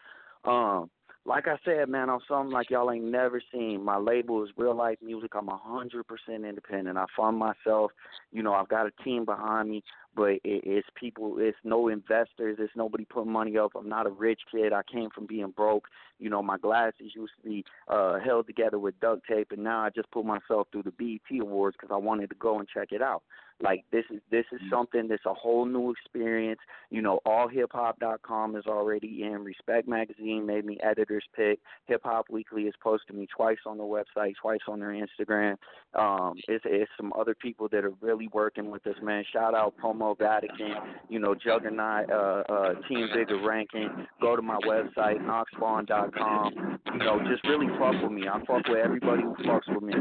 Um, 0.45 0.91
like 1.27 1.49
I 1.49 1.57
said, 1.65 1.89
man, 1.89 2.11
I'm 2.11 2.21
something 2.29 2.53
like 2.53 2.69
y'all 2.69 2.91
ain't 2.91 3.05
never 3.05 3.41
seen. 3.51 3.83
My 3.83 3.97
label 3.97 4.45
is 4.45 4.51
Real 4.59 4.77
Life 4.77 4.99
Music. 5.03 5.33
I'm 5.35 5.49
a 5.49 5.57
hundred 5.57 6.05
percent 6.07 6.45
independent. 6.45 6.99
I 6.99 7.07
fund 7.17 7.39
myself. 7.39 7.93
You 8.31 8.43
know, 8.43 8.53
I've 8.53 8.69
got 8.69 8.87
a 8.87 8.91
team 9.03 9.25
behind 9.25 9.71
me, 9.71 9.83
but 10.15 10.33
it, 10.33 10.41
it's 10.45 10.87
people. 10.95 11.37
It's 11.39 11.57
no 11.65 11.89
investors. 11.89 12.59
It's 12.59 12.77
nobody 12.77 13.07
putting 13.07 13.33
money 13.33 13.57
up. 13.57 13.73
I'm 13.75 13.89
not 13.89 14.07
a 14.07 14.11
rich 14.11 14.41
kid. 14.53 14.75
I 14.75 14.83
came 14.83 15.09
from 15.15 15.27
being 15.27 15.51
broke. 15.57 15.89
You 16.19 16.29
know, 16.29 16.43
my 16.43 16.59
glasses 16.59 17.13
used 17.15 17.33
to 17.43 17.49
be 17.49 17.65
uh, 17.89 18.19
held 18.21 18.47
together 18.47 18.79
with 18.79 19.01
duct 19.01 19.27
tape, 19.27 19.51
and 19.51 19.65
now 19.65 19.81
I 19.81 19.89
just 19.91 20.11
put 20.11 20.27
myself 20.27 20.69
through 20.73 20.83
the 20.83 20.93
BET 20.93 21.41
Awards 21.41 21.77
because 21.81 21.93
I 21.93 21.99
wanted 21.99 22.29
to 22.31 22.37
go 22.37 22.59
and 22.59 22.69
check 22.69 22.89
it 22.93 23.01
out. 23.01 23.23
Like 23.63 23.85
this 23.93 24.05
is 24.13 24.21
this 24.31 24.45
is 24.53 24.61
something 24.69 25.09
that's 25.09 25.25
a 25.27 25.35
whole 25.35 25.65
new 25.65 25.93
experience. 25.93 26.61
You 26.91 27.03
know, 27.03 27.21
allhiphop.com 27.27 28.57
is 28.57 28.67
already 28.67 29.23
in. 29.23 29.45
Respect 29.45 29.89
Magazine 29.89 30.45
made 30.45 30.65
me 30.65 30.79
editor's 30.83 31.25
pick. 31.35 31.61
Hip 31.87 32.01
Hop 32.05 32.27
Weekly 32.31 32.65
has 32.65 32.75
posted 32.83 33.17
me 33.17 33.29
twice 33.35 33.59
on 33.67 33.79
their 33.79 33.87
website, 33.87 34.35
twice 34.41 34.61
on 34.67 34.81
their 34.81 34.91
Instagram. 34.91 35.57
Um, 35.95 36.35
it's 36.49 36.65
it's 36.67 36.91
some 36.97 37.13
other 37.19 37.35
people 37.35 37.69
that 37.71 37.85
are 37.85 37.93
really 38.01 38.29
working 38.33 38.71
with 38.71 38.87
us, 38.87 38.97
man. 39.03 39.25
Shout 39.33 39.55
out 39.55 39.75
Promo 39.83 40.19
Vatican, 40.19 40.75
you 41.09 41.21
know, 41.21 41.35
Juggernaut, 41.35 42.11
uh, 42.11 42.43
uh, 42.49 42.75
Team 42.89 43.09
Bigger 43.15 43.41
Ranking. 43.47 43.89
Go 44.21 44.35
to 44.37 44.43
my 44.43 44.59
website, 44.67 45.21
noxbond.com. 45.21 46.81
You 46.93 46.99
know, 46.99 47.21
just 47.31 47.45
really 47.47 47.69
fuck 47.79 48.03
with 48.03 48.13
me. 48.13 48.27
I 48.29 48.39
fuck 48.41 48.67
with 48.69 48.79
everybody 48.79 49.23
who 49.23 49.35
fucks 49.45 49.73
with 49.73 49.83
me. 49.83 49.95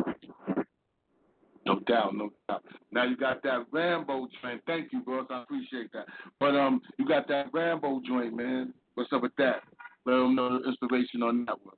No 1.66 1.80
doubt, 1.88 2.16
no 2.16 2.30
doubt. 2.50 2.64
Now 2.92 3.06
you 3.06 3.16
got 3.16 3.42
that 3.44 3.66
Rambo 3.72 4.28
joint. 4.42 4.62
Thank 4.68 4.92
you, 4.92 5.02
bros. 5.02 5.28
I 5.30 5.44
appreciate 5.44 5.92
that. 5.94 6.06
But 6.40 6.56
um, 6.56 6.82
you 6.98 7.08
got 7.08 7.28
that 7.30 7.48
Rambo 7.54 8.02
joint, 8.06 8.36
man. 8.36 8.74
What's 8.96 9.12
up 9.14 9.22
with 9.22 9.36
that? 9.38 9.62
Let 10.06 10.18
them 10.18 10.36
know 10.36 10.60
the 10.60 10.68
inspiration 10.68 11.24
on 11.24 11.46
that 11.46 11.56
one. 11.64 11.76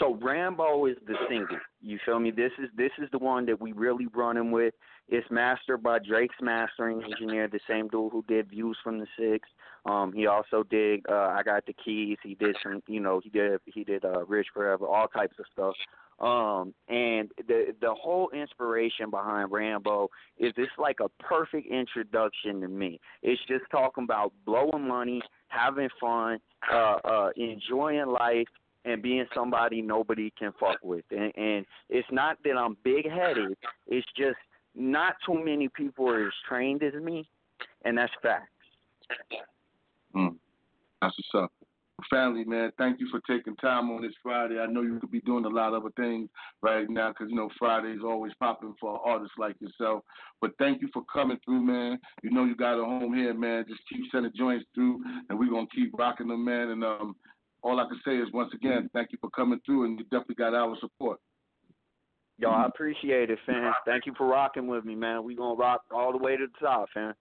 So 0.00 0.18
Rambo 0.20 0.86
is 0.86 0.96
the 1.06 1.14
single. 1.28 1.58
You 1.82 1.98
feel 2.06 2.18
me? 2.18 2.30
This 2.30 2.52
is 2.58 2.70
this 2.74 2.90
is 2.98 3.08
the 3.12 3.18
one 3.18 3.44
that 3.46 3.60
we 3.60 3.72
really 3.72 4.06
running 4.14 4.50
with. 4.50 4.72
It's 5.08 5.26
mastered 5.30 5.82
by 5.82 5.98
Drake's 5.98 6.36
mastering 6.40 7.02
engineer, 7.02 7.48
the 7.48 7.60
same 7.68 7.88
dude 7.88 8.10
who 8.10 8.24
did 8.26 8.48
Views 8.48 8.78
from 8.82 8.98
the 8.98 9.06
Six. 9.18 9.46
Um, 9.84 10.12
he 10.14 10.26
also 10.26 10.62
did 10.62 11.04
uh, 11.08 11.34
I 11.36 11.42
Got 11.44 11.66
the 11.66 11.74
Keys. 11.84 12.16
He 12.22 12.34
did 12.34 12.56
some, 12.62 12.82
you 12.86 13.00
know, 13.00 13.20
he 13.22 13.28
did 13.28 13.60
he 13.66 13.84
did 13.84 14.04
uh, 14.04 14.24
Rich 14.24 14.48
Forever, 14.54 14.86
all 14.86 15.06
types 15.08 15.36
of 15.38 15.44
stuff. 15.52 15.74
Um, 16.18 16.74
and 16.88 17.30
the 17.48 17.74
the 17.80 17.92
whole 17.94 18.30
inspiration 18.30 19.10
behind 19.10 19.52
Rambo 19.52 20.08
is 20.38 20.54
it's 20.56 20.72
like 20.78 21.00
a 21.00 21.08
perfect 21.22 21.66
introduction 21.66 22.62
to 22.62 22.68
me. 22.68 23.00
It's 23.22 23.40
just 23.48 23.64
talking 23.70 24.04
about 24.04 24.32
blowing 24.46 24.88
money, 24.88 25.20
having 25.48 25.88
fun, 26.00 26.38
uh, 26.72 26.96
uh, 27.04 27.30
enjoying 27.36 28.06
life, 28.06 28.48
and 28.84 29.02
being 29.02 29.26
somebody 29.34 29.82
nobody 29.82 30.32
can 30.38 30.52
fuck 30.58 30.78
with. 30.82 31.04
And, 31.10 31.32
and 31.36 31.66
it's 31.88 32.08
not 32.10 32.38
that 32.44 32.56
I'm 32.56 32.76
big 32.82 33.08
headed. 33.08 33.56
It's 33.86 34.06
just 34.16 34.38
not 34.74 35.16
too 35.26 35.42
many 35.44 35.68
people 35.68 36.08
are 36.08 36.26
as 36.26 36.32
trained 36.48 36.82
as 36.82 36.94
me, 36.94 37.28
and 37.84 37.98
that's 37.98 38.12
facts. 38.22 38.50
Mm. 40.14 40.36
That's 41.02 41.14
what's 41.32 41.44
up. 41.44 41.52
Family, 42.08 42.44
man, 42.44 42.72
thank 42.78 42.98
you 42.98 43.08
for 43.10 43.20
taking 43.28 43.54
time 43.56 43.90
on 43.90 44.00
this 44.00 44.14
Friday. 44.22 44.58
I 44.58 44.64
know 44.64 44.80
you 44.80 44.98
could 44.98 45.10
be 45.10 45.20
doing 45.20 45.44
a 45.44 45.50
lot 45.50 45.74
of 45.74 45.82
other 45.82 45.92
things 45.96 46.30
right 46.62 46.88
now 46.88 47.10
because, 47.10 47.26
you 47.28 47.36
know, 47.36 47.50
Friday 47.58 47.88
is 47.88 48.00
always 48.02 48.32
popping 48.40 48.74
for 48.80 49.06
artists 49.06 49.34
like 49.38 49.56
yourself. 49.60 50.02
But 50.40 50.52
thank 50.58 50.80
you 50.80 50.88
for 50.94 51.02
coming 51.12 51.38
through, 51.44 51.60
man. 51.60 51.98
You 52.22 52.30
know 52.30 52.44
you 52.46 52.56
got 52.56 52.80
a 52.80 52.84
home 52.84 53.12
here, 53.12 53.34
man. 53.34 53.66
Just 53.68 53.82
keep 53.86 54.00
sending 54.10 54.32
joints 54.34 54.64
through, 54.74 55.02
and 55.28 55.38
we're 55.38 55.50
going 55.50 55.66
to 55.66 55.76
keep 55.76 55.92
rocking 55.92 56.28
them, 56.28 56.42
man. 56.42 56.70
And 56.70 56.82
um, 56.82 57.16
all 57.62 57.80
I 57.80 57.86
can 57.86 58.00
say 58.04 58.16
is, 58.16 58.28
once 58.32 58.52
again, 58.54 58.88
thank 58.92 59.12
you 59.12 59.18
for 59.20 59.30
coming 59.30 59.60
through, 59.64 59.84
and 59.84 59.98
you 59.98 60.04
definitely 60.04 60.36
got 60.36 60.54
our 60.54 60.76
support. 60.80 61.18
Yo, 62.38 62.48
I 62.48 62.66
appreciate 62.66 63.30
it, 63.30 63.38
fam. 63.44 63.72
Thank 63.84 64.06
you 64.06 64.14
for 64.16 64.26
rocking 64.26 64.66
with 64.66 64.84
me, 64.84 64.94
man. 64.94 65.24
We 65.24 65.36
gonna 65.36 65.54
rock 65.54 65.82
all 65.94 66.10
the 66.12 66.18
way 66.18 66.36
to 66.36 66.46
the 66.46 66.66
top, 66.66 66.88
fam. 66.94 67.14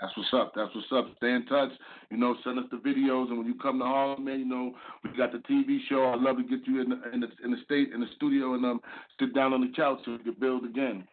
That's 0.00 0.16
what's 0.16 0.28
up. 0.32 0.52
That's 0.54 0.72
what's 0.74 0.92
up. 0.92 1.06
Stay 1.16 1.32
in 1.32 1.44
touch. 1.46 1.70
You 2.10 2.18
know, 2.18 2.36
send 2.44 2.58
us 2.58 2.66
the 2.70 2.76
videos, 2.76 3.28
and 3.28 3.38
when 3.38 3.46
you 3.46 3.54
come 3.54 3.78
to 3.80 3.84
Harlem, 3.84 4.24
man, 4.24 4.38
you 4.38 4.44
know 4.44 4.74
we 5.02 5.16
got 5.16 5.32
the 5.32 5.38
TV 5.38 5.78
show. 5.88 6.12
I'd 6.12 6.20
love 6.20 6.36
to 6.36 6.44
get 6.44 6.66
you 6.66 6.82
in 6.82 6.90
the 6.90 7.10
in 7.12 7.20
the, 7.20 7.28
in 7.42 7.50
the 7.50 7.56
state 7.64 7.92
in 7.92 8.00
the 8.00 8.06
studio 8.14 8.54
and 8.54 8.64
um 8.64 8.80
sit 9.18 9.34
down 9.34 9.52
on 9.52 9.60
the 9.60 9.72
couch 9.74 9.98
so 10.04 10.12
we 10.12 10.18
can 10.18 10.36
build 10.38 10.64
again. 10.64 11.04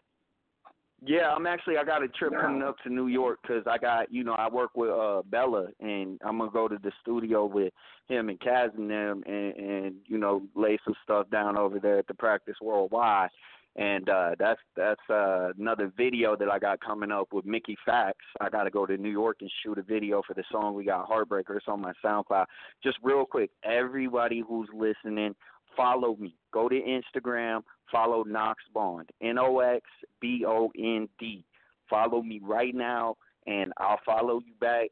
Yeah, 1.08 1.32
I'm 1.36 1.45
actually 1.45 1.78
I 1.78 1.84
got 1.84 2.03
a 2.03 2.08
trip 2.08 2.34
coming 2.34 2.64
up 2.64 2.78
to 2.84 2.89
New 2.89 3.08
York 3.08 3.39
because 3.43 3.64
I 3.68 3.78
got 3.78 4.12
you 4.12 4.24
know 4.24 4.34
I 4.34 4.49
work 4.49 4.72
with 4.76 4.89
uh 4.89 5.22
Bella 5.30 5.68
and 5.80 6.20
I'm 6.26 6.39
gonna 6.39 6.49
go 6.49 6.68
to 6.68 6.78
the 6.82 6.91
studio 7.01 7.45
with 7.45 7.74
him 8.08 8.30
and 8.30 8.39
Kaz 8.39 8.76
and 8.76 8.89
them 8.89 9.24
and 9.28 9.56
and 9.56 9.95
you 10.08 10.18
know 10.18 10.41
lay 10.56 10.80
some 10.84 10.95
stuff 11.03 11.30
down 11.30 11.58
over 11.58 11.80
there 11.80 11.99
at 11.99 12.08
the 12.08 12.16
Practice 12.16 12.56
Worldwide 12.60 13.30
and 13.76 14.10
uh 14.10 14.32
that's 14.39 14.60
that's 14.76 15.01
uh 15.10 15.51
another 15.60 15.91
video 15.95 16.36
that 16.36 16.49
I 16.49 16.60
got 16.60 16.80
coming 16.80 17.12
up 17.12 17.34
with 17.34 17.45
Mickey 17.45 17.78
Factz. 17.88 18.14
I 18.39 18.49
got 18.49 18.64
to 18.64 18.72
go 18.72 18.86
to 18.86 18.97
New 18.97 19.10
York 19.10 19.38
and 19.41 19.51
shoot 19.64 19.78
a 19.78 19.84
video 19.84 20.22
for 20.26 20.34
the 20.34 20.43
song 20.51 20.74
we 20.74 20.86
got 20.86 21.10
Heartbreakers 21.10 21.68
on 21.68 21.82
my 21.82 21.93
SoundCloud. 22.03 22.45
Just 22.84 22.97
real 23.03 23.26
quick, 23.26 23.51
everybody 23.64 24.43
who's 24.47 24.70
listening, 24.74 25.36
follow 25.76 26.15
me. 26.19 26.36
Go 26.53 26.69
to 26.69 26.76
Instagram, 26.76 27.61
follow 27.91 28.23
Nox 28.23 28.63
Bond, 28.73 29.09
N 29.21 29.38
O 29.38 29.59
X 29.59 29.82
B 30.21 30.43
O 30.47 30.71
N 30.78 31.07
D. 31.19 31.43
Follow 31.89 32.21
me 32.21 32.39
right 32.43 32.73
now, 32.73 33.15
and 33.45 33.71
I'll 33.78 33.99
follow 34.05 34.39
you 34.45 34.53
back. 34.59 34.89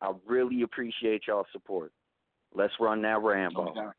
I 0.00 0.12
really 0.26 0.62
appreciate 0.62 1.22
y'all 1.26 1.46
support. 1.52 1.92
Let's 2.54 2.74
run 2.80 3.02
that 3.02 3.20
Rambo. 3.20 3.66
No 3.66 3.74
doubt. 3.74 3.94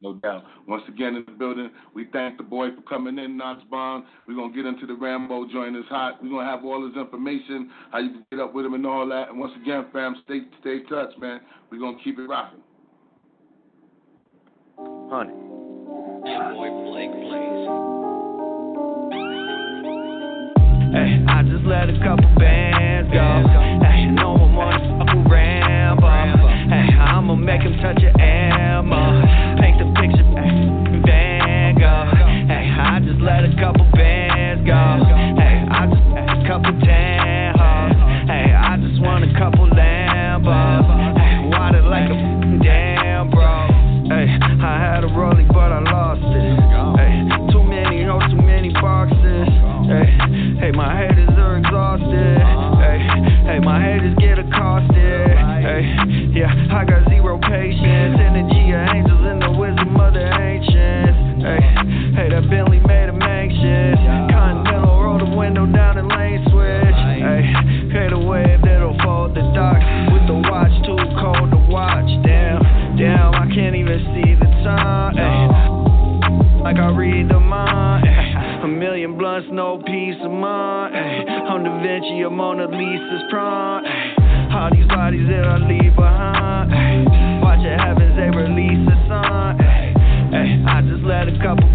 No 0.00 0.14
doubt. 0.14 0.44
Once 0.68 0.84
again 0.86 1.16
in 1.16 1.24
the 1.24 1.32
building, 1.32 1.70
we 1.92 2.06
thank 2.12 2.36
the 2.36 2.44
boy 2.44 2.68
for 2.74 2.82
coming 2.82 3.18
in, 3.18 3.36
Nox 3.36 3.62
Bond. 3.68 4.04
We're 4.28 4.36
gonna 4.36 4.54
get 4.54 4.64
into 4.64 4.86
the 4.86 4.94
Rambo 4.94 5.48
joint 5.50 5.76
is 5.76 5.84
hot. 5.88 6.22
We're 6.22 6.28
gonna 6.30 6.48
have 6.48 6.64
all 6.64 6.86
his 6.86 6.96
information, 6.96 7.70
how 7.90 7.98
you 7.98 8.10
can 8.10 8.26
get 8.30 8.40
up 8.40 8.54
with 8.54 8.64
him 8.64 8.74
and 8.74 8.86
all 8.86 9.08
that. 9.08 9.30
And 9.30 9.40
once 9.40 9.52
again, 9.60 9.86
fam, 9.92 10.14
stay 10.24 10.42
stay 10.60 10.84
touched, 10.84 11.18
man. 11.18 11.40
We're 11.70 11.80
gonna 11.80 11.98
keep 12.04 12.18
it 12.18 12.28
rocking. 12.28 12.62
Honey. 15.10 15.32
Your 15.32 16.52
boy 16.52 16.68
Blake 16.84 17.12
Blaze. 17.16 17.68
Hey, 20.92 21.24
I 21.24 21.42
just 21.48 21.64
let 21.64 21.88
a 21.88 21.96
couple 22.04 22.28
bands 22.36 23.08
go. 23.08 23.24
Hey, 23.88 24.04
no 24.04 24.32
one 24.32 24.54
wanna 24.54 24.76
fuck 24.98 25.16
with 25.16 25.32
Rambo. 25.32 26.04
Hey, 26.68 26.92
I'ma 26.92 27.36
make 27.36 27.62
him 27.62 27.80
touch 27.80 28.02
your 28.02 28.12
ammo. 28.20 29.24
Paint 29.56 29.78
the 29.78 29.88
picture, 29.96 30.17
peace. 80.18 80.26
Ay, 80.26 81.24
I'm 81.48 81.64
Da 81.64 81.82
Vinci, 81.82 82.22
a 82.22 82.30
Mona 82.30 82.66
Lisa's 82.66 83.22
prime. 83.30 83.84
Ay, 83.84 84.14
all 84.52 84.70
these 84.72 84.86
bodies 84.88 85.26
that 85.28 85.44
I 85.44 85.58
leave 85.58 85.94
behind. 85.94 86.72
Ay, 86.72 87.40
watch 87.42 87.60
the 87.62 87.76
heavens, 87.76 88.16
they 88.16 88.30
release 88.30 88.82
the 88.86 88.96
sun. 89.08 89.60
Ay, 89.60 89.94
ay, 90.32 90.64
I 90.66 90.82
just 90.82 91.04
let 91.04 91.28
a 91.28 91.38
couple 91.42 91.68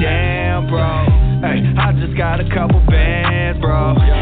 damn, 0.00 0.68
bro. 0.68 1.06
Hey, 1.40 1.62
I 1.78 1.92
just 1.92 2.16
got 2.16 2.40
a 2.40 2.48
couple 2.48 2.80
bands, 2.86 3.60
bro. 3.60 4.15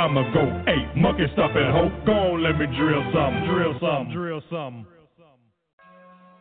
I'ma 0.00 0.24
go. 0.32 0.48
Hey, 0.64 0.88
monkey 0.96 1.26
stuffing 1.34 1.68
hoe. 1.76 1.92
Go 2.06 2.12
on, 2.12 2.42
let 2.42 2.56
me 2.56 2.64
drill 2.72 3.04
something, 3.12 3.44
drill 3.44 3.76
something, 3.84 4.08
drill 4.16 4.40
something. 4.48 4.86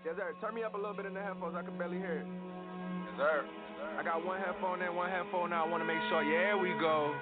Yes, 0.05 0.16
sir. 0.16 0.32
Turn 0.39 0.55
me 0.55 0.64
up 0.64 0.76
a 0.76 0.78
little 0.78 0.95
bit 0.95 1.05
in 1.05 1.14
the 1.14 1.20
headphones. 1.20 1.57
I 1.57 1.64
can 1.64 1.78
barely 1.78 1.97
hear 1.97 2.24
it. 2.24 2.26
Yes, 2.26 3.18
sir. 3.18 3.43
I 3.99 4.03
got 4.03 4.26
one 4.26 4.39
headphone 4.39 4.82
and 4.82 4.95
one 4.95 5.10
headphone 5.12 5.49
now. 5.49 5.66
I 5.66 5.70
want 5.70 5.84
to 5.84 5.88
make 5.88 5.99
sure. 6.07 6.24
Yeah, 6.24 6.55
we 6.55 6.70
go. 6.80 7.14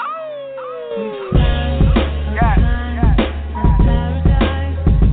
Oh! 0.00 1.30
Yes. 2.32 2.58
yes. 2.96 3.20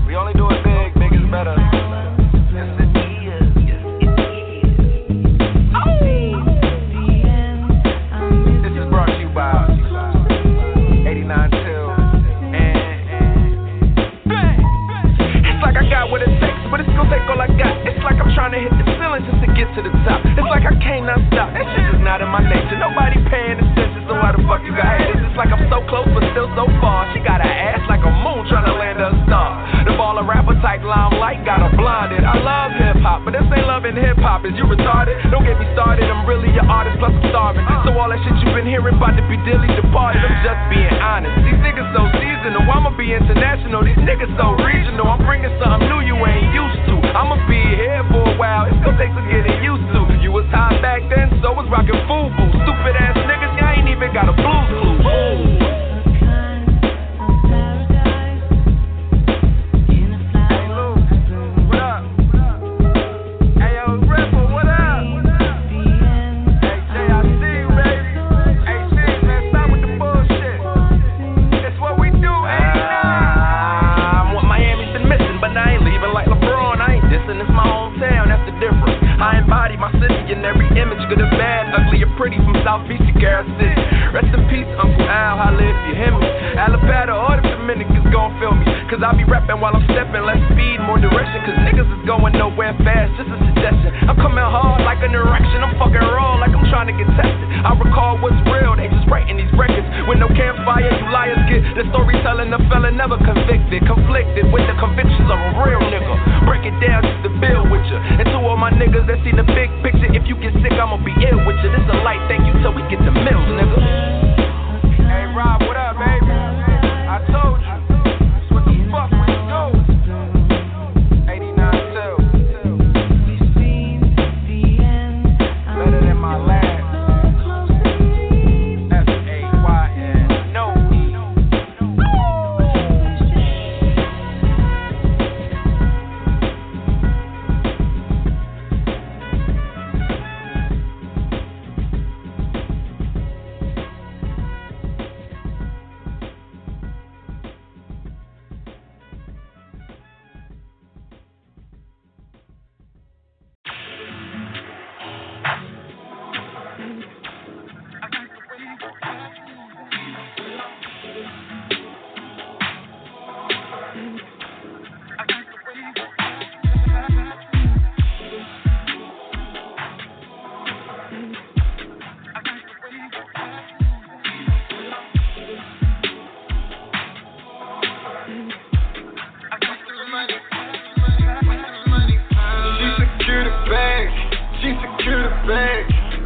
We 0.07 0.15
only 0.15 0.31
do 0.31 0.47
it 0.47 0.63
big. 0.63 0.93
Big 0.95 1.11
is 1.11 1.27
better. 1.29 1.82
take 17.13 17.29
all 17.29 17.37
I 17.37 17.47
got. 17.53 17.73
It's 17.85 18.01
like 18.01 18.17
I'm 18.17 18.33
trying 18.33 18.57
to 18.57 18.59
hit 18.59 18.73
the 18.73 18.85
ceiling 18.97 19.21
just 19.29 19.39
to 19.45 19.49
get 19.53 19.69
to 19.77 19.81
the 19.85 19.93
top. 20.09 20.25
It's 20.25 20.49
like 20.49 20.65
I 20.65 20.73
can't 20.81 21.05
not 21.05 21.21
stop. 21.29 21.53
That 21.53 21.65
shit 21.77 21.85
is 21.93 22.01
not 22.01 22.25
in 22.25 22.29
my 22.33 22.41
nature. 22.41 22.77
Nobody 22.81 23.21
paying 23.29 23.61
attention 23.61 23.82
so 24.07 24.13
why 24.19 24.35
the 24.35 24.41
fuck 24.47 24.61
you 24.67 24.75
got 24.75 24.99
it? 24.99 25.15
It's 25.15 25.37
like 25.39 25.49
I'm 25.49 25.65
so 25.71 25.79
close 25.87 26.07
but 26.11 26.23
still 26.35 26.49
so 26.53 26.67
far. 26.83 27.07
She 27.15 27.19
got 27.23 27.39
a 27.39 27.47
ass 27.47 27.83
like 27.87 28.03
a 28.03 28.13
moon 28.23 28.43
trying 28.51 28.67
to 28.67 28.75
land 28.75 28.99
a 28.99 29.11
star. 29.25 29.49
The 29.87 29.95
ball 29.95 30.19
of 30.19 30.27
rapper 30.27 30.55
type 30.59 30.83
limelight 30.83 31.43
got 31.47 31.63
her 31.63 31.73
blinded. 31.75 32.23
I 32.23 32.35
love 32.39 32.71
hip 32.75 32.99
hop, 32.99 33.23
but 33.23 33.35
this 33.35 33.43
ain't 33.47 33.67
loving 33.67 33.95
hip 33.95 34.19
hop. 34.19 34.43
Is 34.45 34.55
you 34.59 34.67
retarded? 34.67 35.15
Don't 35.31 35.43
get 35.43 35.55
me 35.59 35.67
started. 35.73 36.07
I'm 36.07 36.27
really 36.27 36.51
an 36.55 36.67
artist, 36.67 36.99
plus 36.99 37.11
I'm 37.11 37.25
starving. 37.31 37.65
So 37.87 37.95
all 37.95 38.11
that 38.11 38.19
shit 38.23 38.35
you 38.43 38.51
been 38.51 38.67
hearing 38.67 38.95
about 38.95 39.15
to 39.15 39.23
be 39.27 39.39
dilly 39.47 39.71
departed. 39.75 40.21
I'm 40.23 40.39
just 40.43 40.61
being 40.71 40.95
honest. 40.99 41.33
These 41.43 41.59
niggas 41.63 41.89
so 41.95 42.03
seasonal. 42.19 42.63
I'ma 42.67 42.91
be 42.95 43.11
international. 43.11 43.83
These 43.87 43.99
niggas 44.03 44.31
so 44.35 44.55
regional. 44.63 45.07
I'm 45.07 45.23
bringing 45.23 45.51
something 45.59 45.87
new 45.87 46.01
you 46.03 46.15
ain't 46.19 46.51
used 46.51 46.81
to. 46.91 46.95
I'ma 47.15 47.39
be 47.47 47.59
here 47.59 48.03
for 48.11 48.23
a 48.23 48.35
while. 48.35 48.67
It's 48.67 48.79
gonna 48.83 48.99
take 48.99 49.11
some 49.15 49.27
getting 49.31 49.63
used 49.63 49.87
to. 49.95 50.01
You 50.19 50.31
was 50.31 50.47
high 50.51 50.75
back 50.79 51.03
then, 51.11 51.31
so 51.43 51.51
was 51.55 51.67
rockin' 51.71 51.99
FUBU. 52.07 52.45
Stupid 52.63 52.95
ass 52.99 53.17
niggas 53.23 53.52
even 53.95 54.11
got 54.11 54.27
a 54.27 54.33
blues 54.33 55.01
clue. 55.01 55.72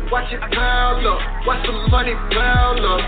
Watch 0.10 0.32
it 0.32 0.40
pile 0.40 1.06
up, 1.06 1.20
watch 1.46 1.66
the 1.66 1.74
money 1.92 2.14
pile 2.32 2.80
up. 2.80 3.02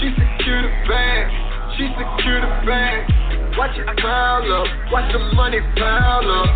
She 0.00 0.12
secure 0.12 0.60
the 0.60 0.68
bag, 0.86 1.32
she 1.76 1.88
secure 1.96 2.40
the 2.44 2.66
bag. 2.66 3.08
Watch 3.56 3.72
it 3.78 3.86
pile 3.96 4.44
up, 4.52 4.66
watch 4.92 5.10
the 5.12 5.18
money 5.32 5.60
pile 5.80 6.28
up. 6.28 6.48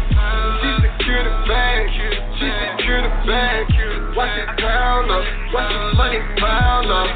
She 0.61 0.69
secure 0.85 1.25
the 1.25 1.33
bag, 1.49 1.89
she 1.97 2.07
secure 2.37 3.01
the 3.01 3.13
bag. 3.25 3.65
Watch 4.17 4.37
it 4.37 4.49
pile 4.61 5.11
up, 5.11 5.25
watch 5.55 5.73
the 5.73 5.97
money 5.97 6.21
pile 6.37 6.93
up. 6.93 7.09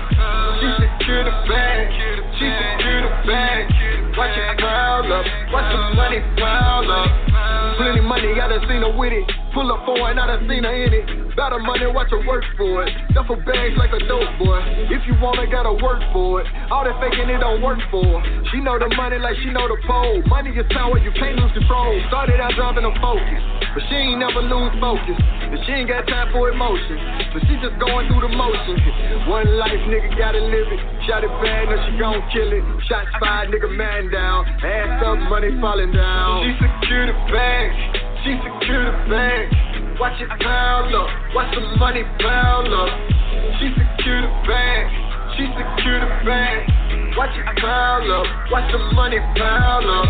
She 0.56 0.68
secure 0.80 1.24
the 1.24 1.36
bag, 1.44 1.92
she 1.92 2.48
secure 2.48 3.00
the 3.04 3.12
bag. 3.28 3.68
Watch 4.16 4.36
it 4.40 4.58
pile 4.58 5.12
up, 5.12 5.26
watch 5.52 5.68
the 5.68 5.96
money 5.96 6.20
pile 6.40 6.90
up. 6.90 7.33
Plenty 7.76 8.00
money, 8.06 8.38
I 8.38 8.46
done 8.48 8.62
seen 8.68 8.82
her 8.86 8.94
with 8.94 9.12
it. 9.12 9.26
Pull 9.52 9.70
up 9.72 9.82
for 9.86 9.98
it, 10.10 10.18
I 10.18 10.26
done 10.26 10.46
seen 10.46 10.62
her 10.62 10.74
in 10.74 10.92
it. 10.94 11.06
Better 11.34 11.58
money, 11.58 11.86
watch 11.90 12.10
her 12.14 12.22
work 12.22 12.44
for 12.56 12.86
it. 12.86 12.90
Duffel 13.14 13.34
bags 13.42 13.74
like 13.74 13.90
a 13.90 13.98
dope 14.06 14.30
boy. 14.38 14.62
If 14.94 15.02
you 15.10 15.18
want 15.18 15.42
it, 15.42 15.50
gotta 15.50 15.74
work 15.74 15.98
for 16.14 16.42
it. 16.42 16.46
All 16.70 16.86
that 16.86 16.94
faking 17.02 17.26
it 17.26 17.42
don't 17.42 17.58
work 17.58 17.82
for 17.90 18.06
her. 18.06 18.22
She 18.54 18.62
know 18.62 18.78
the 18.78 18.86
money 18.94 19.18
like 19.18 19.34
she 19.42 19.50
know 19.50 19.66
the 19.66 19.78
pole. 19.86 20.22
Money 20.30 20.54
is 20.54 20.66
power, 20.70 20.94
you 20.98 21.10
can't 21.18 21.34
lose 21.34 21.50
control. 21.50 21.90
Started 22.06 22.38
out 22.38 22.54
driving 22.54 22.86
a 22.86 22.94
focus, 23.02 23.42
but 23.74 23.82
she 23.90 23.94
ain't 23.98 24.22
never 24.22 24.42
lose 24.46 24.74
focus. 24.78 25.18
And 25.18 25.58
she 25.66 25.72
ain't 25.74 25.90
got 25.90 26.06
time 26.06 26.30
for 26.30 26.50
emotion, 26.50 26.98
but 27.34 27.42
she 27.50 27.58
just 27.58 27.74
going 27.82 28.06
through 28.06 28.22
the 28.26 28.32
motions. 28.34 28.82
One 29.26 29.50
life, 29.58 29.82
nigga, 29.90 30.14
gotta 30.14 30.38
live 30.38 30.70
it. 30.70 30.80
Shot 31.06 31.26
it 31.26 31.34
bad, 31.42 31.66
no, 31.66 31.76
she 31.90 31.98
gon' 31.98 32.22
kill 32.30 32.50
it. 32.54 32.62
Shots 32.86 33.10
fired, 33.18 33.50
nigga, 33.50 33.70
man 33.74 34.10
down. 34.10 34.46
Ass 34.62 35.02
up, 35.02 35.18
money 35.26 35.50
falling 35.60 35.90
down. 35.90 36.46
She 36.46 36.52
secure 36.62 37.06
the 37.10 37.16
bag, 37.28 37.63
she 38.24 38.36
secure 38.40 38.84
the 38.84 38.94
bag. 39.08 39.48
Watch 40.00 40.20
it 40.20 40.28
pile 40.42 40.90
up, 40.96 41.08
watch 41.34 41.54
the 41.54 41.60
money 41.78 42.02
pile 42.18 42.66
up. 42.66 42.90
She 43.60 43.70
secure 43.72 44.22
the 44.22 44.32
bag, 44.46 44.84
she 45.36 45.46
secure 45.54 46.00
the 46.00 46.10
bag. 46.26 46.83
Watch 47.16 47.30
it 47.38 47.46
pile 47.62 48.10
up, 48.10 48.26
watch 48.50 48.72
the 48.72 48.78
money 48.92 49.18
pile 49.38 49.86
up. 49.86 50.06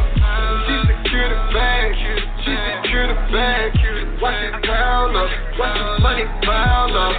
She 0.65 0.75
secure 0.89 1.29
the 1.29 1.37
bag, 1.53 1.93
she 2.01 2.13
secure 2.41 3.07
the 3.09 3.19
bag. 3.29 3.77
Watch 4.23 4.41
it 4.41 4.65
pile 4.65 5.13
up, 5.13 5.29
watch 5.59 5.77
the 5.77 6.01
money 6.01 6.25
pile 6.43 6.97
up. 6.97 7.15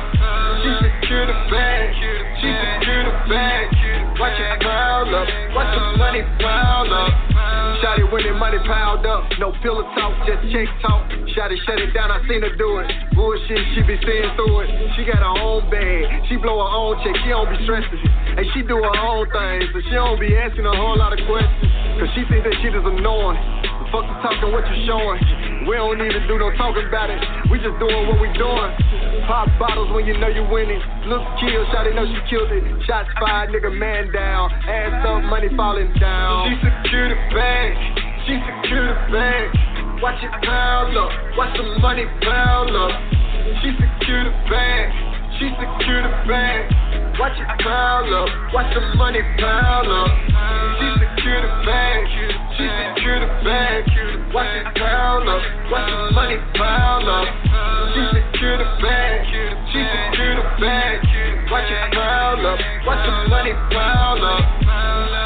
She 0.65 0.69
secure 0.89 1.27
the 1.27 1.37
bag, 1.53 1.93
she 2.01 2.09
secure 2.41 3.03
the 3.05 3.29
bag. 3.29 3.65
Watch 4.17 4.39
it 4.39 4.61
pile 4.63 5.05
up, 5.05 5.27
watch 5.53 5.71
the 5.77 5.97
money 5.97 6.23
pile 6.41 6.89
up. 6.89 7.25
Shot 7.83 7.99
it 7.99 8.07
when 8.09 8.23
the 8.23 8.33
money 8.33 8.57
piled 8.65 9.05
up. 9.05 9.27
No 9.37 9.51
pillow 9.61 9.83
talk, 9.93 10.15
just 10.25 10.47
check 10.49 10.65
talk. 10.81 11.03
Shot 11.35 11.51
it, 11.51 11.59
shut 11.67 11.77
it 11.77 11.93
down, 11.93 12.09
I 12.09 12.23
seen 12.23 12.41
her 12.41 12.55
do 12.55 12.79
it. 12.79 12.87
Bullshit, 13.13 13.59
she 13.75 13.83
be 13.83 13.99
seeing 13.99 14.31
through 14.39 14.63
it. 14.63 14.69
She 14.95 15.03
got 15.03 15.19
her 15.19 15.35
own 15.43 15.69
bag, 15.69 16.23
she 16.31 16.37
blow 16.39 16.63
her 16.63 16.71
own 16.71 16.95
check, 17.03 17.13
she 17.21 17.29
don't 17.29 17.51
be 17.51 17.59
stressing. 17.67 17.99
And 18.39 18.47
she 18.55 18.63
do 18.63 18.79
her 18.79 18.95
own 18.95 19.27
thing, 19.27 19.67
she 19.83 19.91
don't 19.91 20.19
be 20.19 20.31
asking 20.39 20.63
a 20.63 20.71
whole 20.71 20.95
lot 20.95 21.11
of 21.11 21.19
questions. 21.27 21.67
Cause 21.99 22.11
she 22.15 22.23
think 22.31 22.43
that 22.47 22.55
shit 22.63 22.75
is 22.75 22.83
annoying. 22.83 23.39
The 23.63 23.85
fuck 23.91 24.07
you 24.07 24.15
talking, 24.23 24.51
what 24.51 24.63
you 24.67 24.77
showing? 24.87 25.19
We 25.67 25.75
don't 25.75 25.99
even 25.99 26.27
do 26.27 26.39
no 26.39 26.51
talking 26.55 26.87
about 26.87 27.11
it. 27.11 27.19
We 27.51 27.59
just 27.59 27.75
doing 27.79 28.07
what 28.07 28.19
we 28.19 28.31
doing. 28.35 28.71
Pop 29.27 29.47
bottles 29.59 29.91
when 29.95 30.07
you 30.07 30.15
know 30.19 30.27
you 30.27 30.43
winning. 30.47 30.79
Look 31.07 31.23
kill, 31.39 31.63
shot 31.71 31.87
know 31.91 32.03
she 32.03 32.19
killed 32.27 32.51
it. 32.51 32.63
Shots 32.87 33.07
fired, 33.19 33.51
nigga 33.51 33.71
man 33.71 34.11
down. 34.11 34.51
Ass 34.63 35.07
up, 35.07 35.23
money 35.27 35.47
falling 35.55 35.91
down. 35.99 36.51
She 36.51 36.55
secure 36.61 37.09
the 37.11 37.19
bag, 37.35 37.71
she 38.27 38.33
secure 38.35 38.85
the 38.91 38.97
bag. 39.11 39.47
Watch 40.03 40.19
it 40.19 40.31
pile 40.43 40.91
up, 40.99 41.11
watch 41.39 41.55
the 41.55 41.79
money 41.79 42.05
pile 42.23 42.69
up. 42.69 42.93
She 43.63 43.71
secure 43.75 44.23
the 44.23 44.35
bag, 44.51 44.87
she 45.39 45.47
secure 45.55 46.03
the 46.03 46.13
bag. 46.27 46.84
Watch 47.17 47.39
it 47.39 47.47
pile 47.63 48.13
up, 48.13 48.53
watch 48.53 48.73
the 48.73 48.81
money 48.97 49.21
pile 49.39 49.89
up. 49.89 50.11
She 50.79 50.87
secure 50.99 51.41
the 51.41 51.47
bag, 51.65 52.07
she 52.11 52.27
secure 52.59 53.19
the 53.21 53.27
bag. 53.43 53.87
Watch 54.33 54.51
it 54.51 54.75
pile 54.75 55.23
up, 55.23 55.41
watch 55.71 55.89
the 55.89 56.11
money 56.11 56.37
pile 56.55 57.07
up. 57.07 57.27
She 57.95 58.01
secure 58.19 58.57
the 58.57 58.67
bag, 58.83 59.25
she 59.31 59.41
secure 59.71 60.35
the 60.35 60.43
bag. 60.59 61.07
Watch 61.49 61.71
it 61.71 61.93
pile 61.93 62.45
up, 62.45 62.59
watch 62.85 63.05
the 63.05 63.29
money 63.29 63.53
pile 63.71 64.25
up. 64.25 65.24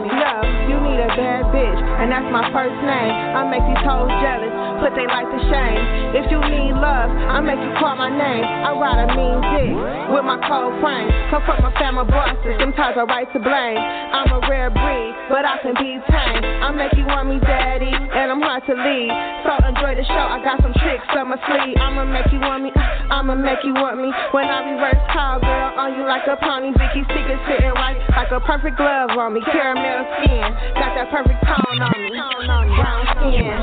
Love, 0.00 0.44
you 0.66 0.76
need 0.80 0.96
a 0.96 1.10
bad 1.12 1.52
bitch, 1.52 1.80
and 2.00 2.08
that's 2.08 2.26
my 2.32 2.48
first 2.56 2.74
name. 2.82 3.12
I 3.36 3.44
make 3.46 3.62
these 3.68 3.84
hoes 3.84 4.08
jealous, 4.24 4.52
put 4.80 4.96
they 4.96 5.04
life 5.04 5.28
to 5.28 5.40
shame. 5.52 5.82
If 6.16 6.26
you 6.32 6.40
need 6.40 6.72
love, 6.72 7.10
I 7.12 7.38
make 7.44 7.60
you 7.60 7.72
call 7.76 7.94
my 8.00 8.08
name. 8.08 8.44
I 8.44 8.72
ride 8.74 9.04
a 9.04 9.08
mean 9.12 9.38
dick 9.52 9.76
with 10.10 10.24
my 10.24 10.40
cold 10.48 10.74
frame. 10.80 11.12
Come 11.28 11.44
from 11.44 11.68
a 11.68 11.72
family 11.76 12.08
bosses, 12.08 12.56
sometimes 12.58 12.96
I 12.96 13.04
right 13.04 13.28
to 13.36 13.40
blame. 13.44 13.78
I'm 13.78 14.32
a 14.32 14.40
rare 14.48 14.72
breed, 14.72 15.12
but 15.28 15.44
I 15.44 15.60
can 15.60 15.76
be 15.76 16.00
tame. 16.08 16.42
I 16.64 16.72
make 16.72 16.96
you 16.96 17.04
want 17.04 17.28
me, 17.28 17.38
daddy, 17.44 17.92
and 17.92 18.26
I'm 18.32 18.40
hard 18.40 18.64
to 18.66 18.74
lead. 18.74 19.12
So 19.44 19.59
enjoy 19.80 19.96
the 19.96 20.04
show. 20.04 20.24
I 20.28 20.44
got 20.44 20.60
some 20.60 20.76
tricks 20.76 21.08
up 21.16 21.24
my 21.24 21.40
sleeve. 21.48 21.76
I'ma 21.80 22.04
make 22.04 22.28
you 22.28 22.40
want 22.40 22.68
me. 22.68 22.70
Uh, 22.76 23.16
I'ma 23.16 23.34
make 23.34 23.64
you 23.64 23.72
want 23.72 23.96
me. 23.96 24.12
When 24.36 24.44
I 24.44 24.60
reverse 24.76 25.00
girl, 25.08 25.72
on 25.80 25.96
you 25.96 26.04
like 26.04 26.28
a 26.28 26.36
pony, 26.36 26.76
Vicky 26.76 27.00
secret 27.08 27.40
sitting 27.48 27.72
right 27.72 27.96
like 28.12 28.28
a 28.28 28.40
perfect 28.44 28.76
glove 28.76 29.16
on 29.16 29.32
me. 29.32 29.40
Caramel 29.48 30.04
skin, 30.20 30.44
got 30.76 30.92
that 31.00 31.08
perfect 31.08 31.40
tone 31.48 31.80
on 31.80 31.96
me. 31.96 32.12
Brown 32.12 33.04
skin, 33.16 33.56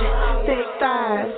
thick 0.50 0.66
thighs, 0.82 1.30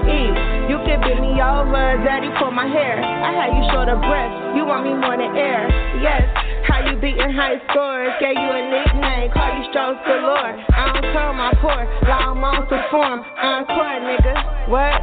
to 0.00 0.08
eat. 0.08 0.34
You 0.72 0.78
can 0.86 1.00
bend 1.04 1.20
me 1.20 1.36
over, 1.40 2.00
daddy, 2.00 2.32
pull 2.40 2.50
my 2.50 2.66
hair. 2.66 2.96
I 3.00 3.30
had 3.36 3.50
you 3.52 3.64
short 3.72 3.88
of 3.92 4.00
breath. 4.00 4.32
You 4.56 4.64
want 4.64 4.88
me 4.88 4.94
more 4.96 5.16
than 5.16 5.36
air. 5.36 5.68
Yes, 6.00 6.24
how 6.64 6.80
you 6.86 6.96
beating 6.96 7.32
high 7.34 7.60
scores? 7.68 8.14
Gave 8.20 8.38
you 8.38 8.50
a 8.50 8.62
nickname. 8.64 9.30
call 9.34 9.50
you 9.58 9.64
strong 9.70 9.98
galore. 10.06 10.54
I 10.56 10.82
don't 10.94 11.08
tell 11.12 11.32
my 11.34 11.52
mature. 11.52 11.84
Law 12.08 12.34
monster 12.34 12.80
form, 12.90 13.20
encore, 13.20 14.00
nigga. 14.00 14.70
What? 14.70 15.00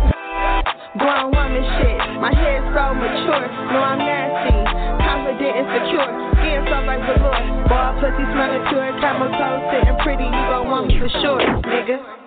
Grown 0.97 1.29
woman 1.29 1.65
shit. 1.77 1.99
My 2.17 2.33
head 2.33 2.63
so 2.73 2.95
mature. 2.97 3.45
No, 3.69 3.79
I'm 3.83 3.99
nasty. 4.01 4.55
Confident 5.03 5.53
and 5.61 5.67
secure. 5.77 6.09
Skin 6.41 6.59
so 6.65 6.77
like 6.87 7.03
velour. 7.05 7.37
Boy, 7.69 7.89
pussy 8.01 8.25
smelling 8.33 8.65
pure. 8.71 8.89
Camel 8.97 9.29
toe 9.35 9.61
sitting 9.69 9.97
pretty. 10.01 10.25
You 10.25 10.43
gon' 10.49 10.71
want 10.71 10.87
me 10.87 10.97
for 10.97 11.09
sure, 11.21 11.43
nigga. 11.69 12.26